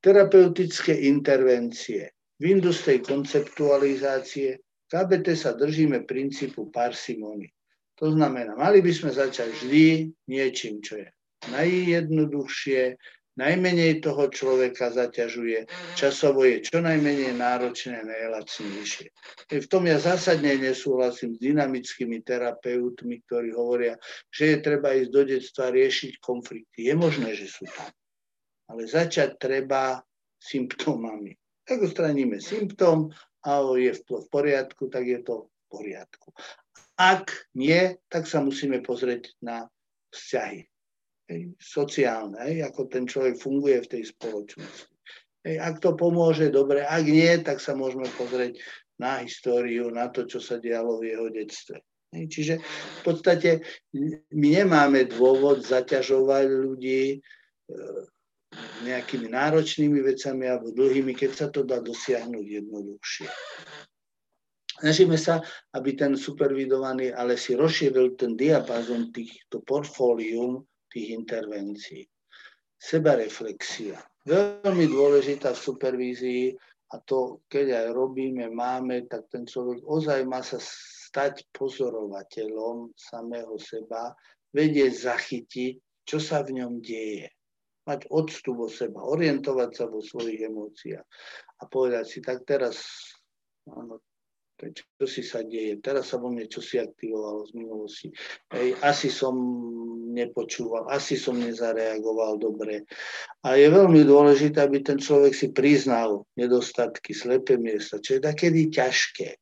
Terapeutické 0.00 0.96
intervencie, 1.04 2.08
Windows 2.40 2.80
tej 2.88 3.04
konceptualizácie, 3.04 4.64
KBT 4.88 5.26
sa 5.36 5.52
držíme 5.52 6.08
princípu 6.08 6.72
parsimony. 6.72 7.52
To 8.00 8.08
znamená, 8.08 8.56
mali 8.56 8.80
by 8.80 8.92
sme 8.96 9.12
začať 9.12 9.52
vždy 9.60 10.08
niečím, 10.32 10.80
čo 10.80 11.04
je 11.04 11.08
najjednoduchšie, 11.52 12.96
najmenej 13.34 13.98
toho 13.98 14.30
človeka 14.30 14.94
zaťažuje, 14.94 15.66
časovo 15.98 16.46
je 16.46 16.62
čo 16.62 16.78
najmenej 16.78 17.34
náročné, 17.34 18.06
najlacnejšie. 18.06 19.08
V 19.50 19.66
tom 19.66 19.90
ja 19.90 19.98
zásadne 19.98 20.54
nesúhlasím 20.58 21.34
s 21.34 21.42
dynamickými 21.42 22.22
terapeutmi, 22.22 23.26
ktorí 23.26 23.50
hovoria, 23.54 23.98
že 24.30 24.54
je 24.54 24.56
treba 24.62 24.94
ísť 24.94 25.10
do 25.10 25.22
detstva 25.26 25.74
riešiť 25.74 26.12
konflikty. 26.22 26.90
Je 26.90 26.94
možné, 26.94 27.34
že 27.34 27.50
sú 27.50 27.66
tam. 27.66 27.90
Ale 28.70 28.86
začať 28.86 29.36
treba 29.36 29.98
symptómami. 30.38 31.34
Ak 31.64 31.80
odstraníme 31.80 32.38
symptóm 32.38 33.10
a 33.44 33.60
je 33.76 33.92
v 33.92 34.26
poriadku, 34.30 34.88
tak 34.88 35.04
je 35.04 35.20
to 35.20 35.48
v 35.48 35.64
poriadku. 35.68 36.28
Ak 36.94 37.50
nie, 37.58 37.98
tak 38.06 38.30
sa 38.30 38.38
musíme 38.38 38.78
pozrieť 38.80 39.34
na 39.42 39.66
vzťahy 40.14 40.73
hej, 41.28 41.52
sociálne, 41.60 42.36
hej, 42.44 42.64
ako 42.66 42.88
ten 42.88 43.04
človek 43.08 43.36
funguje 43.40 43.84
v 43.84 43.90
tej 43.90 44.02
spoločnosti. 44.12 44.92
Hej, 45.44 45.56
ak 45.60 45.76
to 45.80 45.92
pomôže, 45.92 46.48
dobre, 46.48 46.84
ak 46.84 47.04
nie, 47.04 47.32
tak 47.44 47.60
sa 47.60 47.76
môžeme 47.76 48.08
pozrieť 48.16 48.56
na 48.96 49.20
históriu, 49.20 49.92
na 49.92 50.08
to, 50.08 50.24
čo 50.24 50.40
sa 50.40 50.56
dialo 50.56 51.00
v 51.00 51.12
jeho 51.12 51.28
detstve. 51.28 51.82
Hej, 52.14 52.24
čiže 52.30 52.54
v 52.62 53.00
podstate 53.02 53.50
my 54.32 54.48
nemáme 54.62 55.10
dôvod 55.10 55.66
zaťažovať 55.66 56.46
ľudí 56.46 57.02
e, 57.10 57.18
nejakými 58.86 59.34
náročnými 59.34 59.98
vecami 59.98 60.46
alebo 60.46 60.70
dlhými, 60.70 61.10
keď 61.10 61.30
sa 61.34 61.46
to 61.50 61.66
dá 61.66 61.82
dosiahnuť 61.82 62.46
jednoduchšie. 62.62 63.28
Snažíme 64.74 65.18
sa, 65.18 65.42
aby 65.74 65.98
ten 65.98 66.14
supervidovaný 66.14 67.10
ale 67.14 67.34
si 67.34 67.58
rozšíril 67.58 68.14
ten 68.14 68.38
diapazon 68.38 69.10
týchto 69.10 69.62
portfólium 69.62 70.62
tých 70.94 71.18
intervencií. 71.18 72.06
Sebareflexia. 72.78 73.98
Veľmi 74.22 74.86
dôležitá 74.86 75.52
v 75.52 75.64
supervízii 75.66 76.44
a 76.94 77.02
to, 77.02 77.42
keď 77.50 77.66
aj 77.74 77.86
robíme, 77.90 78.46
máme, 78.54 79.10
tak 79.10 79.26
ten 79.26 79.42
človek 79.42 79.82
ozaj 79.82 80.22
má 80.30 80.40
sa 80.46 80.62
stať 80.62 81.50
pozorovateľom 81.50 82.94
samého 82.94 83.58
seba, 83.58 84.14
vedieť 84.54 85.10
zachytiť, 85.10 85.74
čo 86.06 86.22
sa 86.22 86.46
v 86.46 86.62
ňom 86.62 86.78
deje. 86.78 87.26
Mať 87.84 88.08
odstup 88.08 88.64
od 88.64 88.72
seba, 88.72 89.02
orientovať 89.02 89.70
sa 89.74 89.84
vo 89.90 90.00
svojich 90.00 90.46
emóciách 90.48 91.04
a 91.60 91.62
povedať 91.68 92.04
si, 92.08 92.18
tak 92.24 92.46
teraz 92.48 92.80
áno, 93.68 94.00
čo 94.72 95.04
si 95.04 95.20
sa 95.26 95.44
deje. 95.44 95.82
Teraz 95.82 96.14
sa 96.14 96.16
vo 96.16 96.32
mne 96.32 96.48
čo 96.48 96.64
si 96.64 96.80
aktivovalo 96.80 97.44
z 97.44 97.52
minulosti. 97.58 98.08
Hej, 98.54 98.78
asi 98.80 99.08
som 99.10 99.34
nepočúval, 100.14 100.86
asi 100.88 101.18
som 101.18 101.36
nezareagoval 101.36 102.38
dobre. 102.38 102.86
A 103.42 103.58
je 103.58 103.66
veľmi 103.68 104.06
dôležité, 104.06 104.62
aby 104.62 104.80
ten 104.80 104.96
človek 104.96 105.34
si 105.34 105.50
priznal 105.50 106.22
nedostatky, 106.38 107.10
slepé 107.12 107.58
miesta, 107.58 107.98
čo 107.98 108.16
je 108.16 108.20
takedy 108.22 108.70
ťažké. 108.70 109.36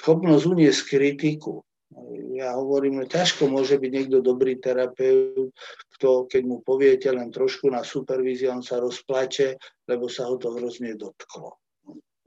Schopnosť 0.00 0.44
uniesť 0.48 0.82
kritiku. 0.88 1.62
Ja 2.36 2.54
hovorím, 2.54 3.02
že 3.04 3.16
ťažko 3.16 3.48
môže 3.48 3.80
byť 3.80 3.90
niekto 3.90 4.18
dobrý 4.20 4.60
terapeut, 4.60 5.50
kto, 5.98 6.28
keď 6.30 6.42
mu 6.44 6.60
poviete 6.62 7.08
len 7.10 7.32
trošku 7.32 7.66
na 7.72 7.82
supervíziu, 7.82 8.54
on 8.54 8.62
sa 8.62 8.78
rozplače, 8.78 9.58
lebo 9.88 10.06
sa 10.06 10.28
ho 10.28 10.38
to 10.38 10.52
hrozne 10.54 10.94
dotklo. 10.94 11.58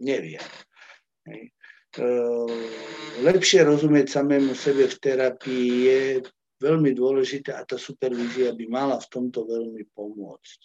Neviem. 0.01 0.41
Ehm, 1.99 2.47
lepšie 3.19 3.67
rozumieť 3.67 4.15
samému 4.15 4.55
sebe 4.55 4.87
v 4.87 4.95
terapii 4.95 5.67
je 5.83 6.01
veľmi 6.63 6.95
dôležité 6.95 7.51
a 7.51 7.67
tá 7.67 7.75
supervízia 7.75 8.55
by 8.55 8.65
mala 8.71 8.95
v 8.95 9.11
tomto 9.11 9.43
veľmi 9.43 9.83
pomôcť. 9.91 10.59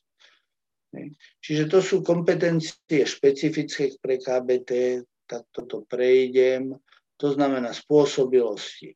Čiže 1.43 1.65
to 1.67 1.83
sú 1.83 2.01
kompetencie 2.07 3.03
špecifické 3.05 3.99
pre 3.99 4.23
KBT, 4.23 5.03
tak 5.27 5.51
toto 5.51 5.83
prejdem. 5.85 6.73
To 7.19 7.33
znamená 7.35 7.75
spôsobilosti. 7.75 8.95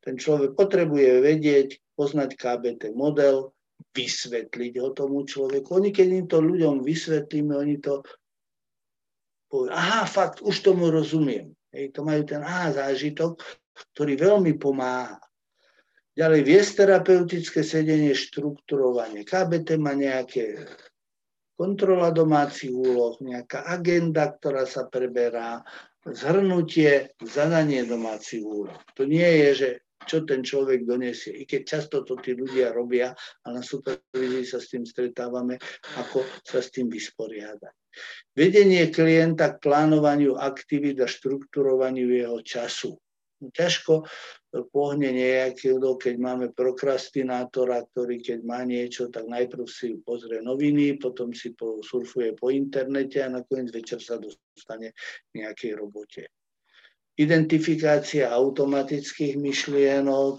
Ten 0.00 0.14
človek 0.16 0.54
potrebuje 0.54 1.18
vedieť, 1.18 1.68
poznať 1.98 2.38
KBT 2.38 2.94
model, 2.94 3.52
vysvetliť 3.92 4.72
ho 4.80 4.94
tomu 4.94 5.26
človeku. 5.26 5.82
Oni, 5.82 5.90
keď 5.90 6.06
im 6.08 6.26
to 6.30 6.38
ľuďom 6.40 6.86
vysvetlíme, 6.86 7.52
oni 7.52 7.76
to 7.82 8.00
povedia, 9.50 9.76
aha, 9.76 10.02
fakt, 10.08 10.40
už 10.40 10.62
tomu 10.64 10.88
rozumiem. 10.88 11.52
Hej, 11.72 11.96
to 11.96 12.04
majú 12.04 12.22
ten 12.28 12.44
á 12.44 12.68
zážitok, 12.68 13.40
ktorý 13.96 14.14
veľmi 14.20 14.60
pomáha. 14.60 15.16
Ďalej 16.12 16.40
viesť 16.44 16.72
terapeutické 16.84 17.64
sedenie, 17.64 18.12
štrukturovanie. 18.12 19.24
KBT 19.24 19.80
má 19.80 19.96
nejaké 19.96 20.68
kontrola 21.56 22.12
domácich 22.12 22.68
úloh, 22.68 23.16
nejaká 23.24 23.64
agenda, 23.64 24.28
ktorá 24.28 24.68
sa 24.68 24.84
preberá, 24.92 25.64
zhrnutie, 26.04 27.16
zadanie 27.24 27.88
domácich 27.88 28.44
úloh. 28.44 28.76
To 28.92 29.08
nie 29.08 29.24
je, 29.24 29.50
že 29.56 29.68
čo 30.04 30.26
ten 30.26 30.42
človek 30.42 30.82
donesie. 30.82 31.32
I 31.32 31.46
keď 31.46 31.62
často 31.64 32.02
to 32.02 32.18
tí 32.18 32.34
ľudia 32.34 32.74
robia, 32.74 33.14
a 33.16 33.46
na 33.48 33.62
supervízii 33.62 34.44
sa 34.44 34.58
s 34.58 34.68
tým 34.74 34.82
stretávame, 34.82 35.56
ako 35.96 36.26
sa 36.42 36.58
s 36.58 36.74
tým 36.74 36.90
vysporiadať. 36.90 37.81
Vedenie 38.32 38.88
klienta 38.88 39.52
k 39.54 39.60
plánovaniu 39.60 40.40
aktivít 40.40 41.00
a 41.00 41.06
štrukturovaniu 41.10 42.08
jeho 42.08 42.40
času. 42.40 42.96
No, 43.42 43.50
ťažko 43.50 44.06
pohne 44.70 45.10
nejaký, 45.10 45.74
keď 45.80 46.14
máme 46.14 46.54
prokrastinátora, 46.54 47.82
ktorý 47.90 48.22
keď 48.22 48.38
má 48.46 48.62
niečo, 48.62 49.10
tak 49.10 49.26
najprv 49.26 49.66
si 49.66 49.98
pozrie 49.98 50.38
noviny, 50.38 51.00
potom 51.00 51.34
si 51.34 51.50
surfuje 51.58 52.38
po 52.38 52.54
internete 52.54 53.18
a 53.18 53.32
nakoniec 53.32 53.74
večer 53.74 53.98
sa 53.98 54.20
dostane 54.22 54.94
k 54.94 55.30
nejakej 55.42 55.72
robote. 55.74 56.30
Identifikácia 57.18 58.30
automatických 58.30 59.36
myšlienok, 59.36 60.38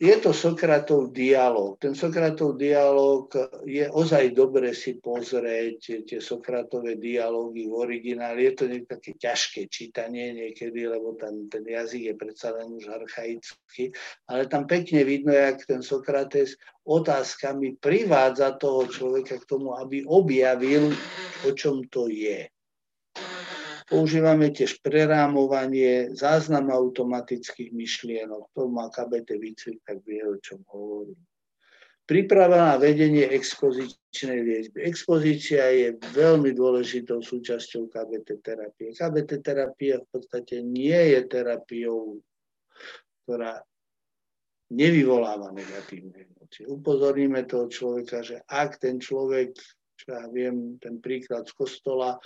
je 0.00 0.16
to 0.16 0.32
Sokratov 0.32 1.12
dialog. 1.12 1.76
Ten 1.76 1.92
Sokratov 1.92 2.56
dialog 2.56 3.28
je 3.68 3.84
ozaj 3.90 4.32
dobre 4.32 4.72
si 4.72 4.96
pozrieť 4.96 6.06
tie 6.08 6.18
Sokratové 6.20 6.96
dialógy 6.96 7.68
v 7.68 7.74
origináli. 7.74 8.48
Je 8.48 8.52
to 8.56 8.64
také 8.88 9.12
ťažké 9.18 9.68
čítanie 9.68 10.32
niekedy, 10.32 10.88
lebo 10.88 11.16
tam 11.20 11.48
ten 11.52 11.64
jazyk 11.66 12.02
je 12.12 12.14
predsa 12.16 12.56
len 12.56 12.72
už 12.72 12.88
archaický, 12.88 13.92
ale 14.30 14.48
tam 14.48 14.64
pekne 14.64 15.04
vidno, 15.04 15.32
jak 15.32 15.66
ten 15.68 15.84
Sokrates 15.84 16.56
otázkami 16.84 17.76
privádza 17.80 18.56
toho 18.56 18.88
človeka 18.88 19.40
k 19.40 19.48
tomu, 19.48 19.76
aby 19.76 20.04
objavil, 20.08 20.92
o 21.44 21.50
čom 21.52 21.84
to 21.88 22.08
je. 22.08 22.48
Používame 23.84 24.48
tiež 24.48 24.80
prerámovanie, 24.80 26.16
záznam 26.16 26.72
automatických 26.72 27.68
myšlienok. 27.76 28.48
To 28.56 28.72
má 28.72 28.88
KBT 28.88 29.36
výcvik, 29.36 29.78
tak 29.84 30.00
vie, 30.08 30.24
o 30.24 30.40
čom 30.40 30.64
hovorím. 30.72 31.20
Príprava 32.04 32.72
na 32.72 32.76
vedenie 32.76 33.24
expozičnej 33.28 34.40
liečby. 34.44 34.84
Expozícia 34.84 35.68
je 35.72 35.96
veľmi 36.12 36.52
dôležitou 36.52 37.24
súčasťou 37.24 37.88
KBT 37.88 38.44
terapie. 38.44 38.92
KBT 38.92 39.30
terapia 39.40 40.00
v 40.00 40.08
podstate 40.12 40.60
nie 40.60 41.16
je 41.16 41.20
terapiou, 41.24 42.20
ktorá 43.24 43.60
nevyvoláva 44.72 45.52
negatívne 45.52 46.28
emócie. 46.28 46.68
Upozorníme 46.68 47.44
toho 47.48 47.72
človeka, 47.72 48.20
že 48.20 48.40
ak 48.48 48.84
ten 48.84 49.00
človek, 49.00 49.56
čo 49.96 50.06
ja 50.12 50.24
viem, 50.28 50.76
ten 50.80 51.00
príklad 51.00 51.48
z 51.48 51.56
kostola, 51.56 52.20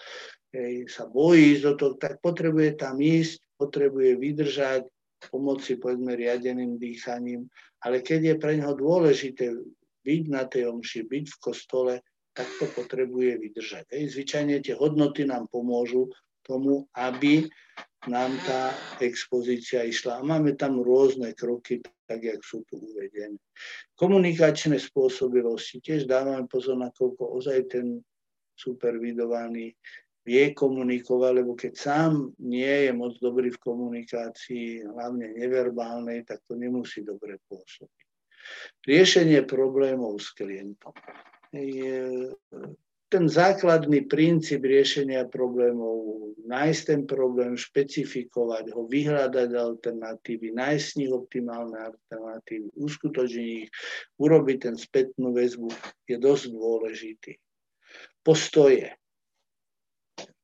hej, 0.52 0.88
sa 0.88 1.08
bojí 1.08 1.56
ísť 1.56 1.62
do 1.62 1.72
toho, 1.76 1.92
tak 1.96 2.20
potrebuje 2.20 2.78
tam 2.80 3.00
ísť, 3.00 3.40
potrebuje 3.58 4.16
vydržať, 4.16 4.82
pomoci 5.30 5.74
povedzme 5.76 6.14
riadeným 6.14 6.78
dýchaním, 6.78 7.50
ale 7.82 8.02
keď 8.02 8.20
je 8.22 8.34
pre 8.38 8.52
neho 8.54 8.74
dôležité 8.74 9.50
byť 10.06 10.22
na 10.30 10.46
tej 10.46 10.70
omši, 10.70 11.04
byť 11.04 11.24
v 11.26 11.40
kostole, 11.42 11.94
tak 12.32 12.46
to 12.62 12.70
potrebuje 12.70 13.34
vydržať. 13.42 13.90
Hej. 13.90 14.14
Zvyčajne 14.14 14.62
tie 14.62 14.78
hodnoty 14.78 15.26
nám 15.26 15.50
pomôžu 15.50 16.06
tomu, 16.46 16.86
aby 16.94 17.50
nám 18.06 18.30
tá 18.46 18.70
expozícia 19.02 19.82
išla. 19.82 20.22
A 20.22 20.26
máme 20.26 20.54
tam 20.54 20.78
rôzne 20.78 21.34
kroky, 21.34 21.82
tak 22.06 22.22
jak 22.22 22.40
sú 22.46 22.62
tu 22.70 22.78
uvedené. 22.78 23.36
Komunikačné 23.98 24.78
spôsobilosti. 24.78 25.82
Tiež 25.82 26.06
dávame 26.06 26.46
pozor, 26.46 26.78
nakoľko 26.78 27.36
ozaj 27.42 27.58
ten 27.74 27.86
supervidovaný 28.54 29.74
vie 30.28 30.52
komunikovať, 30.52 31.32
lebo 31.32 31.56
keď 31.56 31.72
sám 31.72 32.36
nie 32.36 32.84
je 32.84 32.92
moc 32.92 33.16
dobrý 33.16 33.48
v 33.48 33.64
komunikácii, 33.64 34.84
hlavne 34.84 35.32
neverbálnej, 35.32 36.28
tak 36.28 36.44
to 36.44 36.52
nemusí 36.52 37.00
dobre 37.00 37.40
pôsobiť. 37.48 38.06
Riešenie 38.84 39.40
problémov 39.48 40.20
s 40.20 40.36
klientom. 40.36 40.92
Je 41.56 42.28
ten 43.08 43.24
základný 43.24 44.04
princíp 44.04 44.68
riešenia 44.68 45.24
problémov, 45.32 46.36
nájsť 46.44 46.80
ten 46.84 47.02
problém, 47.08 47.56
špecifikovať 47.56 48.68
ho, 48.76 48.84
vyhľadať 48.84 49.48
alternatívy, 49.56 50.52
nájsť 50.52 50.84
z 50.84 50.96
nich 51.00 51.12
optimálne 51.12 51.76
alternatívy, 51.88 52.68
uskutočniť 52.76 53.48
ich, 53.64 53.72
urobiť 54.20 54.56
ten 54.60 54.76
spätnú 54.76 55.32
väzbu 55.32 55.72
je 56.04 56.16
dosť 56.20 56.44
dôležitý. 56.52 57.32
Postoje. 58.20 58.92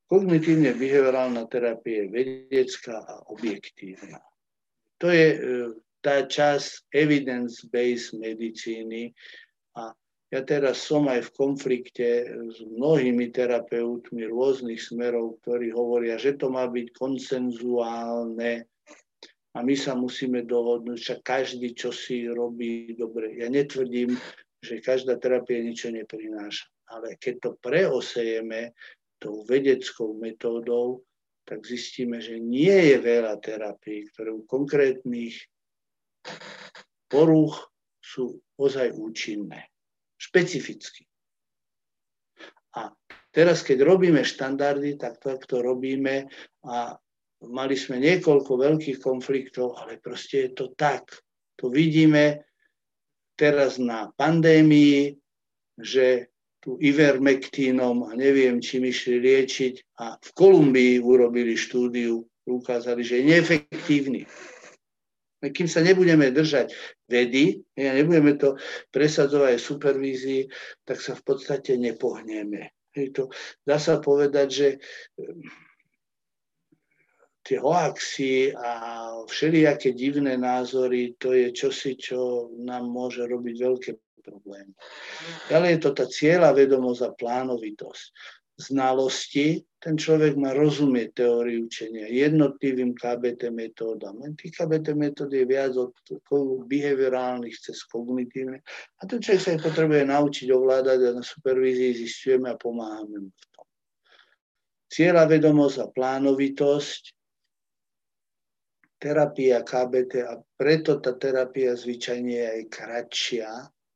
Kognitívne 0.05 0.77
behaviorálna 0.77 1.49
terapia 1.49 2.05
je 2.05 2.13
vedecká 2.13 3.01
a 3.01 3.25
objektívna. 3.33 4.21
To 5.01 5.09
je 5.09 5.27
e, 5.33 5.39
tá 6.05 6.29
časť 6.29 6.93
evidence-based 6.93 8.13
medicíny 8.21 9.09
a 9.73 9.89
ja 10.29 10.41
teraz 10.45 10.85
som 10.85 11.09
aj 11.09 11.25
v 11.25 11.35
konflikte 11.37 12.09
s 12.29 12.57
mnohými 12.61 13.33
terapeutmi 13.33 14.29
rôznych 14.29 14.77
smerov, 14.77 15.41
ktorí 15.41 15.73
hovoria, 15.73 16.21
že 16.21 16.37
to 16.37 16.53
má 16.53 16.69
byť 16.69 16.87
konsenzuálne 16.93 18.69
a 19.55 19.57
my 19.63 19.75
sa 19.79 19.95
musíme 19.97 20.43
dohodnúť, 20.43 20.99
že 20.99 21.15
každý, 21.23 21.71
čo 21.73 21.89
si 21.89 22.27
robí 22.27 22.93
dobre. 22.93 23.39
Ja 23.39 23.47
netvrdím, 23.47 24.19
že 24.59 24.83
každá 24.83 25.15
terapia 25.17 25.63
niečo 25.63 25.89
neprináša, 25.89 26.67
ale 26.91 27.15
keď 27.17 27.33
to 27.39 27.49
preosejeme 27.63 28.75
tou 29.25 29.41
vedeckou 29.49 30.13
metódou, 30.21 31.01
tak 31.49 31.65
zistíme, 31.65 32.21
že 32.21 32.37
nie 32.37 32.93
je 32.93 32.97
veľa 33.01 33.41
terapií, 33.41 34.05
ktoré 34.13 34.29
u 34.29 34.45
konkrétnych 34.45 35.33
porúch 37.09 37.57
sú 38.01 38.37
ozaj 38.61 38.93
účinné. 38.93 39.65
Špecificky. 40.17 41.09
A 42.77 42.93
teraz, 43.33 43.65
keď 43.65 43.81
robíme 43.81 44.21
štandardy, 44.21 44.97
tak 45.01 45.17
to 45.21 45.57
robíme 45.61 46.29
a 46.65 46.93
mali 47.49 47.75
sme 47.77 47.97
niekoľko 47.97 48.51
veľkých 48.61 49.01
konfliktov, 49.01 49.77
ale 49.81 49.97
proste 49.97 50.49
je 50.49 50.51
to 50.53 50.65
tak. 50.77 51.09
To 51.61 51.69
vidíme 51.73 52.45
teraz 53.37 53.81
na 53.81 54.09
pandémii, 54.13 55.13
že 55.77 56.34
tu 56.65 56.81
ivermektínom 56.81 58.09
a 58.09 58.17
neviem, 58.17 58.57
čím 58.57 58.89
išli 58.89 59.21
liečiť 59.21 60.01
a 60.01 60.17
v 60.17 60.29
Kolumbii 60.33 60.97
urobili 60.97 61.53
štúdiu, 61.53 62.25
ukázali, 62.49 63.05
že 63.05 63.21
je 63.21 63.29
neefektívny. 63.29 64.25
Kým 65.45 65.69
sa 65.69 65.85
nebudeme 65.85 66.33
držať 66.33 66.73
vedy, 67.05 67.61
a 67.77 67.93
nebudeme 67.93 68.33
to 68.33 68.57
presadzovať 68.89 69.49
aj 69.53 69.61
supervízii, 69.61 70.41
tak 70.81 70.97
sa 70.97 71.13
v 71.13 71.21
podstate 71.21 71.77
nepohneme. 71.77 72.73
to, 73.13 73.29
dá 73.61 73.77
sa 73.77 74.01
povedať, 74.01 74.47
že 74.49 74.67
tie 77.45 77.61
hoaxy 77.61 78.57
a 78.57 78.71
všelijaké 79.29 79.93
divné 79.93 80.33
názory, 80.33 81.13
to 81.21 81.29
je 81.29 81.53
čosi, 81.53 81.93
čo 81.93 82.49
nám 82.57 82.89
môže 82.89 83.21
robiť 83.21 83.55
veľké 83.61 83.91
problémy. 84.25 84.73
Ale 85.53 85.77
je 85.77 85.79
to 85.85 85.93
tá 85.93 86.09
cieľa 86.09 86.57
vedomosť 86.57 87.01
a 87.05 87.09
plánovitosť. 87.13 88.05
Znalosti, 88.55 89.59
ten 89.83 89.99
človek 89.99 90.39
má 90.39 90.55
rozumieť 90.55 91.27
teóriu 91.27 91.67
učenia 91.67 92.07
jednotlivým 92.07 92.95
KBT 92.95 93.51
metódam. 93.51 94.15
Len 94.23 94.31
tých 94.39 94.55
KBT 94.55 94.95
metód 94.95 95.29
je 95.29 95.43
viac 95.43 95.75
od 95.75 95.91
behaviorálnych 96.63 97.53
cez 97.59 97.83
kognitívne. 97.83 98.63
A 98.97 99.01
ten 99.03 99.19
človek 99.19 99.43
sa 99.43 99.59
potrebuje 99.59 100.07
naučiť 100.07 100.47
ovládať 100.55 100.99
a 101.03 101.09
na 101.19 101.23
supervízii 101.23 101.99
zistujeme 101.99 102.47
a 102.47 102.55
pomáhame 102.55 103.27
mu 103.27 103.31
v 103.35 103.45
tom. 103.51 103.67
Cieľa 104.87 105.27
vedomosť 105.27 105.77
a 105.83 105.87
plánovitosť 105.91 107.03
terapia 108.95 109.61
KBT 109.61 110.13
a 110.23 110.39
preto 110.55 110.97
tá 111.03 111.13
terapia 111.19 111.75
zvyčajne 111.75 112.31
je 112.31 112.47
aj 112.47 112.63
kratšia. 112.71 113.49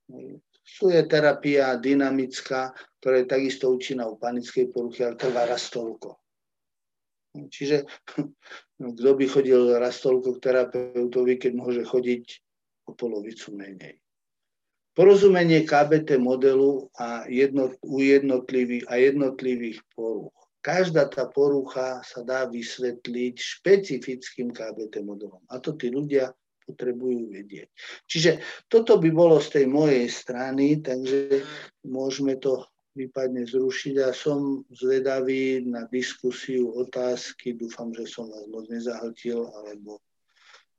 Tu 0.10 0.86
je 0.89 1.01
terapia 1.05 1.78
dynamická, 1.78 2.74
ktorá 3.01 3.22
je 3.22 3.28
takisto 3.30 3.70
účinná 3.70 4.05
u 4.05 4.18
panickej 4.18 4.70
poruchy, 4.74 5.05
ale 5.05 5.18
trvá 5.18 5.45
raz 5.45 5.70
toľko. 5.70 6.18
Čiže 7.49 7.86
kto 8.78 9.12
by 9.14 9.26
chodil 9.30 9.78
raz 9.78 10.01
toľko 10.01 10.38
k 10.38 10.43
terapeutovi, 10.43 11.38
keď 11.38 11.51
môže 11.53 11.84
chodiť 11.86 12.26
o 12.89 12.97
polovicu 12.97 13.53
menej. 13.53 14.01
Porozumenie 14.97 15.64
KBT 15.64 16.18
modelu 16.20 16.89
a 16.97 17.24
jednot, 17.30 17.78
u 17.86 18.01
jednotlivých, 18.01 18.89
a 18.89 18.97
jednotlivých 18.97 19.80
poruch. 19.93 20.34
Každá 20.60 21.07
tá 21.07 21.30
porucha 21.30 22.03
sa 22.03 22.20
dá 22.26 22.43
vysvetliť 22.49 23.36
špecifickým 23.39 24.51
KBT 24.51 25.05
modelom. 25.07 25.39
A 25.47 25.62
to 25.64 25.78
tí 25.80 25.88
ľudia 25.88 26.36
potrebujú 26.70 27.34
vedieť. 27.34 27.74
Čiže 28.05 28.32
toto 28.70 29.01
by 29.01 29.09
bolo 29.09 29.41
z 29.41 29.57
tej 29.57 29.65
mojej 29.65 30.05
strany, 30.05 30.86
takže 30.86 31.41
môžeme 31.89 32.38
to 32.38 32.70
prípadne 32.93 33.49
zrušiť 33.49 33.95
a 34.05 34.13
som 34.13 34.61
zvedavý 34.70 35.65
na 35.65 35.89
diskusiu, 35.89 36.70
otázky. 36.78 37.57
Dúfam, 37.57 37.89
že 37.97 38.05
som 38.05 38.30
vás 38.30 38.45
moc 38.45 38.70
nezahltil 38.70 39.49
alebo 39.49 39.97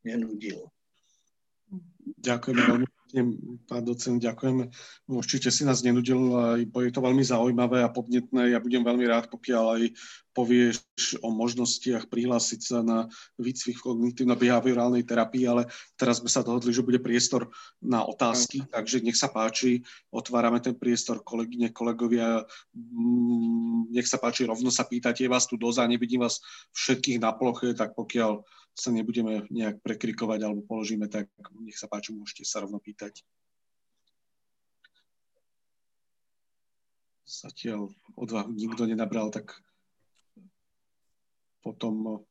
nenudil. 0.06 0.70
Ďakujem 2.20 2.56
veľmi 2.56 2.86
pán 3.66 3.82
docent, 3.82 4.22
ďakujeme. 4.22 4.70
Určite 5.10 5.50
si 5.50 5.66
nás 5.66 5.82
nenudil, 5.82 6.18
je 6.62 6.92
to 6.94 7.02
veľmi 7.02 7.22
zaujímavé 7.26 7.82
a 7.82 7.90
podnetné. 7.90 8.54
Ja 8.54 8.62
budem 8.62 8.86
veľmi 8.86 9.06
rád, 9.06 9.26
pokiaľ 9.30 9.64
aj 9.78 9.82
povieš 10.30 10.82
o 11.26 11.34
možnostiach 11.34 12.06
prihlásiť 12.06 12.60
sa 12.62 12.78
na 12.86 13.10
výcvik 13.36 13.82
kognitívno-behaviorálnej 13.82 15.02
terapii, 15.02 15.44
ale 15.50 15.66
teraz 15.98 16.22
sme 16.22 16.30
sa 16.30 16.46
dohodli, 16.46 16.70
že 16.70 16.86
bude 16.86 17.02
priestor 17.02 17.50
na 17.82 18.06
otázky, 18.06 18.62
takže 18.70 19.02
nech 19.02 19.18
sa 19.18 19.26
páči, 19.26 19.82
otvárame 20.14 20.62
ten 20.62 20.78
priestor, 20.78 21.22
kolegyne, 21.26 21.74
kolegovia, 21.74 22.46
mm, 22.74 23.90
nech 23.90 24.06
sa 24.06 24.22
páči, 24.22 24.46
rovno 24.46 24.70
sa 24.70 24.86
pýtate, 24.86 25.26
je 25.26 25.32
vás 25.32 25.50
tu 25.50 25.58
doza, 25.58 25.82
nevidím 25.90 26.22
vás 26.22 26.38
všetkých 26.78 27.18
na 27.18 27.34
ploche, 27.34 27.74
tak 27.74 27.98
pokiaľ 27.98 28.46
sa 28.70 28.94
nebudeme 28.94 29.50
nejak 29.50 29.82
prekrikovať 29.82 30.40
alebo 30.46 30.62
položíme, 30.62 31.10
tak 31.10 31.26
nech 31.58 31.76
sa 31.76 31.90
páči, 31.90 32.14
môžete 32.14 32.46
sa 32.46 32.62
rovno 32.62 32.78
pýtať. 32.78 33.26
Zatiaľ 37.30 37.94
odvahu 38.18 38.50
nikto 38.50 38.90
nenabral, 38.90 39.30
tak 39.30 39.54
potom... 41.62 42.24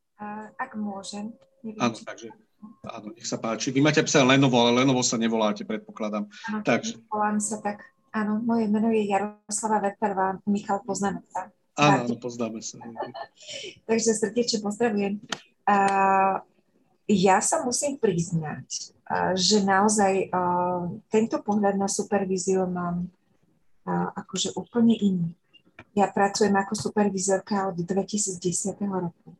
Ak 0.60 0.76
môžem. 0.76 1.32
Neviem, 1.64 1.80
áno, 1.80 1.96
takže 1.96 2.28
áno, 2.88 3.08
nech 3.16 3.28
sa 3.28 3.40
páči. 3.40 3.72
Vy 3.72 3.80
máte 3.80 4.04
psa 4.04 4.28
Lenovo, 4.28 4.60
ale 4.60 4.84
Lenovo 4.84 5.00
sa 5.00 5.16
nevoláte, 5.16 5.64
predpokladám. 5.64 6.28
Áno, 6.28 6.64
takže... 6.68 7.00
volám 7.08 7.40
sa 7.40 7.64
tak. 7.64 7.84
Áno, 8.12 8.42
moje 8.42 8.66
meno 8.68 8.90
je 8.90 9.06
Jaroslava 9.06 9.86
Veterová, 9.86 10.42
Michal 10.50 10.82
poznáme 10.84 11.24
sa. 11.30 11.54
Áno, 11.80 12.10
áno, 12.10 12.16
poznáme 12.20 12.60
sa. 12.60 12.82
takže 13.90 14.12
srdečne 14.18 14.60
pozdravujem 14.60 15.24
ja 17.10 17.42
sa 17.42 17.66
musím 17.66 17.98
priznať, 17.98 18.94
že 19.34 19.58
naozaj 19.66 20.30
tento 21.10 21.42
pohľad 21.42 21.74
na 21.82 21.90
supervíziu 21.90 22.70
mám 22.70 23.10
akože 23.90 24.54
úplne 24.54 24.94
iný. 24.94 25.34
Ja 25.98 26.08
pracujem 26.10 26.54
ako 26.54 26.74
supervizorka 26.78 27.70
od 27.74 27.82
2010 27.82 28.42
roku. 28.90 29.34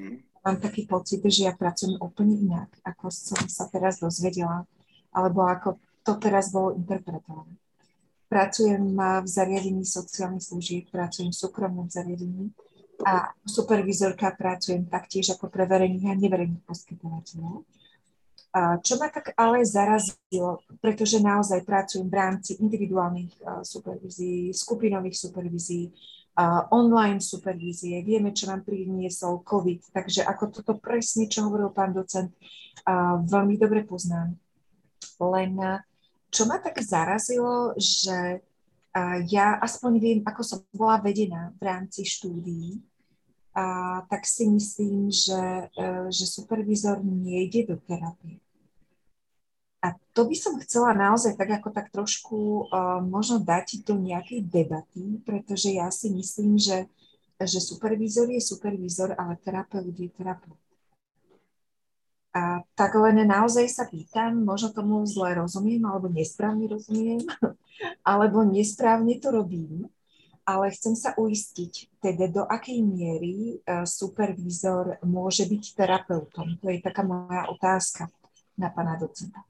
Mhm. 0.00 0.34
Mám 0.44 0.60
taký 0.60 0.84
pocit, 0.84 1.24
že 1.24 1.48
ja 1.48 1.56
pracujem 1.56 1.96
úplne 1.96 2.36
inak, 2.36 2.68
ako 2.84 3.08
som 3.08 3.40
sa 3.48 3.64
teraz 3.72 3.96
dozvedela, 4.04 4.68
alebo 5.08 5.40
ako 5.48 5.80
to 6.04 6.20
teraz 6.20 6.52
bolo 6.52 6.76
interpretované. 6.76 7.56
Pracujem 8.28 8.92
v 8.98 9.28
zariadení 9.28 9.88
sociálnych 9.88 10.44
služieb, 10.44 10.92
pracujem 10.92 11.32
v 11.32 11.40
súkromnom 11.40 11.88
zariadení 11.88 12.52
a 13.02 13.32
supervizorka 13.48 14.36
pracujem 14.36 14.84
taktiež 14.84 15.32
ako 15.32 15.48
pre 15.48 15.64
verejných 15.64 16.12
a 16.12 16.14
neverejných 16.14 16.62
poskytovateľov. 16.68 17.64
Čo 18.54 19.02
ma 19.02 19.10
tak 19.10 19.34
ale 19.34 19.66
zarazilo, 19.66 20.62
pretože 20.78 21.18
naozaj 21.18 21.66
pracujem 21.66 22.06
v 22.06 22.14
rámci 22.14 22.54
individuálnych 22.62 23.34
supervízií, 23.66 24.54
skupinových 24.54 25.26
supervízií, 25.26 25.90
online 26.70 27.18
supervízie, 27.18 27.98
vieme, 28.06 28.30
čo 28.30 28.46
nám 28.46 28.62
priniesol 28.62 29.42
COVID, 29.42 29.90
takže 29.90 30.22
ako 30.22 30.54
toto 30.54 30.78
presne, 30.78 31.26
čo 31.26 31.50
hovoril 31.50 31.74
pán 31.74 31.98
docent, 31.98 32.30
veľmi 33.26 33.58
dobre 33.58 33.82
poznám. 33.82 34.38
Len 35.18 35.58
čo 36.30 36.46
ma 36.46 36.62
tak 36.62 36.78
zarazilo, 36.78 37.74
že 37.74 38.38
ja 39.34 39.58
aspoň 39.58 39.92
viem, 39.98 40.18
ako 40.22 40.42
som 40.46 40.58
bola 40.70 41.02
vedená 41.02 41.50
v 41.58 41.62
rámci 41.66 42.06
štúdií, 42.06 42.78
a 43.54 44.02
tak 44.10 44.26
si 44.26 44.50
myslím, 44.50 45.10
že, 45.10 45.70
e, 45.78 46.10
že 46.10 46.26
supervízor 46.26 47.06
nejde 47.06 47.70
do 47.70 47.76
terapie. 47.78 48.42
A 49.84 49.92
to 50.16 50.24
by 50.24 50.32
som 50.32 50.56
chcela 50.64 50.96
naozaj 50.96 51.36
tak 51.36 51.60
ako 51.60 51.68
tak 51.68 51.92
trošku 51.92 52.72
uh, 52.72 53.04
možno 53.04 53.36
dať 53.44 53.84
do 53.84 54.00
nejakej 54.00 54.40
debaty, 54.48 55.20
pretože 55.28 55.76
ja 55.76 55.92
si 55.92 56.08
myslím, 56.08 56.56
že, 56.56 56.88
že 57.36 57.60
supervízor 57.60 58.32
je 58.32 58.40
supervízor, 58.40 59.12
ale 59.12 59.36
terapeut 59.44 59.92
je 59.92 60.08
terapeut. 60.08 60.56
A 62.32 62.64
tak 62.72 62.96
len 62.96 63.28
naozaj 63.28 63.68
sa 63.68 63.84
pýtam, 63.84 64.40
možno 64.40 64.72
tomu 64.72 65.04
zle 65.04 65.36
rozumiem, 65.36 65.84
alebo 65.84 66.08
nesprávne 66.08 66.64
rozumiem, 66.64 67.20
alebo 68.08 68.40
nesprávne 68.40 69.20
to 69.20 69.36
robím, 69.36 69.84
ale 70.48 70.72
chcem 70.72 70.96
sa 70.96 71.12
uistiť, 71.12 72.00
teda 72.00 72.32
do 72.32 72.42
akej 72.48 72.80
miery 72.80 73.60
uh, 73.68 73.84
supervízor 73.84 74.96
môže 75.04 75.44
byť 75.44 75.76
terapeutom. 75.76 76.56
To 76.64 76.72
je 76.72 76.80
taká 76.80 77.04
moja 77.04 77.52
otázka 77.52 78.08
na 78.56 78.72
pána 78.72 78.96
docenta 78.96 79.44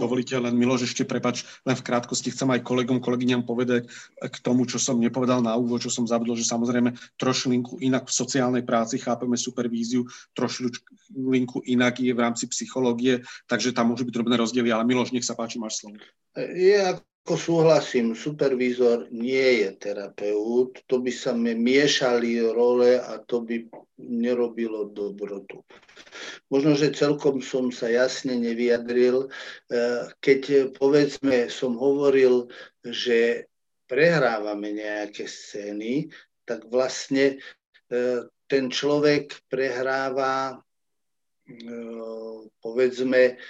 dovolíte, 0.00 0.34
len 0.38 0.54
Miloš, 0.58 0.90
ešte 0.90 1.06
prepač, 1.06 1.46
len 1.62 1.78
v 1.78 1.86
krátkosti 1.86 2.34
chcem 2.34 2.50
aj 2.50 2.66
kolegom, 2.66 2.98
kolegyňam 2.98 3.46
povedať 3.46 3.86
k 4.18 4.36
tomu, 4.42 4.66
čo 4.66 4.82
som 4.82 4.98
nepovedal 4.98 5.40
na 5.40 5.54
úvod, 5.54 5.82
čo 5.82 5.90
som 5.90 6.04
zabudol, 6.04 6.34
že 6.34 6.46
samozrejme 6.46 6.94
trošlinku 7.18 7.78
inak 7.80 8.10
v 8.10 8.16
sociálnej 8.16 8.62
práci 8.66 8.98
chápeme 8.98 9.38
supervíziu, 9.38 10.06
trošlinku 10.34 11.62
inak 11.70 12.02
je 12.02 12.12
v 12.12 12.22
rámci 12.22 12.50
psychológie, 12.50 13.22
takže 13.46 13.70
tam 13.70 13.94
môžu 13.94 14.06
byť 14.06 14.14
drobné 14.14 14.34
rozdiely, 14.38 14.68
ale 14.74 14.86
Miloš, 14.86 15.14
nech 15.14 15.26
sa 15.26 15.38
páči, 15.38 15.62
máš 15.62 15.80
slovo. 15.80 16.02
Je 16.34 16.98
ako 17.24 17.40
súhlasím, 17.40 18.12
supervízor 18.12 19.08
nie 19.08 19.64
je 19.64 19.72
terapeut, 19.80 20.76
to 20.84 21.00
by 21.00 21.08
sa 21.08 21.32
mi 21.32 21.56
miešali 21.56 22.36
role 22.52 23.00
a 23.00 23.16
to 23.24 23.40
by 23.40 23.64
nerobilo 23.96 24.92
dobrotu. 24.92 25.64
Možno, 26.52 26.76
že 26.76 26.92
celkom 26.92 27.40
som 27.40 27.72
sa 27.72 27.88
jasne 27.88 28.36
nevyjadril, 28.36 29.32
eh, 29.72 30.04
keď 30.20 30.76
povedzme 30.76 31.48
som 31.48 31.80
hovoril, 31.80 32.52
že 32.84 33.48
prehrávame 33.88 34.76
nejaké 34.76 35.24
scény, 35.24 36.12
tak 36.44 36.68
vlastne 36.68 37.40
eh, 37.88 38.20
ten 38.44 38.68
človek 38.68 39.48
prehráva, 39.48 40.60
povedzme, 42.60 43.40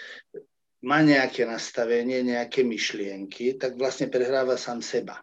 má 0.85 1.01
nejaké 1.01 1.49
nastavenie, 1.49 2.20
nejaké 2.20 2.61
myšlienky, 2.62 3.57
tak 3.57 3.80
vlastne 3.80 4.12
prehráva 4.12 4.61
sám 4.61 4.85
seba. 4.85 5.18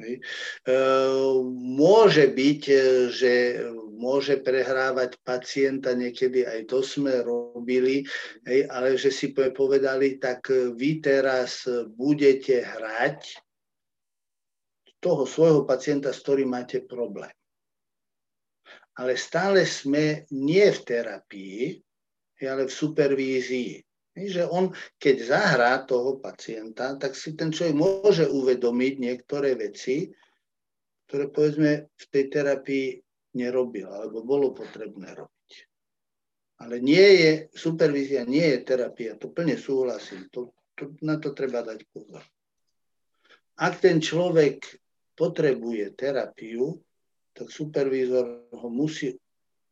E, 0.00 0.16
môže 1.76 2.24
byť, 2.32 2.62
e, 2.72 2.78
že 3.12 3.32
môže 4.00 4.40
prehrávať 4.40 5.20
pacienta, 5.20 5.92
niekedy 5.92 6.48
aj 6.48 6.72
to 6.72 6.80
sme 6.80 7.20
robili, 7.20 8.08
ale 8.72 8.96
že 8.96 9.12
si 9.12 9.36
povedali, 9.36 10.16
tak 10.16 10.48
vy 10.72 11.04
teraz 11.04 11.68
budete 11.92 12.64
hrať 12.64 13.36
toho 15.04 15.28
svojho 15.28 15.68
pacienta, 15.68 16.16
s 16.16 16.24
ktorým 16.24 16.48
máte 16.48 16.80
problém. 16.84 17.32
Ale 18.96 19.16
stále 19.16 19.68
sme 19.68 20.28
nie 20.32 20.64
v 20.64 20.80
terapii, 20.80 21.64
ale 22.46 22.68
v 22.68 22.72
supervízii. 22.72 23.72
Že 24.16 24.48
on, 24.52 24.74
keď 25.00 25.16
zahrá 25.24 25.72
toho 25.86 26.20
pacienta, 26.20 26.96
tak 27.00 27.16
si 27.16 27.32
ten 27.32 27.48
človek 27.48 27.76
môže 27.76 28.24
uvedomiť 28.28 28.94
niektoré 29.00 29.56
veci, 29.56 30.12
ktoré 31.08 31.30
povedzme 31.30 31.88
v 31.88 32.04
tej 32.10 32.24
terapii 32.28 32.86
nerobil, 33.34 33.86
alebo 33.90 34.22
bolo 34.26 34.52
potrebné 34.52 35.14
robiť. 35.14 35.50
Ale 36.60 36.82
nie 36.82 37.08
je, 37.16 37.32
supervízia 37.56 38.28
nie 38.28 38.44
je 38.44 38.58
terapia, 38.66 39.16
to 39.16 39.32
plne 39.32 39.56
súhlasím, 39.56 40.28
to, 40.28 40.52
to, 40.76 40.92
na 41.00 41.16
to 41.16 41.32
treba 41.32 41.64
dať 41.64 41.82
pozor. 41.88 42.20
Ak 43.56 43.80
ten 43.80 44.00
človek 44.00 44.60
potrebuje 45.16 45.96
terapiu, 45.96 46.76
tak 47.32 47.48
supervízor 47.48 48.52
ho 48.52 48.68
musí 48.68 49.16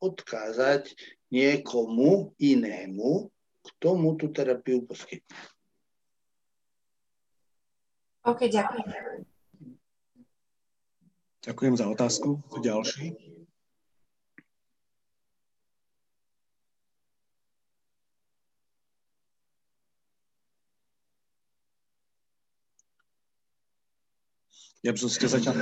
odkázať 0.01 0.95
niekomu 1.29 2.33
inému, 2.41 3.29
k 3.65 3.69
tomu 3.77 4.17
tú 4.17 4.33
terapiu 4.33 4.85
poskytne. 4.89 5.37
OK, 8.25 8.49
ďakujem. 8.49 9.25
Ďakujem 11.45 11.75
za 11.81 11.87
otázku. 11.89 12.45
Ďalší. 12.61 13.17
Ja 24.87 24.95
by 24.95 24.99
som 25.01 25.11
si 25.11 25.19
ťa 25.19 25.29
zatiaľ 25.35 25.57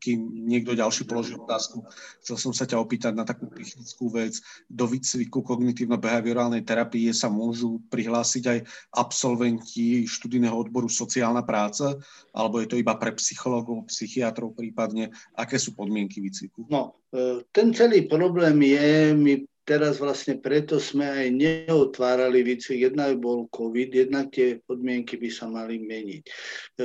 kým 0.00 0.48
niekto 0.48 0.72
ďalší 0.72 1.04
položí 1.04 1.36
otázku. 1.36 1.84
Chcel 2.24 2.36
som 2.40 2.52
sa 2.56 2.64
ťa 2.64 2.80
opýtať 2.80 3.12
na 3.12 3.28
takú 3.28 3.52
technickú 3.52 4.08
vec. 4.08 4.40
Do 4.66 4.88
výcviku 4.88 5.44
kognitívno-behaviorálnej 5.44 6.64
terapie 6.64 7.12
sa 7.12 7.28
môžu 7.28 7.84
prihlásiť 7.92 8.44
aj 8.48 8.58
absolventi 8.96 10.08
študijného 10.08 10.56
odboru 10.56 10.88
sociálna 10.88 11.44
práca, 11.44 12.00
alebo 12.32 12.64
je 12.64 12.68
to 12.72 12.80
iba 12.80 12.96
pre 12.96 13.12
psychológov, 13.20 13.92
psychiatrov 13.92 14.56
prípadne? 14.56 15.12
Aké 15.36 15.60
sú 15.60 15.76
podmienky 15.76 16.24
výcviku? 16.24 16.64
No, 16.72 16.96
e, 17.12 17.44
ten 17.52 17.76
celý 17.76 18.08
problém 18.08 18.56
je, 18.64 19.12
my 19.12 19.49
teraz 19.70 20.02
vlastne 20.02 20.42
preto 20.42 20.82
sme 20.82 21.06
aj 21.06 21.28
neotvárali 21.30 22.42
výcvik. 22.42 22.90
Jednak 22.90 23.22
bol 23.22 23.46
COVID, 23.54 23.94
jednak 23.94 24.34
tie 24.34 24.58
podmienky 24.66 25.14
by 25.14 25.30
sa 25.30 25.46
mali 25.46 25.78
meniť. 25.78 26.22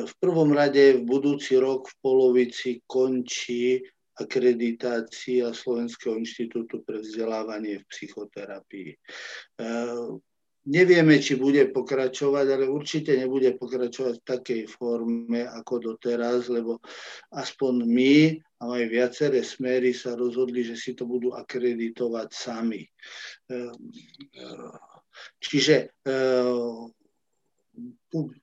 V 0.06 0.14
prvom 0.22 0.54
rade 0.54 1.02
v 1.02 1.02
budúci 1.02 1.58
rok 1.58 1.90
v 1.90 1.96
polovici 2.06 2.86
končí 2.86 3.82
akreditácia 4.22 5.50
Slovenského 5.50 6.14
inštitútu 6.22 6.86
pre 6.86 7.02
vzdelávanie 7.02 7.82
v 7.82 7.90
psychoterapii. 7.90 8.90
Nevieme, 10.66 11.22
či 11.22 11.38
bude 11.38 11.70
pokračovať, 11.70 12.46
ale 12.50 12.66
určite 12.66 13.14
nebude 13.14 13.54
pokračovať 13.54 14.14
v 14.18 14.26
takej 14.26 14.62
forme 14.66 15.46
ako 15.46 15.94
doteraz, 15.94 16.50
lebo 16.50 16.82
aspoň 17.34 17.74
my 17.86 18.14
a 18.66 18.82
aj 18.82 18.86
viaceré 18.90 19.40
smery 19.46 19.94
sa 19.94 20.18
rozhodli, 20.18 20.66
že 20.66 20.74
si 20.74 20.98
to 20.98 21.06
budú 21.06 21.38
akreditovať 21.38 22.30
sami. 22.34 22.82
Ehm, 23.52 23.78
ehm, 24.34 24.74
čiže 25.38 26.02
ehm, 26.02 26.90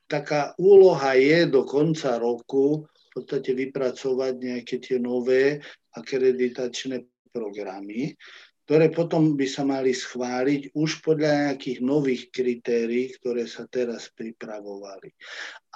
taká 0.07 0.55
úloha 0.61 1.17
je 1.17 1.49
do 1.49 1.67
konca 1.67 2.21
roku 2.21 2.85
v 2.87 3.09
podstate 3.13 3.53
vypracovať 3.53 4.35
nejaké 4.39 4.77
tie 4.81 4.97
nové 4.97 5.61
akreditačné 5.93 7.05
programy 7.33 8.17
ktoré 8.63 8.95
potom 8.95 9.35
by 9.35 9.47
sa 9.51 9.67
mali 9.67 9.91
schváliť 9.91 10.73
už 10.79 11.03
podľa 11.03 11.53
nejakých 11.53 11.79
nových 11.83 12.23
kritérií, 12.31 13.11
ktoré 13.19 13.45
sa 13.45 13.67
teraz 13.67 14.09
pripravovali. 14.15 15.11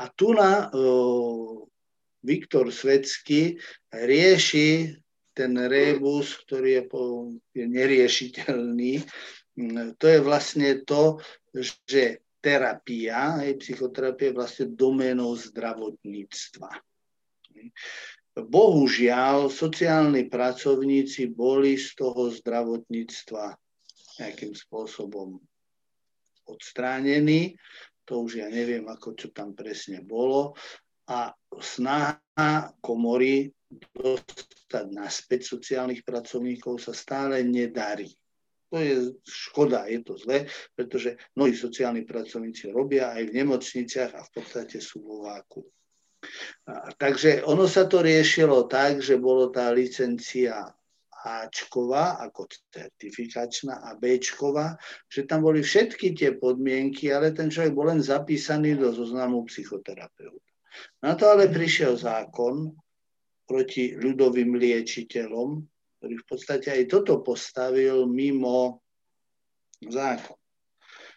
A 0.00 0.08
tu 0.14 0.30
na 0.32 0.70
Viktor 2.26 2.74
Svetsky 2.74 3.54
rieši 3.94 4.98
ten 5.30 5.52
rebus, 5.54 6.34
ktorý 6.42 6.82
je, 6.82 6.84
po, 6.90 7.02
je 7.54 7.64
neriešiteľný. 7.70 9.04
To 9.96 10.06
je 10.10 10.20
vlastne 10.20 10.82
to, 10.82 11.22
že 11.86 12.26
terapia, 12.42 13.40
aj 13.42 13.62
psychoterapia 13.62 14.30
je 14.30 14.38
vlastne 14.38 14.66
doménou 14.74 15.32
zdravotníctva. 15.38 16.70
Bohužiaľ, 18.36 19.48
sociálni 19.48 20.28
pracovníci 20.28 21.32
boli 21.32 21.80
z 21.80 21.96
toho 21.96 22.28
zdravotníctva 22.28 23.56
nejakým 24.20 24.52
spôsobom 24.52 25.40
odstránení. 26.48 27.56
To 28.06 28.22
už 28.28 28.44
ja 28.44 28.48
neviem, 28.52 28.86
ako 28.86 29.16
čo 29.18 29.32
tam 29.34 29.56
presne 29.56 30.04
bolo. 30.04 30.54
A 31.06 31.30
snaha 31.62 32.72
komory 32.82 33.50
dostať 33.94 34.86
naspäť 34.90 35.46
sociálnych 35.46 36.02
pracovníkov 36.02 36.82
sa 36.82 36.92
stále 36.94 37.42
nedarí. 37.46 38.10
To 38.74 38.82
je 38.82 39.14
škoda, 39.22 39.86
je 39.86 40.02
to 40.02 40.18
zle, 40.18 40.50
pretože 40.74 41.14
mnohí 41.38 41.54
sociálni 41.54 42.02
pracovníci 42.02 42.74
robia 42.74 43.14
aj 43.14 43.30
v 43.30 43.34
nemocniciach 43.42 44.12
a 44.18 44.26
v 44.26 44.30
podstate 44.34 44.82
sú 44.82 45.06
vo 45.06 45.22
váku. 45.30 45.62
Takže 46.98 47.46
ono 47.46 47.70
sa 47.70 47.86
to 47.86 48.02
riešilo 48.02 48.66
tak, 48.66 48.98
že 48.98 49.22
bolo 49.22 49.54
tá 49.54 49.70
licencia 49.70 50.66
Ačková 51.26 52.22
ako 52.22 52.46
certifikačná 52.70 53.82
a 53.82 53.98
Bčková, 53.98 54.78
že 55.10 55.26
tam 55.26 55.42
boli 55.42 55.58
všetky 55.58 56.14
tie 56.14 56.38
podmienky, 56.38 57.10
ale 57.10 57.34
ten 57.34 57.50
človek 57.50 57.74
bol 57.74 57.90
len 57.90 57.98
zapísaný 57.98 58.78
do 58.78 58.94
zoznamu 58.94 59.42
psychoterapeuta. 59.50 60.55
Na 61.02 61.14
to 61.14 61.30
ale 61.30 61.48
prišiel 61.52 61.96
zákon 61.96 62.72
proti 63.46 63.94
ľudovým 63.94 64.58
liečiteľom, 64.58 65.48
ktorý 65.98 66.14
v 66.18 66.26
podstate 66.26 66.68
aj 66.74 66.84
toto 66.90 67.22
postavil 67.22 68.04
mimo 68.10 68.82
zákon. 69.86 70.36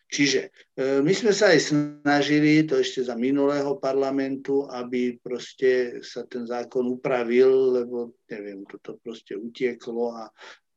Čiže 0.10 0.50
e, 0.74 1.06
my 1.06 1.14
sme 1.14 1.30
sa 1.30 1.54
aj 1.54 1.70
snažili, 1.70 2.66
to 2.66 2.82
ešte 2.82 3.06
za 3.06 3.14
minulého 3.14 3.78
parlamentu, 3.78 4.66
aby 4.66 5.22
proste 5.22 6.02
sa 6.02 6.26
ten 6.26 6.50
zákon 6.50 6.82
upravil, 6.90 7.78
lebo 7.78 8.18
neviem, 8.26 8.66
toto 8.66 8.98
proste 9.06 9.38
utieklo 9.38 10.18
a 10.18 10.26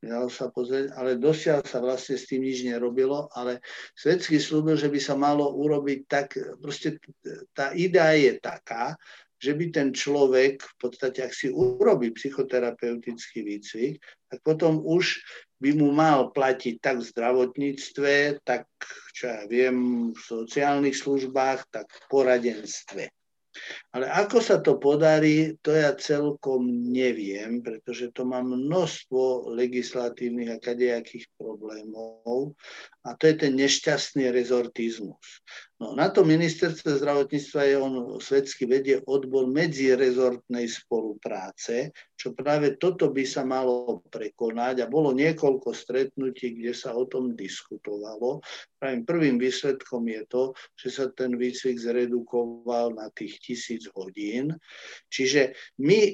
nedalo 0.03 0.27
sa 0.27 0.51
pozrieť, 0.51 0.91
ale 0.99 1.15
dosiaľ 1.15 1.63
sa 1.63 1.79
vlastne 1.79 2.19
s 2.19 2.27
tým 2.27 2.43
nič 2.43 2.67
nerobilo, 2.67 3.31
ale 3.31 3.63
svetský 3.95 4.37
slúbil, 4.37 4.75
že 4.75 4.91
by 4.91 4.99
sa 4.99 5.15
malo 5.15 5.55
urobiť 5.55 5.99
tak, 6.05 6.35
proste 6.59 6.99
tá 7.55 7.71
idea 7.71 8.11
je 8.19 8.35
taká, 8.43 8.99
že 9.43 9.51
by 9.55 9.65
ten 9.75 9.89
človek 9.91 10.63
v 10.63 10.75
podstate, 10.79 11.19
ak 11.19 11.35
si 11.35 11.51
urobí 11.51 12.15
psychoterapeutický 12.15 13.43
výcvik, 13.43 13.99
tak 14.31 14.39
potom 14.39 14.79
už 14.79 15.19
by 15.59 15.75
mu 15.75 15.91
mal 15.91 16.31
platiť 16.31 16.79
tak 16.79 17.03
v 17.03 17.07
zdravotníctve, 17.11 18.43
tak 18.47 18.67
čo 19.11 19.23
ja 19.31 19.43
viem, 19.47 20.11
v 20.15 20.19
sociálnych 20.19 20.95
službách, 20.95 21.71
tak 21.71 21.87
v 21.87 21.99
poradenstve. 22.07 23.03
Ale 23.93 24.09
ako 24.09 24.37
sa 24.41 24.57
to 24.59 24.81
podarí, 24.81 25.53
to 25.61 25.73
ja 25.73 25.93
celkom 25.93 26.89
neviem, 26.89 27.61
pretože 27.61 28.09
to 28.09 28.25
má 28.25 28.41
množstvo 28.41 29.53
legislatívnych 29.53 30.49
a 30.49 30.57
kadejakých 30.57 31.29
problémov 31.37 32.57
a 33.03 33.19
to 33.19 33.27
je 33.27 33.35
ten 33.35 33.53
nešťastný 33.59 34.31
rezortizmus. 34.31 35.43
No, 35.83 35.91
na 35.99 36.07
to 36.07 36.23
ministerstvo 36.23 36.95
zdravotníctva 36.95 37.61
je 37.67 37.75
on 37.75 37.93
svetsky 38.23 38.63
vedie 38.63 39.03
odbor 39.03 39.51
medzirezortnej 39.51 40.71
spolupráce, 40.71 41.91
čo 42.15 42.31
práve 42.31 42.79
toto 42.79 43.11
by 43.11 43.27
sa 43.27 43.43
malo 43.43 43.99
prekonať 44.07 44.79
a 44.79 44.87
bolo 44.87 45.11
niekoľko 45.11 45.75
stretnutí, 45.75 46.55
kde 46.55 46.71
sa 46.71 46.95
o 46.95 47.03
tom 47.03 47.35
diskutovalo. 47.35 48.39
Pravým 48.79 49.03
prvým 49.03 49.35
výsledkom 49.35 50.07
je 50.07 50.23
to, 50.31 50.43
že 50.79 50.87
sa 50.87 51.05
ten 51.11 51.35
výcvik 51.35 51.75
zredukoval 51.75 52.95
na 52.95 53.11
tých 53.11 53.43
tisíc 53.43 53.83
hodín. 53.91 54.55
Čiže 55.11 55.51
my 55.83 55.99
e, 56.07 56.13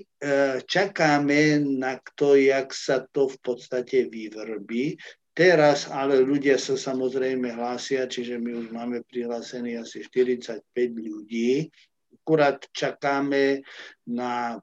čakáme 0.66 1.62
na 1.62 2.02
to, 2.18 2.34
jak 2.34 2.74
sa 2.74 3.06
to 3.14 3.30
v 3.30 3.38
podstate 3.46 4.10
vyvrbí. 4.10 4.98
Teraz 5.40 5.88
ale 5.88 6.20
ľudia 6.20 6.60
sa 6.60 6.76
samozrejme 6.76 7.56
hlásia, 7.56 8.12
čiže 8.12 8.36
my 8.36 8.60
už 8.60 8.76
máme 8.76 9.08
prihlásených 9.08 9.88
asi 9.88 10.04
45 10.04 10.68
ľudí. 11.00 11.64
Akurát 12.12 12.60
čakáme 12.76 13.64
na 14.12 14.60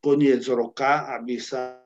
koniec 0.00 0.40
roka, 0.48 1.12
aby 1.12 1.36
sa 1.36 1.84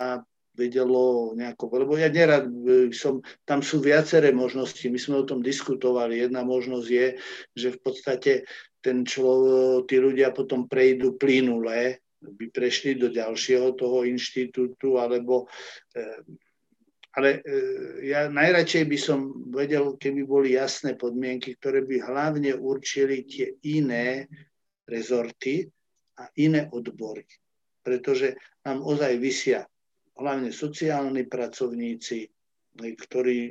vedelo 0.55 1.35
nejako, 1.35 1.83
lebo 1.83 1.99
ja 1.99 2.07
nerad 2.15 2.47
som, 2.95 3.19
tam 3.43 3.59
sú 3.59 3.83
viaceré 3.83 4.31
možnosti, 4.31 4.87
my 4.87 4.99
sme 5.03 5.23
o 5.23 5.27
tom 5.27 5.43
diskutovali. 5.43 6.23
Jedna 6.23 6.47
možnosť 6.47 6.87
je, 6.87 7.07
že 7.59 7.69
v 7.75 7.79
podstate 7.83 8.33
ten 8.79 9.03
člo, 9.03 9.83
tí 9.83 9.99
ľudia 9.99 10.31
potom 10.31 10.71
prejdú 10.71 11.19
plynule, 11.19 11.99
by 12.23 12.47
prešli 12.55 12.95
do 12.95 13.11
ďalšieho 13.11 13.75
toho 13.75 14.07
inštitútu, 14.07 15.03
alebo 15.03 15.51
eh, 15.99 16.23
ale 17.19 17.43
e, 17.43 17.51
ja 18.15 18.31
najradšej 18.31 18.85
by 18.87 18.99
som 18.99 19.19
vedel, 19.51 19.99
keby 19.99 20.23
boli 20.23 20.55
jasné 20.55 20.95
podmienky, 20.95 21.59
ktoré 21.59 21.83
by 21.83 21.99
hlavne 22.07 22.55
určili 22.55 23.27
tie 23.27 23.59
iné 23.67 24.31
rezorty 24.87 25.67
a 26.23 26.31
iné 26.39 26.71
odbory. 26.71 27.27
Pretože 27.83 28.39
nám 28.63 28.87
ozaj 28.87 29.19
vysia 29.19 29.67
hlavne 30.15 30.55
sociálni 30.55 31.27
pracovníci, 31.27 32.31
ktorí 32.79 33.51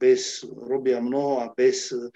bez, 0.00 0.40
robia 0.48 0.96
mnoho 0.96 1.44
a 1.44 1.46
bez 1.52 1.92
e, 1.92 2.08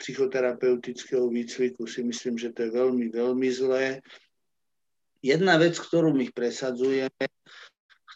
psychoterapeutického 0.00 1.28
výcviku 1.28 1.84
si 1.84 2.00
myslím, 2.00 2.40
že 2.40 2.56
to 2.56 2.64
je 2.64 2.70
veľmi, 2.72 3.12
veľmi 3.12 3.48
zlé. 3.52 4.00
Jedna 5.20 5.60
vec, 5.60 5.76
ktorú 5.76 6.16
my 6.16 6.32
presadzujeme, 6.32 7.24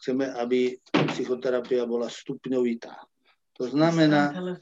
chceme, 0.01 0.33
aby 0.33 0.81
psychoterapia 1.13 1.85
bola 1.85 2.09
stupňovitá. 2.09 2.97
To 3.61 3.69
znamená... 3.69 4.33
ale 4.33 4.57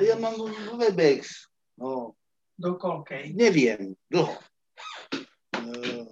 ja 0.00 0.16
mám 0.16 0.32
Webex. 0.80 1.52
No. 1.76 2.16
Do 2.56 2.80
koľkej? 2.80 3.36
Neviem, 3.36 3.92
dlho. 4.08 4.32
Uh, 5.54 6.08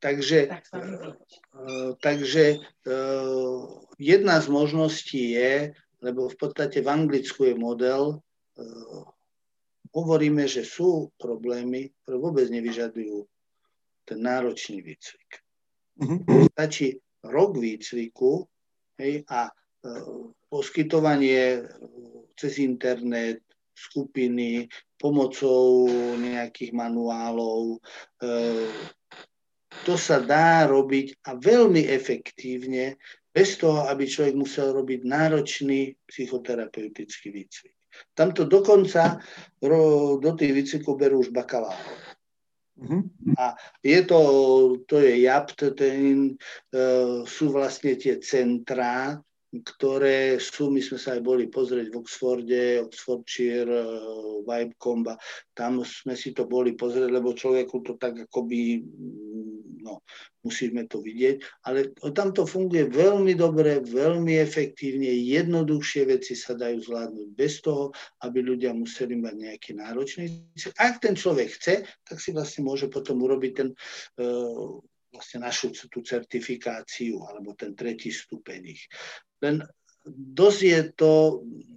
takže 0.00 0.48
tak 0.48 0.64
uh, 0.74 1.92
takže 2.00 2.62
uh, 2.86 3.82
jedna 3.98 4.40
z 4.40 4.46
možností 4.48 5.36
je, 5.36 5.74
lebo 6.00 6.30
v 6.30 6.36
podstate 6.38 6.80
v 6.80 6.88
Anglicku 6.88 7.50
je 7.50 7.54
model, 7.58 8.16
uh, 8.16 9.04
hovoríme, 9.92 10.48
že 10.48 10.64
sú 10.64 11.12
problémy, 11.20 11.92
ktoré 12.02 12.16
vôbec 12.16 12.46
nevyžadujú 12.48 13.28
ten 14.08 14.18
náročný 14.22 14.80
výcvik. 14.80 15.41
Mm-hmm. 16.00 16.48
Stačí 16.56 16.96
rok 17.22 17.58
výcviku 17.58 18.42
hej, 18.98 19.22
a 19.28 19.46
e, 19.46 19.52
poskytovanie 20.48 21.42
e, 21.58 21.62
cez 22.34 22.58
internet, 22.58 23.44
skupiny, 23.72 24.68
pomocou 24.96 25.88
nejakých 26.16 26.72
manuálov. 26.72 27.76
E, 27.76 28.28
to 29.82 29.94
sa 29.96 30.20
dá 30.20 30.68
robiť 30.68 31.26
a 31.26 31.34
veľmi 31.34 31.88
efektívne, 31.88 33.00
bez 33.32 33.56
toho, 33.56 33.88
aby 33.88 34.04
človek 34.04 34.36
musel 34.36 34.76
robiť 34.76 35.08
náročný 35.08 35.96
psychoterapeutický 36.04 37.32
výcvik. 37.32 37.76
Tamto 38.12 38.44
dokonca 38.44 39.20
do 40.20 40.30
tých 40.36 40.52
výcvikov 40.52 41.00
berú 41.00 41.24
už 41.24 41.32
bakalárov. 41.32 42.11
Uh-huh. 42.80 43.02
A 43.38 43.54
je 43.84 44.00
to, 44.08 44.20
to 44.88 44.98
je 44.98 45.28
JAPT, 45.28 45.76
ten, 45.76 46.36
uh, 46.72 47.22
sú 47.28 47.52
vlastne 47.52 47.94
tie 47.96 48.16
centrá, 48.18 49.20
ktoré 49.52 50.40
sú, 50.40 50.72
my 50.72 50.80
sme 50.80 50.96
sa 50.96 51.12
aj 51.12 51.20
boli 51.20 51.44
pozrieť 51.44 51.92
v 51.92 51.98
Oxforde, 52.00 52.80
Oxfordshire, 52.88 53.68
uh, 53.68 54.40
Vibecomba, 54.48 55.20
tam 55.52 55.84
sme 55.84 56.16
si 56.16 56.32
to 56.32 56.48
boli 56.48 56.72
pozrieť, 56.72 57.12
lebo 57.12 57.36
človeku 57.36 57.84
to 57.84 58.00
tak 58.00 58.16
akoby, 58.16 58.80
mm, 58.80 59.84
no, 59.84 60.00
musíme 60.40 60.88
to 60.88 61.04
vidieť, 61.04 61.68
ale 61.68 61.92
tam 62.16 62.32
to 62.32 62.48
funguje 62.48 62.88
veľmi 62.88 63.36
dobre, 63.36 63.84
veľmi 63.84 64.40
efektívne, 64.40 65.12
jednoduchšie 65.12 66.08
veci 66.08 66.32
sa 66.32 66.56
dajú 66.56 66.88
zvládnuť 66.88 67.28
bez 67.36 67.60
toho, 67.60 67.92
aby 68.24 68.40
ľudia 68.40 68.72
museli 68.72 69.20
mať 69.20 69.34
nejaký 69.36 69.70
náročný. 69.76 70.32
Ak 70.80 71.04
ten 71.04 71.12
človek 71.12 71.60
chce, 71.60 71.84
tak 72.08 72.16
si 72.16 72.32
vlastne 72.32 72.64
môže 72.64 72.88
potom 72.88 73.20
urobiť 73.20 73.52
ten 73.52 73.68
uh, 73.68 74.80
vlastne 75.12 75.44
našu 75.44 75.76
tú 75.92 76.00
certifikáciu 76.00 77.20
alebo 77.28 77.52
ten 77.52 77.76
tretí 77.76 78.08
stupeň 78.08 78.60
ich. 78.72 78.88
Len 79.42 79.62
dosť 80.34 80.60
je 80.62 80.80
to, 80.98 81.12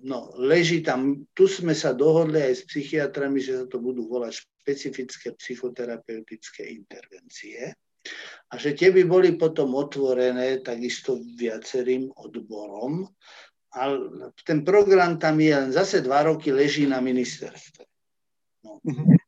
no, 0.05 0.33
leží 0.37 0.81
tam, 0.81 1.25
tu 1.33 1.45
sme 1.45 1.73
sa 1.77 1.93
dohodli 1.93 2.41
aj 2.41 2.53
s 2.61 2.63
psychiatrami, 2.69 3.41
že 3.41 3.61
sa 3.61 3.65
to 3.69 3.77
budú 3.81 4.09
volať 4.09 4.41
špecifické 4.41 5.33
psychoterapeutické 5.37 6.65
intervencie 6.73 7.73
a 8.49 8.53
že 8.57 8.77
tie 8.77 8.93
by 8.93 9.03
boli 9.05 9.33
potom 9.37 9.73
otvorené 9.73 10.61
takisto 10.61 11.17
viacerým 11.37 12.13
odborom. 12.13 13.09
A 13.75 13.91
ten 14.45 14.63
program 14.63 15.19
tam 15.19 15.41
je 15.41 15.51
len 15.51 15.69
zase 15.73 15.99
dva 15.99 16.23
roky 16.23 16.53
leží 16.53 16.87
na 16.87 17.01
ministerstve. 17.03 17.83
No. 18.63 18.79
Mm-hmm. 18.81 19.24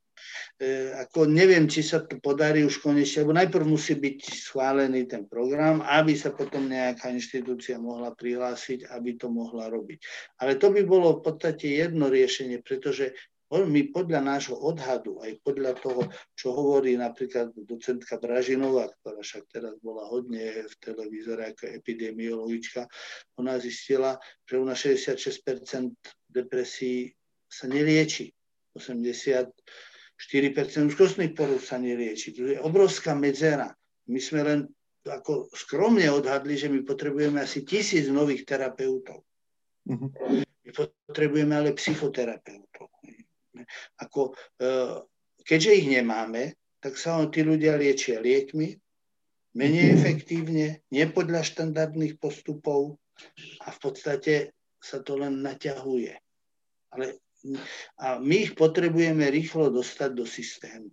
E, 0.57 0.89
ako 0.89 1.29
neviem, 1.29 1.69
či 1.69 1.85
sa 1.85 2.01
to 2.01 2.17
podarí 2.17 2.65
už 2.65 2.81
konečne, 2.81 3.21
lebo 3.21 3.37
najprv 3.37 3.61
musí 3.61 3.93
byť 3.93 4.41
schválený 4.41 5.05
ten 5.05 5.29
program, 5.29 5.85
aby 5.85 6.17
sa 6.17 6.33
potom 6.33 6.65
nejaká 6.65 7.13
inštitúcia 7.13 7.77
mohla 7.77 8.09
prihlásiť, 8.17 8.89
aby 8.89 9.21
to 9.21 9.29
mohla 9.29 9.69
robiť. 9.69 10.01
Ale 10.41 10.57
to 10.57 10.73
by 10.73 10.81
bolo 10.81 11.21
v 11.21 11.29
podstate 11.29 11.77
jedno 11.77 12.09
riešenie, 12.09 12.65
pretože 12.65 13.13
my 13.53 13.93
podľa 13.93 14.19
nášho 14.25 14.57
odhadu, 14.57 15.21
aj 15.21 15.39
podľa 15.45 15.77
toho, 15.77 16.09
čo 16.33 16.51
hovorí 16.51 16.97
napríklad 16.97 17.53
docentka 17.53 18.17
Bražinová, 18.17 18.91
ktorá 18.99 19.21
však 19.21 19.43
teraz 19.53 19.77
bola 19.79 20.09
hodne 20.09 20.67
v 20.67 20.75
televízore 20.81 21.53
ako 21.53 21.69
epidemiologička, 21.69 22.89
ona 23.37 23.55
zistila, 23.61 24.17
že 24.43 24.57
u 24.57 24.65
nás 24.65 24.81
66% 24.81 25.93
depresí 26.27 27.13
sa 27.45 27.69
nelieči. 27.69 28.33
80 28.73 29.53
4% 30.17 30.89
úzkostných 30.89 31.37
poruch 31.37 31.61
sa 31.61 31.77
nerieči. 31.77 32.33
To 32.33 32.49
je 32.49 32.57
obrovská 32.57 33.13
medzera. 33.13 33.69
My 34.09 34.19
sme 34.19 34.41
len 34.41 34.59
ako 35.05 35.53
skromne 35.53 36.09
odhadli, 36.11 36.57
že 36.57 36.67
my 36.67 36.83
potrebujeme 36.83 37.39
asi 37.39 37.63
tisíc 37.63 38.11
nových 38.11 38.43
terapeutov. 38.43 39.23
Uh-huh. 39.87 40.09
My 40.67 40.71
potrebujeme 40.73 41.53
ale 41.55 41.71
psychoterapeutov. 41.77 42.91
Ako, 44.03 44.35
e, 44.59 44.69
keďže 45.47 45.71
ich 45.79 45.87
nemáme, 45.87 46.59
tak 46.83 46.99
sa 46.99 47.23
tí 47.31 47.41
ľudia 47.41 47.79
liečia 47.79 48.21
liekmi, 48.21 48.75
menej 49.57 49.85
mhm. 49.89 49.93
efektívne, 49.97 50.67
nepodľa 50.93 51.41
štandardných 51.41 52.21
postupov 52.21 53.01
a 53.65 53.73
v 53.73 53.79
podstate 53.81 54.33
sa 54.77 55.01
to 55.01 55.17
len 55.17 55.41
naťahuje. 55.41 56.13
Ale 56.93 57.17
a 58.01 58.17
my 58.19 58.35
ich 58.49 58.53
potrebujeme 58.57 59.23
rýchlo 59.29 59.71
dostať 59.71 60.09
do 60.11 60.25
systému. 60.25 60.89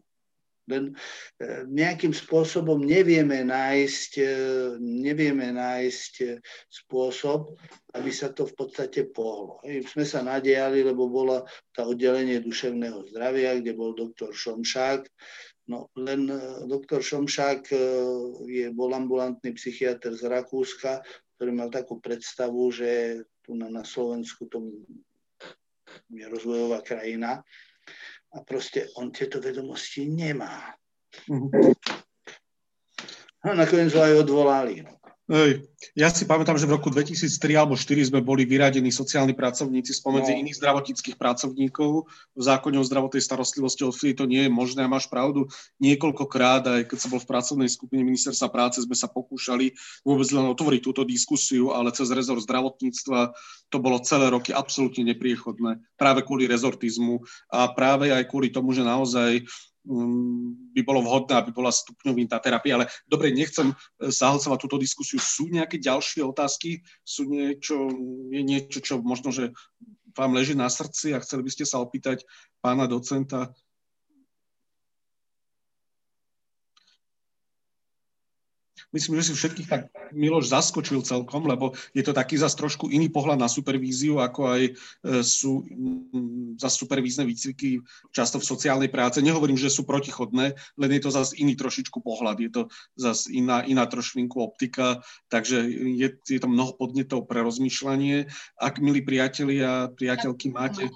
Len 0.64 0.96
e, 1.36 1.68
nejakým 1.68 2.16
spôsobom 2.16 2.80
nevieme 2.80 3.44
nájsť, 3.44 4.10
e, 4.16 4.28
nevieme 4.80 5.52
nájsť 5.52 6.12
e, 6.24 6.28
spôsob, 6.72 7.52
aby 7.92 8.08
sa 8.08 8.32
to 8.32 8.48
v 8.48 8.54
podstate 8.56 9.12
pohlo. 9.12 9.60
Sme 9.84 10.08
sa 10.08 10.24
nadiali, 10.24 10.80
lebo 10.80 11.12
bola 11.12 11.44
tá 11.76 11.84
oddelenie 11.84 12.40
duševného 12.40 13.12
zdravia, 13.12 13.60
kde 13.60 13.76
bol 13.76 13.92
doktor 13.92 14.32
Šomšák. 14.32 15.04
No, 15.68 15.88
len 15.96 16.28
doktor 16.68 17.00
Šomšák 17.00 17.72
je, 18.44 18.68
bol 18.76 18.92
ambulantný 18.92 19.56
psychiatr 19.56 20.12
z 20.12 20.28
Rakúska, 20.28 21.00
ktorý 21.36 21.50
mal 21.56 21.72
takú 21.72 22.04
predstavu, 22.04 22.68
že 22.68 23.20
tu 23.40 23.56
na, 23.56 23.72
na 23.72 23.80
Slovensku 23.80 24.44
to 24.52 24.60
je 26.10 26.24
rozvojová 26.28 26.80
krajina 26.80 27.42
a 28.34 28.36
proste 28.42 28.88
on 28.98 29.12
tieto 29.12 29.40
vedomosti 29.40 30.08
nemá. 30.08 30.74
Mm-hmm. 31.30 31.74
No 33.44 33.50
nakoniec 33.52 33.92
ho 33.92 34.00
aj 34.02 34.14
odvolali. 34.24 34.82
No. 34.82 34.93
Ja 35.96 36.12
si 36.12 36.28
pamätám, 36.28 36.60
že 36.60 36.68
v 36.68 36.76
roku 36.76 36.92
2003 36.92 37.56
alebo 37.56 37.80
2004 37.80 38.12
sme 38.12 38.20
boli 38.20 38.44
vyradení 38.44 38.92
sociálni 38.92 39.32
pracovníci 39.32 39.96
spomedzi 39.96 40.36
no. 40.36 40.40
iných 40.44 40.60
zdravotníckých 40.60 41.16
pracovníkov 41.16 42.04
v 42.36 42.42
zákone 42.44 42.76
o 42.76 42.84
zdravotnej 42.84 43.24
starostlivosti. 43.24 43.88
Odvtedy 43.88 44.12
to 44.20 44.28
nie 44.28 44.44
je 44.44 44.52
možné 44.52 44.84
a 44.84 44.92
máš 44.92 45.08
pravdu. 45.08 45.48
Niekoľkokrát, 45.80 46.68
aj 46.68 46.82
keď 46.92 46.98
som 47.00 47.08
bol 47.08 47.24
v 47.24 47.30
pracovnej 47.32 47.72
skupine 47.72 48.04
ministerstva 48.04 48.52
práce, 48.52 48.84
sme 48.84 48.92
sa 48.92 49.08
pokúšali 49.08 49.72
vôbec 50.04 50.28
len 50.28 50.44
otvoriť 50.44 50.80
túto 50.84 51.08
diskusiu, 51.08 51.72
ale 51.72 51.88
cez 51.96 52.12
rezort 52.12 52.44
zdravotníctva 52.44 53.32
to 53.72 53.80
bolo 53.80 54.04
celé 54.04 54.28
roky 54.28 54.52
absolútne 54.52 55.08
nepriechodné. 55.08 55.80
Práve 55.96 56.20
kvôli 56.20 56.44
rezortizmu 56.44 57.24
a 57.48 57.72
práve 57.72 58.12
aj 58.12 58.28
kvôli 58.28 58.52
tomu, 58.52 58.76
že 58.76 58.84
naozaj 58.84 59.40
by 59.84 60.80
bolo 60.80 61.04
vhodné, 61.04 61.36
aby 61.36 61.52
bola 61.52 61.68
stupňová 61.68 62.40
terapia. 62.40 62.80
Ale 62.80 62.88
dobre, 63.04 63.30
nechcem 63.30 63.70
e, 63.70 63.74
zahlcovať 64.08 64.58
túto 64.58 64.80
diskusiu. 64.80 65.20
Sú 65.20 65.52
nejaké 65.52 65.76
ďalšie 65.76 66.24
otázky? 66.24 66.80
Sú 67.04 67.28
niečo, 67.28 67.92
je 68.32 68.40
niečo, 68.40 68.80
čo 68.80 69.04
možno, 69.04 69.28
že 69.28 69.52
vám 70.16 70.32
leží 70.32 70.54
na 70.56 70.70
srdci 70.70 71.12
a 71.12 71.20
chceli 71.20 71.44
by 71.44 71.50
ste 71.52 71.64
sa 71.68 71.82
opýtať 71.82 72.24
pána 72.62 72.88
docenta 72.88 73.52
myslím, 78.94 79.18
že 79.18 79.26
si 79.28 79.32
všetkých 79.34 79.68
tak 79.68 79.82
Miloš 80.14 80.54
zaskočil 80.54 81.02
celkom, 81.02 81.44
lebo 81.50 81.74
je 81.90 82.06
to 82.06 82.14
taký 82.14 82.38
zase 82.38 82.54
trošku 82.54 82.86
iný 82.88 83.10
pohľad 83.10 83.42
na 83.42 83.50
supervíziu, 83.50 84.22
ako 84.22 84.40
aj 84.54 84.62
e, 84.62 84.72
sú 85.26 85.66
mm, 85.66 86.62
za 86.62 86.70
supervízne 86.70 87.26
výcviky 87.26 87.82
často 88.14 88.38
v 88.38 88.46
sociálnej 88.46 88.88
práce. 88.88 89.18
Nehovorím, 89.18 89.58
že 89.58 89.74
sú 89.74 89.82
protichodné, 89.82 90.54
len 90.54 90.90
je 90.94 91.02
to 91.02 91.10
zase 91.10 91.34
iný 91.42 91.58
trošičku 91.58 91.98
pohľad, 91.98 92.38
je 92.38 92.50
to 92.54 92.62
zase 92.94 93.34
iná, 93.34 93.66
iná 93.66 93.84
trošlinku 93.90 94.38
optika, 94.38 95.02
takže 95.26 95.66
je, 95.98 96.08
je 96.22 96.38
to 96.38 96.46
mnoho 96.46 96.78
podnetov 96.78 97.26
pre 97.26 97.42
rozmýšľanie. 97.42 98.30
Ak, 98.62 98.78
milí 98.78 99.02
priatelia, 99.02 99.90
priateľky, 99.90 100.54
máte 100.54 100.86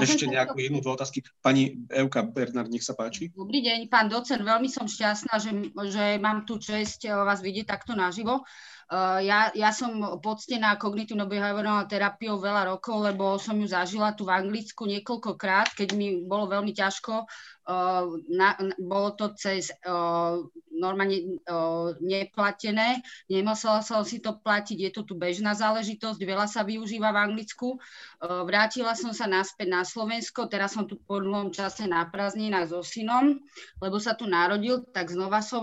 ešte 0.00 0.24
nejakú 0.24 0.56
jednu, 0.56 0.80
dve 0.80 0.96
otázky. 0.96 1.20
Pani 1.44 1.84
Euka 1.92 2.24
Bernard, 2.24 2.72
nech 2.72 2.84
sa 2.84 2.96
páči. 2.96 3.28
Dobrý 3.36 3.60
deň, 3.60 3.92
pán 3.92 4.08
docent, 4.08 4.40
veľmi 4.40 4.68
som 4.72 4.88
šťastná, 4.88 5.36
že, 5.36 5.52
že 5.92 6.16
mám 6.16 6.48
tu 6.48 6.56
čest 6.56 7.04
eh, 7.04 7.12
vás 7.12 7.44
vidieť 7.44 7.68
takto 7.68 7.92
naživo. 7.92 8.44
Uh, 8.92 9.24
ja, 9.24 9.48
ja 9.56 9.72
som 9.72 10.20
poctená 10.20 10.76
kognitívno-behaviorálnou 10.76 11.88
terapiou 11.88 12.36
veľa 12.36 12.76
rokov, 12.76 13.00
lebo 13.00 13.40
som 13.40 13.56
ju 13.56 13.64
zažila 13.64 14.12
tu 14.12 14.28
v 14.28 14.36
Anglicku 14.36 14.84
niekoľkokrát, 14.84 15.72
keď 15.72 15.96
mi 15.96 16.20
bolo 16.20 16.44
veľmi 16.44 16.76
ťažko 16.76 17.24
na, 18.28 18.58
bolo 18.82 19.14
to 19.14 19.38
cez 19.38 19.70
normálne 20.72 21.38
neplatené, 22.02 22.98
nemusela 23.30 23.86
som 23.86 24.02
si 24.02 24.18
to 24.18 24.34
platiť, 24.34 24.78
je 24.82 24.90
to 24.90 25.02
tu 25.06 25.14
bežná 25.14 25.54
záležitosť, 25.54 26.18
veľa 26.18 26.50
sa 26.50 26.66
využíva 26.66 27.14
v 27.14 27.22
Anglicku. 27.30 27.78
Vrátila 28.18 28.98
som 28.98 29.14
sa 29.14 29.30
naspäť 29.30 29.68
na 29.70 29.86
Slovensko, 29.86 30.50
teraz 30.50 30.74
som 30.74 30.90
tu 30.90 30.98
po 30.98 31.22
dlhom 31.22 31.54
čase 31.54 31.86
na 31.86 32.02
prázdninách 32.10 32.74
so 32.74 32.82
synom, 32.82 33.38
lebo 33.78 34.02
sa 34.02 34.18
tu 34.18 34.26
narodil, 34.26 34.82
tak 34.90 35.14
znova 35.14 35.38
som 35.38 35.62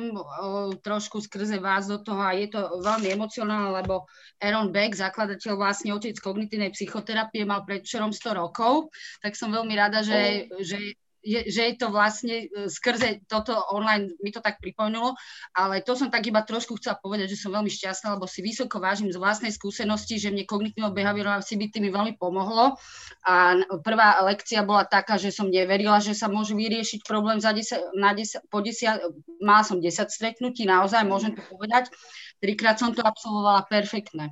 trošku 0.80 1.20
skrze 1.20 1.60
vás 1.60 1.92
do 1.92 2.00
toho 2.00 2.24
a 2.24 2.32
je 2.32 2.48
to 2.48 2.80
veľmi 2.80 3.12
emocionálne, 3.12 3.76
lebo 3.84 4.08
Aaron 4.40 4.72
Beck, 4.72 4.96
zakladateľ 4.96 5.60
vlastne 5.60 5.92
otec 5.92 6.16
kognitívnej 6.16 6.72
psychoterapie, 6.72 7.44
mal 7.44 7.68
predčerom 7.68 8.16
100 8.16 8.40
rokov, 8.40 8.88
tak 9.20 9.36
som 9.36 9.52
veľmi 9.52 9.76
rada, 9.76 10.00
že, 10.00 10.48
že 10.64 10.96
je, 11.20 11.52
že 11.52 11.62
je 11.72 11.76
to 11.76 11.92
vlastne 11.92 12.48
e, 12.48 12.72
skrze 12.72 13.28
toto 13.28 13.56
online, 13.72 14.16
mi 14.24 14.32
to 14.32 14.40
tak 14.40 14.64
pripomenulo, 14.64 15.16
ale 15.52 15.84
to 15.84 15.96
som 15.96 16.08
tak 16.08 16.24
iba 16.28 16.40
trošku 16.44 16.80
chcela 16.80 16.96
povedať, 16.96 17.36
že 17.36 17.42
som 17.42 17.52
veľmi 17.52 17.68
šťastná, 17.68 18.16
lebo 18.16 18.26
si 18.26 18.40
vysoko 18.40 18.80
vážim 18.80 19.12
z 19.12 19.20
vlastnej 19.20 19.52
skúsenosti, 19.52 20.16
že 20.16 20.32
mne 20.32 20.48
kognitívno 20.48 20.96
behaviorálne 20.96 21.44
CBT 21.44 21.84
mi 21.84 21.92
veľmi 21.92 22.16
pomohlo 22.16 22.80
a 23.28 23.60
prvá 23.84 24.24
lekcia 24.32 24.64
bola 24.64 24.88
taká, 24.88 25.20
že 25.20 25.36
som 25.36 25.52
neverila, 25.52 26.00
že 26.00 26.16
sa 26.16 26.32
môže 26.32 26.56
vyriešiť 26.56 27.04
problém 27.04 27.44
za 27.44 27.52
10, 27.52 28.00
na 28.00 28.16
10, 28.16 28.48
po 28.48 28.64
10, 28.64 29.44
mala 29.44 29.64
som 29.68 29.80
10 29.80 29.92
stretnutí, 30.08 30.64
naozaj 30.64 31.04
môžem 31.04 31.36
to 31.36 31.44
povedať, 31.52 31.92
trikrát 32.40 32.80
som 32.80 32.96
to 32.96 33.04
absolvovala 33.04 33.68
perfektne. 33.68 34.32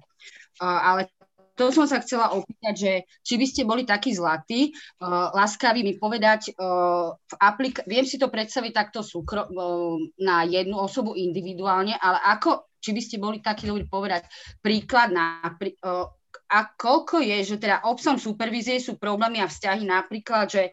ale 0.61 1.11
to 1.57 1.73
som 1.73 1.89
sa 1.89 1.97
chcela 2.05 2.31
opýtať, 2.37 2.75
že 2.77 2.91
či 3.25 3.33
by 3.41 3.45
ste 3.49 3.61
boli 3.65 3.83
takí 3.83 4.13
zlatí, 4.13 4.71
uh, 5.01 5.33
láskaví 5.33 5.81
mi 5.81 5.97
povedať, 5.97 6.53
uh, 6.53 7.17
v 7.17 7.33
aplik- 7.41 7.83
viem 7.89 8.05
si 8.05 8.21
to 8.21 8.29
predstaviť 8.29 8.71
takto 8.71 9.01
súkro- 9.01 9.49
uh, 9.49 9.97
na 10.21 10.45
jednu 10.45 10.77
osobu 10.77 11.17
individuálne, 11.17 11.97
ale 11.97 12.21
ako, 12.37 12.77
či 12.77 12.93
by 12.93 13.01
ste 13.01 13.17
boli 13.17 13.41
takí 13.41 13.65
dobrí 13.65 13.89
povedať 13.89 14.29
príklad 14.61 15.09
na, 15.09 15.41
uh, 15.49 16.05
a 16.47 16.59
koľko 16.77 17.19
je, 17.19 17.43
že 17.43 17.55
teda 17.59 17.83
obsom 17.89 18.15
supervízie 18.21 18.79
sú 18.79 18.95
problémy 18.95 19.41
a 19.41 19.51
vzťahy 19.51 19.83
napríklad, 19.83 20.47
že 20.47 20.63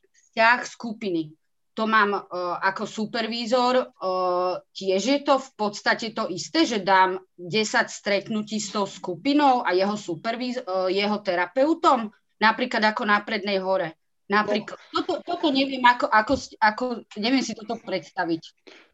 vzťah 0.00 0.58
skupiny 0.66 1.36
to 1.74 1.86
mám 1.86 2.12
uh, 2.14 2.58
ako 2.58 2.86
supervízor, 2.86 3.74
uh, 3.78 4.58
tiež 4.74 5.02
je 5.02 5.18
to 5.22 5.38
v 5.38 5.50
podstate 5.54 6.10
to 6.10 6.26
isté, 6.26 6.66
že 6.66 6.82
dám 6.82 7.22
10 7.38 7.86
stretnutí 7.86 8.58
s 8.58 8.74
tou 8.74 8.86
skupinou 8.86 9.62
a 9.62 9.70
jeho 9.70 9.94
supervíz, 9.94 10.58
uh, 10.58 10.90
jeho 10.90 11.22
terapeutom, 11.22 12.10
napríklad 12.42 12.82
ako 12.90 13.02
na 13.06 13.22
prednej 13.22 13.62
hore. 13.62 13.94
Napríklad. 14.30 14.78
No. 14.94 15.02
Toto, 15.02 15.12
toto 15.26 15.46
neviem, 15.50 15.82
ako, 15.82 16.06
ako, 16.06 16.32
ako, 16.62 16.84
neviem 17.18 17.42
si 17.42 17.50
toto 17.54 17.78
predstaviť. 17.82 18.42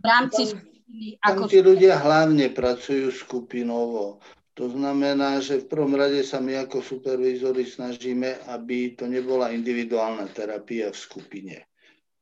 V 0.00 0.04
rámci 0.04 0.42
tam, 0.48 0.52
skupiny. 0.56 1.06
Ako 1.20 1.42
tam 1.44 1.52
tí 1.52 1.58
ľudia 1.60 1.94
hlavne 2.00 2.46
pracujú 2.52 3.12
skupinovo. 3.12 4.20
To 4.56 4.72
znamená, 4.72 5.36
že 5.44 5.60
v 5.60 5.68
prvom 5.68 5.92
rade 5.92 6.24
sa 6.24 6.40
my 6.40 6.64
ako 6.64 6.80
supervízori 6.80 7.68
snažíme, 7.68 8.48
aby 8.48 8.96
to 8.96 9.04
nebola 9.04 9.52
individuálna 9.52 10.24
terapia 10.32 10.88
v 10.88 10.96
skupine 10.96 11.56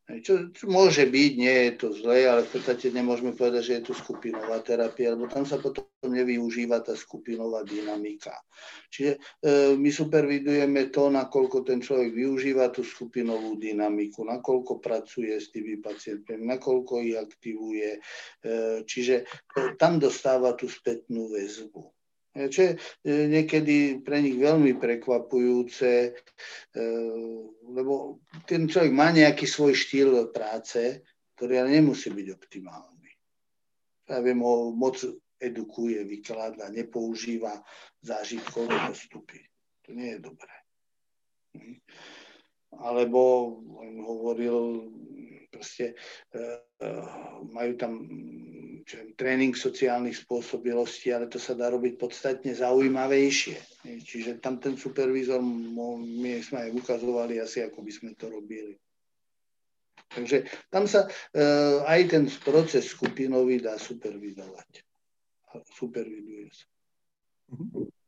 čo, 0.05 0.53
čo 0.53 0.65
môže 0.69 1.09
byť, 1.09 1.33
nie 1.41 1.57
je 1.65 1.73
to 1.81 1.89
zlé, 1.97 2.29
ale 2.29 2.45
v 2.45 2.61
podstate 2.61 2.93
nemôžeme 2.93 3.33
povedať, 3.33 3.63
že 3.65 3.75
je 3.81 3.83
to 3.89 3.95
skupinová 3.97 4.61
terapia, 4.61 5.17
lebo 5.17 5.33
tam 5.33 5.49
sa 5.49 5.57
potom 5.57 5.89
nevyužíva 6.05 6.85
tá 6.85 6.93
skupinová 6.93 7.65
dynamika. 7.65 8.37
Čiže 8.93 9.17
e, 9.17 9.19
my 9.81 9.89
supervidujeme 9.89 10.93
to, 10.93 11.09
nakoľko 11.09 11.65
ten 11.65 11.81
človek 11.81 12.13
využíva 12.13 12.69
tú 12.69 12.85
skupinovú 12.85 13.57
dynamiku, 13.57 14.29
nakoľko 14.29 14.85
pracuje 14.85 15.41
s 15.41 15.49
tými 15.49 15.81
pacientmi, 15.81 16.37
nakoľko 16.37 17.01
ich 17.01 17.17
aktivuje. 17.17 17.97
E, 17.97 18.01
čiže 18.85 19.25
e, 19.25 19.25
tam 19.81 19.97
dostáva 19.97 20.53
tú 20.53 20.69
spätnú 20.69 21.33
väzbu. 21.33 21.94
Čo 22.35 22.61
je 22.67 22.73
e, 22.75 22.79
niekedy 23.31 24.03
pre 24.03 24.19
nich 24.19 24.35
veľmi 24.35 24.75
prekvapujúce, 24.75 25.91
e, 26.11 26.83
lebo 27.71 28.19
ten 28.43 28.67
človek 28.67 28.91
má 28.91 29.15
nejaký 29.15 29.47
svoj 29.47 29.79
štýl 29.79 30.35
práce, 30.35 31.07
ktorý 31.39 31.63
ale 31.63 31.79
nemusí 31.79 32.11
byť 32.11 32.27
optimálny. 32.35 33.11
Ja 34.11 34.19
viem, 34.19 34.43
ho 34.43 34.75
moc 34.75 34.99
edukuje, 35.39 36.03
vyklada, 36.03 36.75
nepoužíva 36.75 37.63
zážitkové 38.03 38.83
postupy. 38.91 39.39
To 39.87 39.95
nie 39.95 40.19
je 40.19 40.19
dobré. 40.19 40.57
Hm. 41.55 41.79
Alebo 42.75 43.21
on 43.79 44.03
hovoril, 44.03 44.91
proste 45.55 45.95
e, 46.35 46.43
majú 47.47 47.73
tam 47.79 48.03
čo 48.85 49.01
viem, 49.01 49.17
tréning 49.17 49.57
sociálnych 49.57 50.21
spôsobilostí, 50.21 51.11
ale 51.11 51.27
to 51.27 51.41
sa 51.41 51.57
dá 51.57 51.73
robiť 51.73 51.97
podstatne 51.97 52.53
zaujímavejšie. 52.53 53.57
Čiže 54.05 54.45
tam 54.45 54.61
ten 54.61 54.77
supervízor, 54.77 55.41
my 55.41 56.41
sme 56.45 56.69
aj 56.69 56.71
ukazovali 56.77 57.41
asi, 57.41 57.65
ako 57.65 57.81
by 57.81 57.93
sme 57.93 58.11
to 58.15 58.29
robili. 58.29 58.77
Takže 60.15 60.47
tam 60.71 60.85
sa 60.87 61.09
uh, 61.09 61.83
aj 61.89 62.01
ten 62.07 62.25
proces 62.45 62.87
skupinový 62.93 63.59
dá 63.59 63.81
supervidovať. 63.81 64.85
Superviduje 65.75 66.51
sa. 66.53 66.67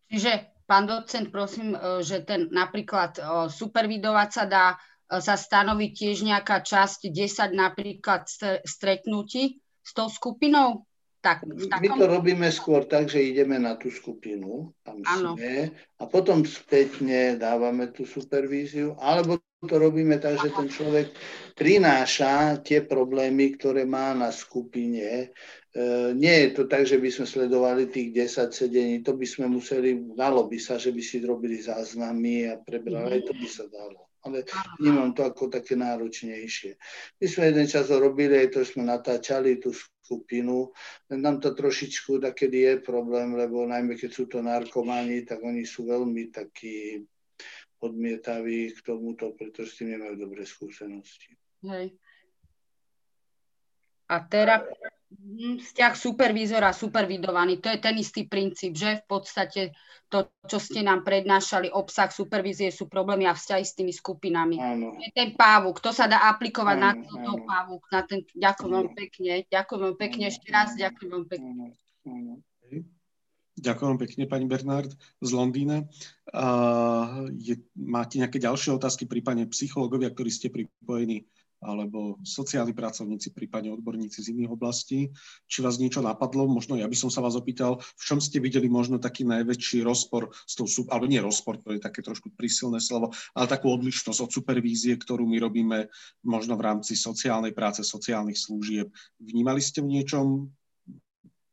Čiže, 0.07 0.33
pán 0.67 0.87
docent, 0.87 1.31
prosím, 1.31 1.79
e, 1.79 2.03
že 2.03 2.27
ten 2.27 2.51
napríklad 2.51 3.19
e, 3.19 3.23
supervidovať 3.47 4.29
sa 4.35 4.45
dá 4.51 4.67
sa 5.07 5.39
stanoviť 5.39 5.91
tiež 5.95 6.27
nejaká 6.27 6.67
časť, 6.67 7.15
10 7.15 7.55
napríklad 7.55 8.27
stretnutí, 8.67 9.63
s 9.87 9.95
tou 9.95 10.11
skupinou? 10.11 10.83
Tak, 11.23 11.43
takom... 11.43 11.83
My 11.83 11.89
to 11.99 12.07
robíme 12.07 12.49
skôr 12.55 12.87
tak, 12.87 13.11
že 13.11 13.19
ideme 13.19 13.59
na 13.59 13.75
tú 13.75 13.91
skupinu, 13.91 14.71
tam 14.87 15.03
ano. 15.03 15.35
sme, 15.35 15.75
a 15.99 16.03
potom 16.07 16.47
spätne 16.47 17.35
dávame 17.35 17.91
tú 17.91 18.07
supervíziu, 18.07 18.95
alebo 18.99 19.43
to 19.67 19.75
robíme 19.75 20.23
tak, 20.23 20.39
že 20.39 20.55
ten 20.55 20.71
človek 20.71 21.11
prináša 21.59 22.63
tie 22.63 22.87
problémy, 22.87 23.59
ktoré 23.59 23.83
má 23.83 24.15
na 24.15 24.31
skupine. 24.31 25.35
E, 25.75 26.15
nie 26.15 26.47
je 26.47 26.49
to 26.55 26.71
tak, 26.71 26.87
že 26.87 27.03
by 27.03 27.11
sme 27.11 27.27
sledovali 27.27 27.91
tých 27.91 28.15
10 28.15 28.55
sedení, 28.55 28.95
to 29.03 29.19
by 29.19 29.27
sme 29.27 29.51
museli, 29.51 29.99
dalo 30.15 30.47
by 30.47 30.63
sa, 30.63 30.79
že 30.79 30.95
by 30.95 31.03
si 31.03 31.19
robili 31.27 31.59
záznamy 31.59 32.55
a 32.55 32.63
prebrali, 32.63 33.19
mm. 33.19 33.27
to 33.27 33.33
by 33.35 33.49
sa 33.51 33.67
dalo 33.67 34.06
ale 34.27 34.43
vnímam 34.83 35.15
to 35.15 35.23
ako 35.23 35.47
také 35.47 35.79
náročnejšie. 35.79 36.75
My 37.23 37.27
sme 37.31 37.55
jeden 37.55 37.67
čas 37.71 37.87
robili, 37.95 38.35
aj 38.35 38.59
to 38.59 38.61
sme 38.67 38.83
natáčali 38.83 39.63
tú 39.63 39.71
skupinu, 39.71 40.75
nám 41.15 41.39
to 41.39 41.55
trošičku 41.55 42.19
takedy 42.19 42.67
je 42.67 42.75
problém, 42.83 43.39
lebo 43.39 43.63
najmä 43.63 43.95
keď 43.95 44.11
sú 44.11 44.27
to 44.27 44.43
narkomani, 44.43 45.23
tak 45.23 45.39
oni 45.39 45.63
sú 45.63 45.87
veľmi 45.87 46.35
takí 46.35 47.07
odmietaví 47.79 48.75
k 48.75 48.79
tomuto, 48.83 49.31
pretože 49.39 49.71
s 49.71 49.77
tým 49.79 49.95
nemajú 49.95 50.15
dobré 50.19 50.43
skúsenosti. 50.43 51.39
Hej. 51.63 51.95
A 54.07 54.23
teraz 54.27 54.63
Mhm, 54.63 55.06
vzťah 55.61 55.93
supervízora 55.97 56.73
a 56.73 56.77
supervidovaný, 56.77 57.61
to 57.61 57.69
je 57.73 57.79
ten 57.81 57.97
istý 57.99 58.25
princíp, 58.29 58.77
že 58.77 59.03
v 59.03 59.05
podstate 59.05 59.63
to, 60.07 60.31
čo 60.47 60.63
ste 60.63 60.87
nám 60.87 61.03
prednášali, 61.03 61.69
obsah 61.73 62.09
supervízie 62.09 62.71
sú 62.71 62.87
problémy 62.87 63.27
a 63.27 63.35
vzťahy 63.35 63.65
s 63.67 63.75
tými 63.75 63.91
skupinami. 63.91 64.57
Áno. 64.57 64.95
Je 65.03 65.11
ten 65.11 65.35
pávuk, 65.35 65.83
to 65.83 65.91
sa 65.91 66.07
dá 66.07 66.31
aplikovať 66.31 66.77
áno, 66.79 66.85
na 66.87 66.93
tento 66.95 67.33
pávuk. 67.43 67.83
Na 67.91 68.01
ten, 68.07 68.23
ďakujem 68.33 68.71
veľmi 68.71 68.93
pekne, 68.95 69.33
ďakujem 69.51 69.81
veľmi 69.83 69.99
pekne, 69.99 70.25
ešte 70.31 70.47
raz 70.55 70.69
ďakujem 70.79 71.09
veľmi 71.11 71.29
pekne. 71.29 71.51
Áno, 71.51 71.67
áno. 72.07 72.35
Ďakujem 73.57 73.97
pekne, 73.97 74.23
pani 74.29 74.45
Bernard 74.45 74.93
z 75.25 75.31
Londýna. 75.33 75.89
Uh, 76.29 77.33
je, 77.33 77.57
máte 77.73 78.21
nejaké 78.21 78.37
ďalšie 78.37 78.77
otázky, 78.77 79.09
prípadne 79.09 79.49
psychológovia, 79.49 80.13
ktorí 80.13 80.29
ste 80.29 80.53
pripojení 80.53 81.25
alebo 81.65 82.21
sociálni 82.21 82.77
pracovníci, 82.77 83.33
prípadne 83.33 83.73
odborníci 83.73 84.21
z 84.21 84.37
iných 84.37 84.53
oblastí. 84.53 85.09
Či 85.49 85.65
vás 85.65 85.81
niečo 85.81 86.05
napadlo? 86.05 86.45
Možno 86.45 86.77
ja 86.77 86.85
by 86.85 86.97
som 86.97 87.09
sa 87.09 87.25
vás 87.25 87.33
opýtal, 87.33 87.81
v 87.81 88.03
čom 88.05 88.21
ste 88.21 88.39
videli 88.45 88.69
možno 88.69 89.01
taký 89.01 89.25
najväčší 89.25 89.81
rozpor 89.81 90.29
s 90.45 90.53
tou, 90.53 90.69
alebo 90.93 91.09
nie 91.09 91.21
rozpor, 91.23 91.57
to 91.65 91.73
je 91.73 91.81
také 91.81 92.05
trošku 92.05 92.29
prísilné 92.37 92.79
slovo, 92.79 93.17
ale 93.33 93.49
takú 93.49 93.73
odlišnosť 93.73 94.21
od 94.21 94.31
supervízie, 94.31 95.01
ktorú 95.01 95.25
my 95.25 95.41
robíme 95.41 95.79
možno 96.29 96.61
v 96.61 96.65
rámci 96.69 96.93
sociálnej 96.93 97.57
práce, 97.57 97.81
sociálnych 97.81 98.37
služieb. 98.37 98.93
Vnímali 99.17 99.65
ste 99.65 99.81
v 99.81 99.97
niečom 99.97 100.53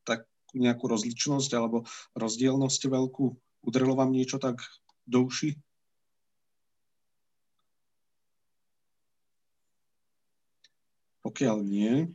takú 0.03 0.55
nejakú 0.59 0.85
rozličnosť 0.91 1.51
alebo 1.55 1.87
rozdielnosť 2.19 2.81
veľkú? 2.91 3.25
Udrelo 3.63 3.95
vám 3.95 4.11
niečo 4.11 4.35
tak 4.35 4.59
do 5.07 5.23
uši? 5.23 5.55
Pokiaľ 11.33 11.65
nie, 11.65 12.13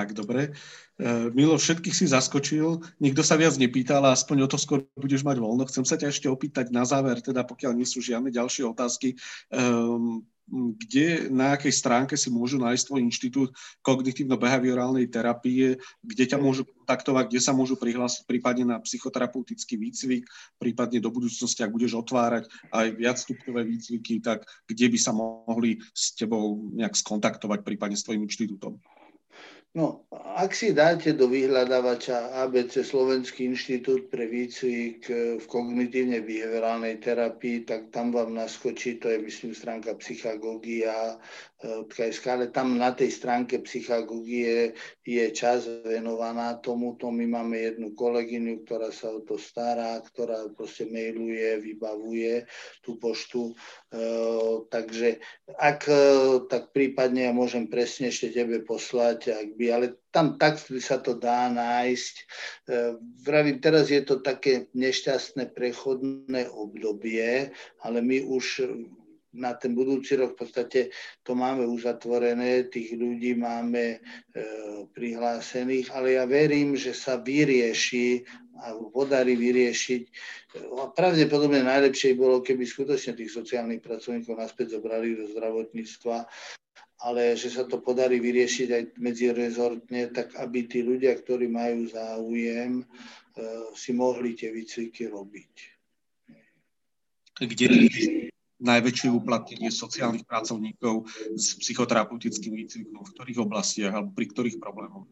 tak 0.00 0.16
dobre. 0.16 0.56
E, 0.96 1.28
Milo, 1.36 1.60
všetkých 1.60 1.92
si 1.92 2.08
zaskočil, 2.08 2.80
nikto 3.04 3.20
sa 3.20 3.36
viac 3.36 3.52
nepýtal 3.60 4.00
a 4.08 4.16
aspoň 4.16 4.48
o 4.48 4.48
to 4.48 4.56
skôr 4.56 4.88
budeš 4.96 5.20
mať 5.20 5.36
voľno. 5.36 5.68
Chcem 5.68 5.84
sa 5.84 6.00
ťa 6.00 6.08
ešte 6.08 6.32
opýtať 6.32 6.72
na 6.72 6.88
záver, 6.88 7.20
teda 7.20 7.44
pokiaľ 7.44 7.76
nie 7.76 7.84
sú 7.84 8.00
žiadne 8.00 8.32
ďalšie 8.32 8.64
otázky, 8.64 9.20
um, 9.52 10.24
kde, 10.50 11.30
na 11.30 11.54
akej 11.54 11.70
stránke 11.70 12.18
si 12.18 12.26
môžu 12.26 12.58
nájsť 12.58 12.84
tvoj 12.90 13.00
inštitút 13.06 13.50
kognitívno-behaviorálnej 13.86 15.06
terapie, 15.06 15.78
kde 16.02 16.24
ťa 16.26 16.42
môžu 16.42 16.66
kontaktovať, 16.66 17.24
kde 17.30 17.40
sa 17.40 17.54
môžu 17.54 17.78
prihlásiť 17.78 18.26
prípadne 18.26 18.74
na 18.74 18.82
psychoterapeutický 18.82 19.78
výcvik, 19.78 20.26
prípadne 20.58 20.98
do 20.98 21.14
budúcnosti, 21.14 21.62
ak 21.62 21.70
budeš 21.70 21.94
otvárať 22.02 22.50
aj 22.74 22.86
viacstupňové 22.98 23.62
výcviky, 23.62 24.18
tak 24.18 24.42
kde 24.66 24.90
by 24.90 24.98
sa 24.98 25.14
mohli 25.14 25.78
s 25.94 26.18
tebou 26.18 26.66
nejak 26.74 26.98
skontaktovať, 26.98 27.62
prípadne 27.62 27.94
s 27.94 28.02
tvojim 28.02 28.26
inštitútom? 28.26 28.82
No, 29.70 30.02
ak 30.10 30.50
si 30.50 30.74
dáte 30.74 31.14
do 31.14 31.30
vyhľadávača 31.30 32.42
ABC 32.42 32.82
Slovenský 32.82 33.54
inštitút 33.54 34.10
pre 34.10 34.26
výcvik 34.26 35.06
e, 35.06 35.38
v 35.38 35.44
kognitívne 35.46 36.26
behaviorálnej 36.26 36.98
terapii, 36.98 37.62
tak 37.70 37.94
tam 37.94 38.10
vám 38.10 38.34
naskočí, 38.34 38.98
to 38.98 39.06
je 39.14 39.22
myslím 39.22 39.54
stránka 39.54 39.94
psychagógia, 40.02 41.22
KSK, 41.60 42.24
ale 42.26 42.46
tam 42.48 42.80
na 42.80 42.96
tej 42.96 43.12
stránke 43.12 43.60
psychagógie 43.60 44.72
je 45.04 45.24
čas 45.36 45.68
venovaná 45.84 46.56
tomuto. 46.56 47.12
My 47.12 47.28
máme 47.28 47.60
jednu 47.60 47.92
kolegyňu, 47.92 48.64
ktorá 48.64 48.88
sa 48.88 49.12
o 49.12 49.20
to 49.20 49.36
stará, 49.36 50.00
ktorá 50.00 50.48
proste 50.56 50.88
mailuje, 50.88 51.60
vybavuje 51.60 52.48
tú 52.80 52.96
poštu. 52.96 53.52
E, 53.90 53.98
takže 54.70 55.18
ak 55.58 55.90
e, 55.90 56.02
tak 56.46 56.70
prípadne 56.70 57.26
ja 57.26 57.32
môžem 57.34 57.66
presne 57.66 58.14
ešte 58.14 58.30
tebe 58.30 58.62
poslať, 58.62 59.34
ak 59.34 59.48
by, 59.58 59.66
ale 59.74 59.86
tam 60.14 60.38
tak 60.38 60.62
sa 60.62 61.02
to 61.02 61.18
dá 61.18 61.50
nájsť. 61.50 62.14
E, 62.14 62.24
vravím, 63.26 63.58
teraz 63.58 63.90
je 63.90 63.98
to 64.06 64.22
také 64.22 64.70
nešťastné 64.78 65.50
prechodné 65.58 66.46
obdobie, 66.54 67.50
ale 67.82 67.98
my 67.98 68.30
už 68.30 68.62
na 69.32 69.54
ten 69.54 69.74
budúci 69.74 70.18
rok 70.18 70.34
v 70.34 70.38
podstate 70.42 70.80
to 71.22 71.38
máme 71.38 71.62
uzatvorené, 71.66 72.66
tých 72.66 72.98
ľudí 72.98 73.38
máme 73.38 73.84
e, 73.94 73.98
prihlásených, 74.90 75.90
ale 75.94 76.18
ja 76.18 76.26
verím, 76.26 76.74
že 76.74 76.90
sa 76.90 77.18
vyrieši 77.18 78.26
a 78.60 78.76
podarí 78.76 79.34
vyriešiť. 79.34 80.02
A 80.76 80.92
pravdepodobne 80.92 81.64
najlepšie 81.64 82.14
bolo, 82.14 82.44
keby 82.44 82.68
skutočne 82.68 83.16
tých 83.16 83.32
sociálnych 83.32 83.80
pracovníkov 83.80 84.36
naspäť 84.36 84.76
zobrali 84.76 85.16
do 85.16 85.26
zdravotníctva, 85.32 86.28
ale 87.00 87.32
že 87.32 87.48
sa 87.48 87.64
to 87.64 87.80
podarí 87.80 88.20
vyriešiť 88.20 88.68
aj 88.68 88.82
medzirezortne, 89.00 90.12
tak 90.12 90.36
aby 90.36 90.68
tí 90.68 90.84
ľudia, 90.84 91.16
ktorí 91.16 91.48
majú 91.48 91.88
záujem, 91.88 92.84
e, 92.84 92.84
si 93.72 93.96
mohli 93.96 94.36
tie 94.36 94.52
výcviky 94.52 95.08
robiť. 95.08 95.52
Kde 97.40 97.66
najväčšie 98.60 99.08
uplatnenie 99.08 99.72
sociálnych 99.72 100.28
pracovníkov 100.28 101.08
s 101.32 101.56
psychoterapeutickým 101.56 102.52
výcvikom? 102.52 103.00
V 103.00 103.12
ktorých 103.16 103.40
oblastiach 103.40 103.96
alebo 103.96 104.12
pri 104.12 104.26
ktorých 104.28 104.60
problémoch? 104.60 105.08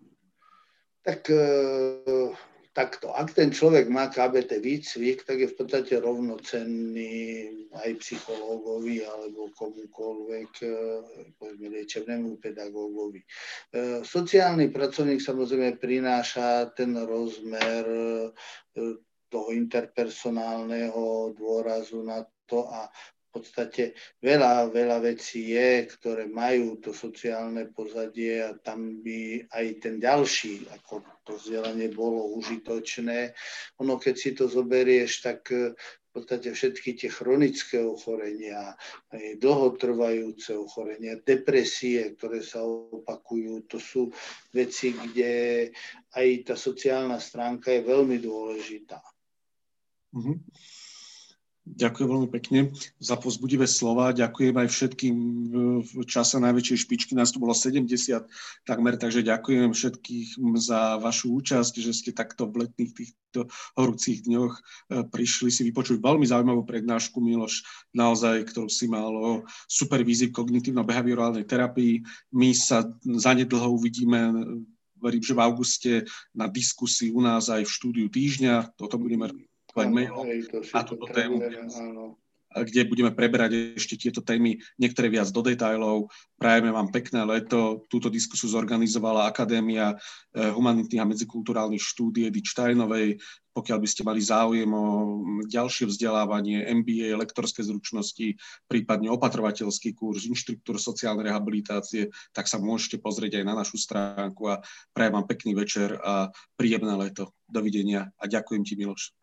Tak 1.00 1.32
e, 1.32 1.40
takto. 2.78 3.10
Ak 3.10 3.34
ten 3.34 3.50
človek 3.50 3.90
má 3.90 4.06
KBT 4.06 4.62
výcvik, 4.62 5.26
tak 5.26 5.42
je 5.42 5.50
v 5.50 5.56
podstate 5.58 5.98
rovnocenný 5.98 7.50
aj 7.74 7.90
psychológovi 7.98 9.02
alebo 9.02 9.50
komukoľvek, 9.58 10.50
e, 10.62 10.70
povedzme 11.34 11.74
liečebnému 11.74 12.38
pedagógovi. 12.38 13.18
E, 13.18 13.26
sociálny 14.06 14.70
pracovník 14.70 15.18
samozrejme 15.18 15.82
prináša 15.82 16.70
ten 16.78 16.94
rozmer 16.94 17.82
toho 19.28 19.48
interpersonálneho 19.52 21.34
dôrazu 21.36 22.00
na 22.06 22.22
to 22.48 22.64
a 22.70 22.88
v 23.28 23.44
podstate 23.44 23.92
veľa, 24.24 24.72
veľa 24.72 25.04
vecí 25.04 25.52
je, 25.52 25.84
ktoré 25.84 26.24
majú 26.24 26.80
to 26.80 26.96
sociálne 26.96 27.68
pozadie 27.76 28.40
a 28.40 28.56
tam 28.56 29.04
by 29.04 29.44
aj 29.52 29.66
ten 29.84 30.00
ďalší, 30.00 30.64
ako 30.72 31.04
to 31.28 31.36
vzdelanie 31.36 31.92
bolo 31.92 32.32
užitočné. 32.40 33.36
Ono, 33.84 34.00
keď 34.00 34.14
si 34.16 34.30
to 34.32 34.48
zoberieš, 34.48 35.20
tak 35.20 35.44
eh, 35.52 35.76
v 35.76 36.10
podstate 36.16 36.56
všetky 36.56 36.96
tie 36.96 37.12
chronické 37.12 37.84
ochorenia, 37.84 38.72
aj 39.12 39.36
dlhotrvajúce 39.44 40.56
ochorenia, 40.56 41.20
depresie, 41.20 42.16
ktoré 42.16 42.40
sa 42.40 42.64
opakujú, 42.64 43.68
to 43.68 43.76
sú 43.76 44.08
veci, 44.56 44.96
kde 44.96 45.68
aj 46.16 46.26
tá 46.48 46.54
sociálna 46.56 47.20
stránka 47.20 47.76
je 47.76 47.84
veľmi 47.84 48.16
dôležitá. 48.24 49.04
Mm-hmm. 50.16 50.36
Ďakujem 51.68 52.08
veľmi 52.08 52.30
pekne 52.32 52.60
za 52.96 53.20
pozbudivé 53.20 53.68
slova. 53.68 54.16
Ďakujem 54.16 54.56
aj 54.56 54.68
všetkým 54.72 55.16
v 55.84 55.92
čase 56.08 56.40
najväčšej 56.40 56.78
špičky. 56.88 57.12
Nás 57.12 57.34
tu 57.34 57.42
bolo 57.42 57.52
70 57.52 57.84
takmer, 58.64 58.94
takže 58.96 59.20
ďakujem 59.20 59.76
všetkých 59.76 60.40
za 60.56 60.96
vašu 60.96 61.36
účasť, 61.36 61.74
že 61.76 61.92
ste 61.92 62.10
takto 62.16 62.48
v 62.48 62.64
letných 62.64 62.92
týchto 62.96 63.52
horúcich 63.76 64.24
dňoch 64.24 64.54
e, 64.56 64.60
prišli 65.12 65.52
si 65.52 65.62
vypočuť 65.68 66.00
veľmi 66.00 66.24
zaujímavú 66.24 66.64
prednášku, 66.64 67.20
Miloš, 67.20 67.66
naozaj, 67.92 68.48
ktorú 68.48 68.72
si 68.72 68.88
mal 68.88 69.12
o 69.12 69.30
supervízii 69.68 70.32
kognitívno-behaviorálnej 70.32 71.44
terapii. 71.44 72.00
My 72.32 72.56
sa 72.56 72.88
zanedlho 73.04 73.68
uvidíme 73.68 74.32
verím, 74.98 75.22
že 75.22 75.34
v 75.34 75.42
auguste 75.42 75.92
na 76.34 76.50
diskusii 76.50 77.14
u 77.14 77.22
nás 77.22 77.46
aj 77.46 77.62
v 77.66 77.74
štúdiu 77.74 78.06
týždňa. 78.10 78.74
Toto 78.74 78.98
budeme 78.98 79.30
poslať 79.78 79.94
mailom 79.94 80.26
na 80.74 80.82
túto 80.82 81.06
tému, 81.06 81.36
kde 82.48 82.88
budeme 82.88 83.12
preberať 83.12 83.76
ešte 83.76 84.00
tieto 84.00 84.24
témy, 84.24 84.56
niektoré 84.80 85.12
viac 85.12 85.28
do 85.28 85.44
detajlov. 85.44 86.08
Prajeme 86.40 86.72
vám 86.72 86.88
pekné 86.88 87.22
leto. 87.28 87.84
Túto 87.92 88.08
diskusiu 88.08 88.48
zorganizovala 88.48 89.28
Akadémia 89.28 89.92
eh, 89.92 90.48
humanitných 90.48 91.02
a 91.04 91.10
medzikulturálnych 91.12 91.82
štúdí 91.82 92.24
Edy 92.24 92.40
Štajnovej. 92.40 93.20
Pokiaľ 93.52 93.78
by 93.82 93.88
ste 93.90 94.06
mali 94.06 94.22
záujem 94.22 94.70
o 94.70 94.86
ďalšie 95.44 95.90
vzdelávanie, 95.90 96.62
MBA, 96.78 97.18
lektorské 97.18 97.66
zručnosti, 97.66 98.38
prípadne 98.70 99.10
opatrovateľský 99.10 99.98
kurz, 99.98 100.30
inštruktúr 100.30 100.78
sociálnej 100.78 101.26
rehabilitácie, 101.26 102.06
tak 102.30 102.46
sa 102.46 102.62
môžete 102.62 103.02
pozrieť 103.02 103.42
aj 103.42 103.44
na 103.44 103.54
našu 103.58 103.76
stránku 103.76 104.46
a 104.46 104.62
prajem 104.94 105.14
vám 105.18 105.26
pekný 105.26 105.52
večer 105.58 105.90
a 105.98 106.30
príjemné 106.54 106.94
leto. 106.94 107.34
Dovidenia 107.50 108.14
a 108.14 108.24
ďakujem 108.30 108.62
ti, 108.62 108.78
Miloš. 108.78 109.18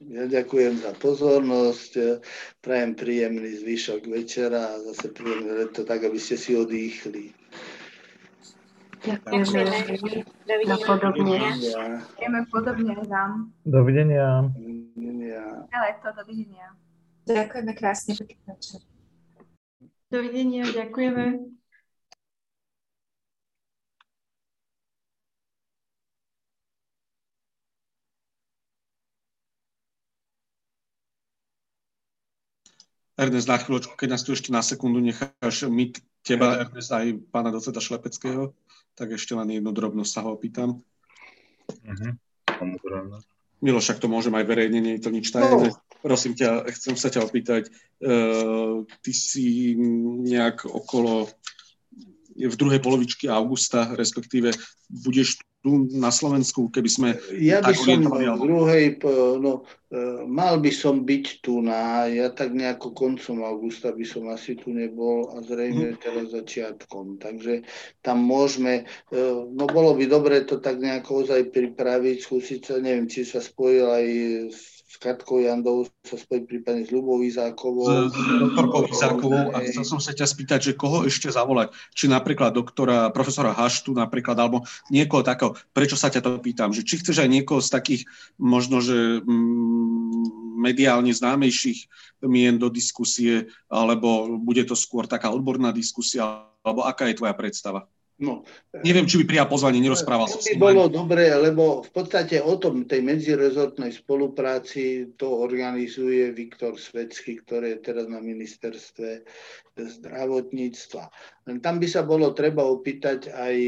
Ja 0.00 0.24
ďakujem 0.24 0.80
za 0.80 0.96
pozornosť, 0.96 2.24
prajem 2.64 2.96
príjemný 2.96 3.52
zvyšok 3.60 4.08
večera 4.08 4.72
a 4.72 4.80
zase 4.80 5.12
príjemné 5.12 5.52
leto, 5.68 5.84
tak 5.84 6.00
aby 6.08 6.16
ste 6.16 6.40
si 6.40 6.56
odýchli. 6.56 7.36
Ďakujeme. 9.04 9.60
Dovidenia. 10.48 10.76
Podobne. 10.88 11.36
Ďakujeme 12.16 12.40
podobne 12.48 12.94
vám. 13.12 13.52
Dovidenia. 13.68 14.48
Dovidenia. 14.56 15.44
Leto, 15.68 16.08
dovidenia. 16.16 16.66
Ďakujeme 17.28 17.72
krásne. 17.76 18.12
Dovidenia, 20.08 20.64
ďakujeme. 20.64 21.59
Ernest, 33.20 33.52
na 33.52 33.60
chvíľočku, 33.60 34.00
keď 34.00 34.16
nás 34.16 34.24
tu 34.24 34.32
ešte 34.32 34.48
na 34.48 34.64
sekundu 34.64 35.04
necháš 35.04 35.68
my 35.68 35.92
teba, 36.24 36.64
Ernest, 36.64 36.88
aj 36.88 37.20
pána 37.28 37.52
doceta 37.52 37.76
Šlepeckého, 37.76 38.56
tak 38.96 39.12
ešte 39.12 39.36
len 39.36 39.60
jednu 39.60 39.76
drobnosť 39.76 40.08
sa 40.10 40.24
ho 40.24 40.32
opýtam. 40.32 40.80
Uh-huh. 41.68 42.16
Milo, 43.60 43.76
však 43.76 44.00
to 44.00 44.08
môžem 44.08 44.32
aj 44.40 44.48
verejne, 44.48 44.80
nie 44.80 44.96
je 44.96 45.04
to 45.04 45.12
nič 45.12 45.28
tajné. 45.28 45.68
No. 45.68 45.76
Prosím 46.00 46.32
ťa, 46.32 46.64
chcem 46.72 46.96
sa 46.96 47.12
ťa 47.12 47.28
opýtať, 47.28 47.68
uh, 48.00 48.88
ty 49.04 49.12
si 49.12 49.76
nejak 50.24 50.64
okolo 50.64 51.28
v 52.40 52.54
druhej 52.56 52.80
polovičky 52.80 53.28
augusta, 53.28 53.92
respektíve 53.92 54.56
budeš 54.88 55.44
tu 55.60 55.92
na 55.92 56.08
Slovensku, 56.08 56.72
keby 56.72 56.90
sme... 56.90 57.08
Ja 57.36 57.60
by 57.60 57.76
som 57.76 58.00
v 58.08 58.40
druhej, 58.40 58.96
no, 59.40 59.68
e, 59.92 60.24
mal 60.24 60.56
by 60.56 60.72
som 60.72 61.04
byť 61.04 61.44
tu 61.44 61.60
na, 61.60 62.08
ja 62.08 62.32
tak 62.32 62.56
nejako 62.56 62.96
koncom 62.96 63.44
augusta 63.44 63.92
by 63.92 64.04
som 64.08 64.32
asi 64.32 64.56
tu 64.56 64.72
nebol 64.72 65.36
a 65.36 65.44
zrejme 65.44 65.94
hmm. 65.94 66.00
teraz 66.00 66.32
začiatkom. 66.32 67.20
Takže 67.20 67.68
tam 68.00 68.24
môžeme, 68.24 68.88
e, 69.12 69.22
no 69.52 69.64
bolo 69.68 69.92
by 69.92 70.08
dobre 70.08 70.48
to 70.48 70.64
tak 70.64 70.80
nejako 70.80 71.28
ozaj 71.28 71.52
pripraviť, 71.52 72.16
skúsiť 72.24 72.60
sa, 72.64 72.74
neviem, 72.80 73.04
či 73.04 73.28
sa 73.28 73.44
spojil 73.44 73.84
aj 73.84 74.06
s 74.48 74.79
s 74.90 74.98
Katkou 74.98 75.38
Jandou 75.38 75.86
sa 76.02 76.18
spojiť 76.18 76.44
prípadne 76.50 76.82
s 76.82 76.90
Ľubou 76.90 77.22
Izákovou. 77.22 78.10
S, 78.10 78.14
doktorkou 78.42 78.90
Izákovou 78.90 79.54
a 79.54 79.62
chcel 79.62 79.86
som 79.86 80.02
sa 80.02 80.10
ťa 80.10 80.26
spýtať, 80.26 80.58
že 80.58 80.72
koho 80.74 81.06
ešte 81.06 81.30
zavolať? 81.30 81.70
Či 81.94 82.10
napríklad 82.10 82.50
doktora, 82.50 83.14
profesora 83.14 83.54
Haštu 83.54 83.94
napríklad, 83.94 84.34
alebo 84.34 84.66
niekoho 84.90 85.22
takého. 85.22 85.54
Prečo 85.70 85.94
sa 85.94 86.10
ťa 86.10 86.26
to 86.26 86.42
pýtam? 86.42 86.74
Že 86.74 86.82
či 86.82 86.94
chceš 87.06 87.22
aj 87.22 87.30
niekoho 87.30 87.62
z 87.62 87.70
takých 87.70 88.02
možno, 88.34 88.82
že 88.82 89.22
mm, 89.22 90.58
mediálne 90.58 91.14
známejších 91.14 91.86
mien 92.26 92.58
do 92.58 92.66
diskusie, 92.66 93.46
alebo 93.70 94.42
bude 94.42 94.66
to 94.66 94.74
skôr 94.74 95.06
taká 95.06 95.30
odborná 95.30 95.70
diskusia, 95.70 96.50
alebo 96.66 96.82
aká 96.82 97.06
je 97.06 97.14
tvoja 97.14 97.38
predstava? 97.38 97.86
No, 98.20 98.44
Neviem, 98.84 99.08
či 99.08 99.18
by 99.18 99.24
prijal 99.26 99.48
pozvanie, 99.50 99.82
nerozprával 99.82 100.30
som 100.30 100.38
by 100.38 100.54
bolo 100.54 100.86
dobre, 100.86 101.26
lebo 101.26 101.82
v 101.82 101.90
podstate 101.90 102.38
o 102.38 102.54
tom, 102.54 102.86
tej 102.86 103.02
medzirezortnej 103.02 103.90
spolupráci 103.90 105.16
to 105.18 105.26
organizuje 105.26 106.30
Viktor 106.30 106.78
Svedsky, 106.78 107.42
ktorý 107.42 107.74
je 107.74 107.78
teraz 107.80 108.06
na 108.06 108.22
ministerstve 108.22 109.26
zdravotníctva. 109.88 111.04
Tam 111.60 111.76
by 111.82 111.86
sa 111.88 112.06
bolo 112.06 112.30
treba 112.36 112.62
opýtať 112.62 113.32
aj, 113.32 113.58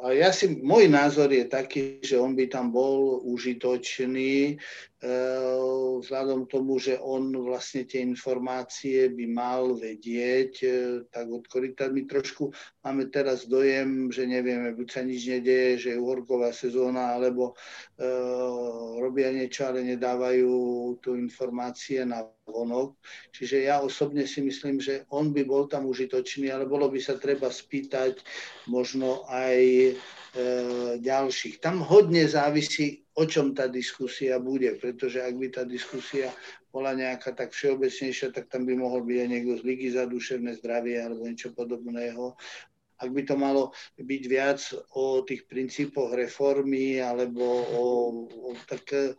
a 0.00 0.06
ja 0.14 0.30
si, 0.32 0.56
môj 0.62 0.88
názor 0.88 1.28
je 1.28 1.44
taký, 1.44 2.00
že 2.00 2.16
on 2.16 2.32
by 2.32 2.48
tam 2.48 2.72
bol 2.72 3.20
užitočný, 3.26 4.56
Eh, 5.00 5.96
vzhľadom 6.04 6.44
k 6.44 6.60
tomu, 6.60 6.76
že 6.76 7.00
on 7.00 7.32
vlastne 7.32 7.88
tie 7.88 8.04
informácie 8.04 9.08
by 9.08 9.32
mal 9.32 9.72
vedieť, 9.72 10.52
eh, 10.60 11.08
tak 11.08 11.24
od 11.32 11.48
my 11.88 12.04
trošku 12.04 12.52
máme 12.84 13.08
teraz 13.08 13.48
dojem, 13.48 14.12
že 14.12 14.28
nevieme, 14.28 14.76
buď 14.76 14.88
sa 14.92 15.00
nič 15.00 15.24
nedeje, 15.24 15.80
že 15.80 15.88
je 15.96 16.02
uhorková 16.04 16.52
sezóna, 16.52 17.16
alebo 17.16 17.56
robia 19.00 19.32
niečo, 19.32 19.68
ale 19.68 19.84
nedávajú 19.84 20.52
tú 21.00 21.16
informácie 21.16 22.04
na 22.04 22.24
vonok. 22.50 22.98
Čiže 23.30 23.70
ja 23.70 23.80
osobne 23.80 24.26
si 24.26 24.42
myslím, 24.42 24.82
že 24.82 25.06
on 25.14 25.30
by 25.30 25.46
bol 25.46 25.70
tam 25.70 25.86
užitočný, 25.86 26.50
ale 26.50 26.66
bolo 26.66 26.90
by 26.90 26.98
sa 26.98 27.16
treba 27.16 27.48
spýtať 27.48 28.20
možno 28.66 29.24
aj 29.30 29.58
ďalších. 31.02 31.58
Tam 31.58 31.82
hodne 31.82 32.22
závisí 32.30 33.02
o 33.20 33.24
čom 33.28 33.52
tá 33.52 33.68
diskusia 33.68 34.40
bude, 34.40 34.80
pretože 34.80 35.20
ak 35.20 35.34
by 35.36 35.46
tá 35.52 35.62
diskusia 35.68 36.32
bola 36.72 36.96
nejaká 36.96 37.36
tak 37.36 37.52
všeobecnejšia, 37.52 38.32
tak 38.32 38.48
tam 38.48 38.64
by 38.64 38.78
mohol 38.78 39.04
byť 39.04 39.18
aj 39.20 39.28
niekto 39.28 39.52
z 39.60 39.62
Ligy 39.66 39.88
za 39.92 40.04
duševné 40.08 40.56
zdravie 40.62 40.96
alebo 41.02 41.28
niečo 41.28 41.52
podobného. 41.52 42.38
Ak 43.00 43.10
by 43.12 43.22
to 43.24 43.34
malo 43.36 43.72
byť 43.96 44.22
viac 44.28 44.60
o 44.92 45.24
tých 45.24 45.48
princípoch 45.48 46.12
reformy 46.12 47.00
alebo 47.00 47.44
o, 47.74 47.84
o 48.28 48.48
tak 48.68 49.16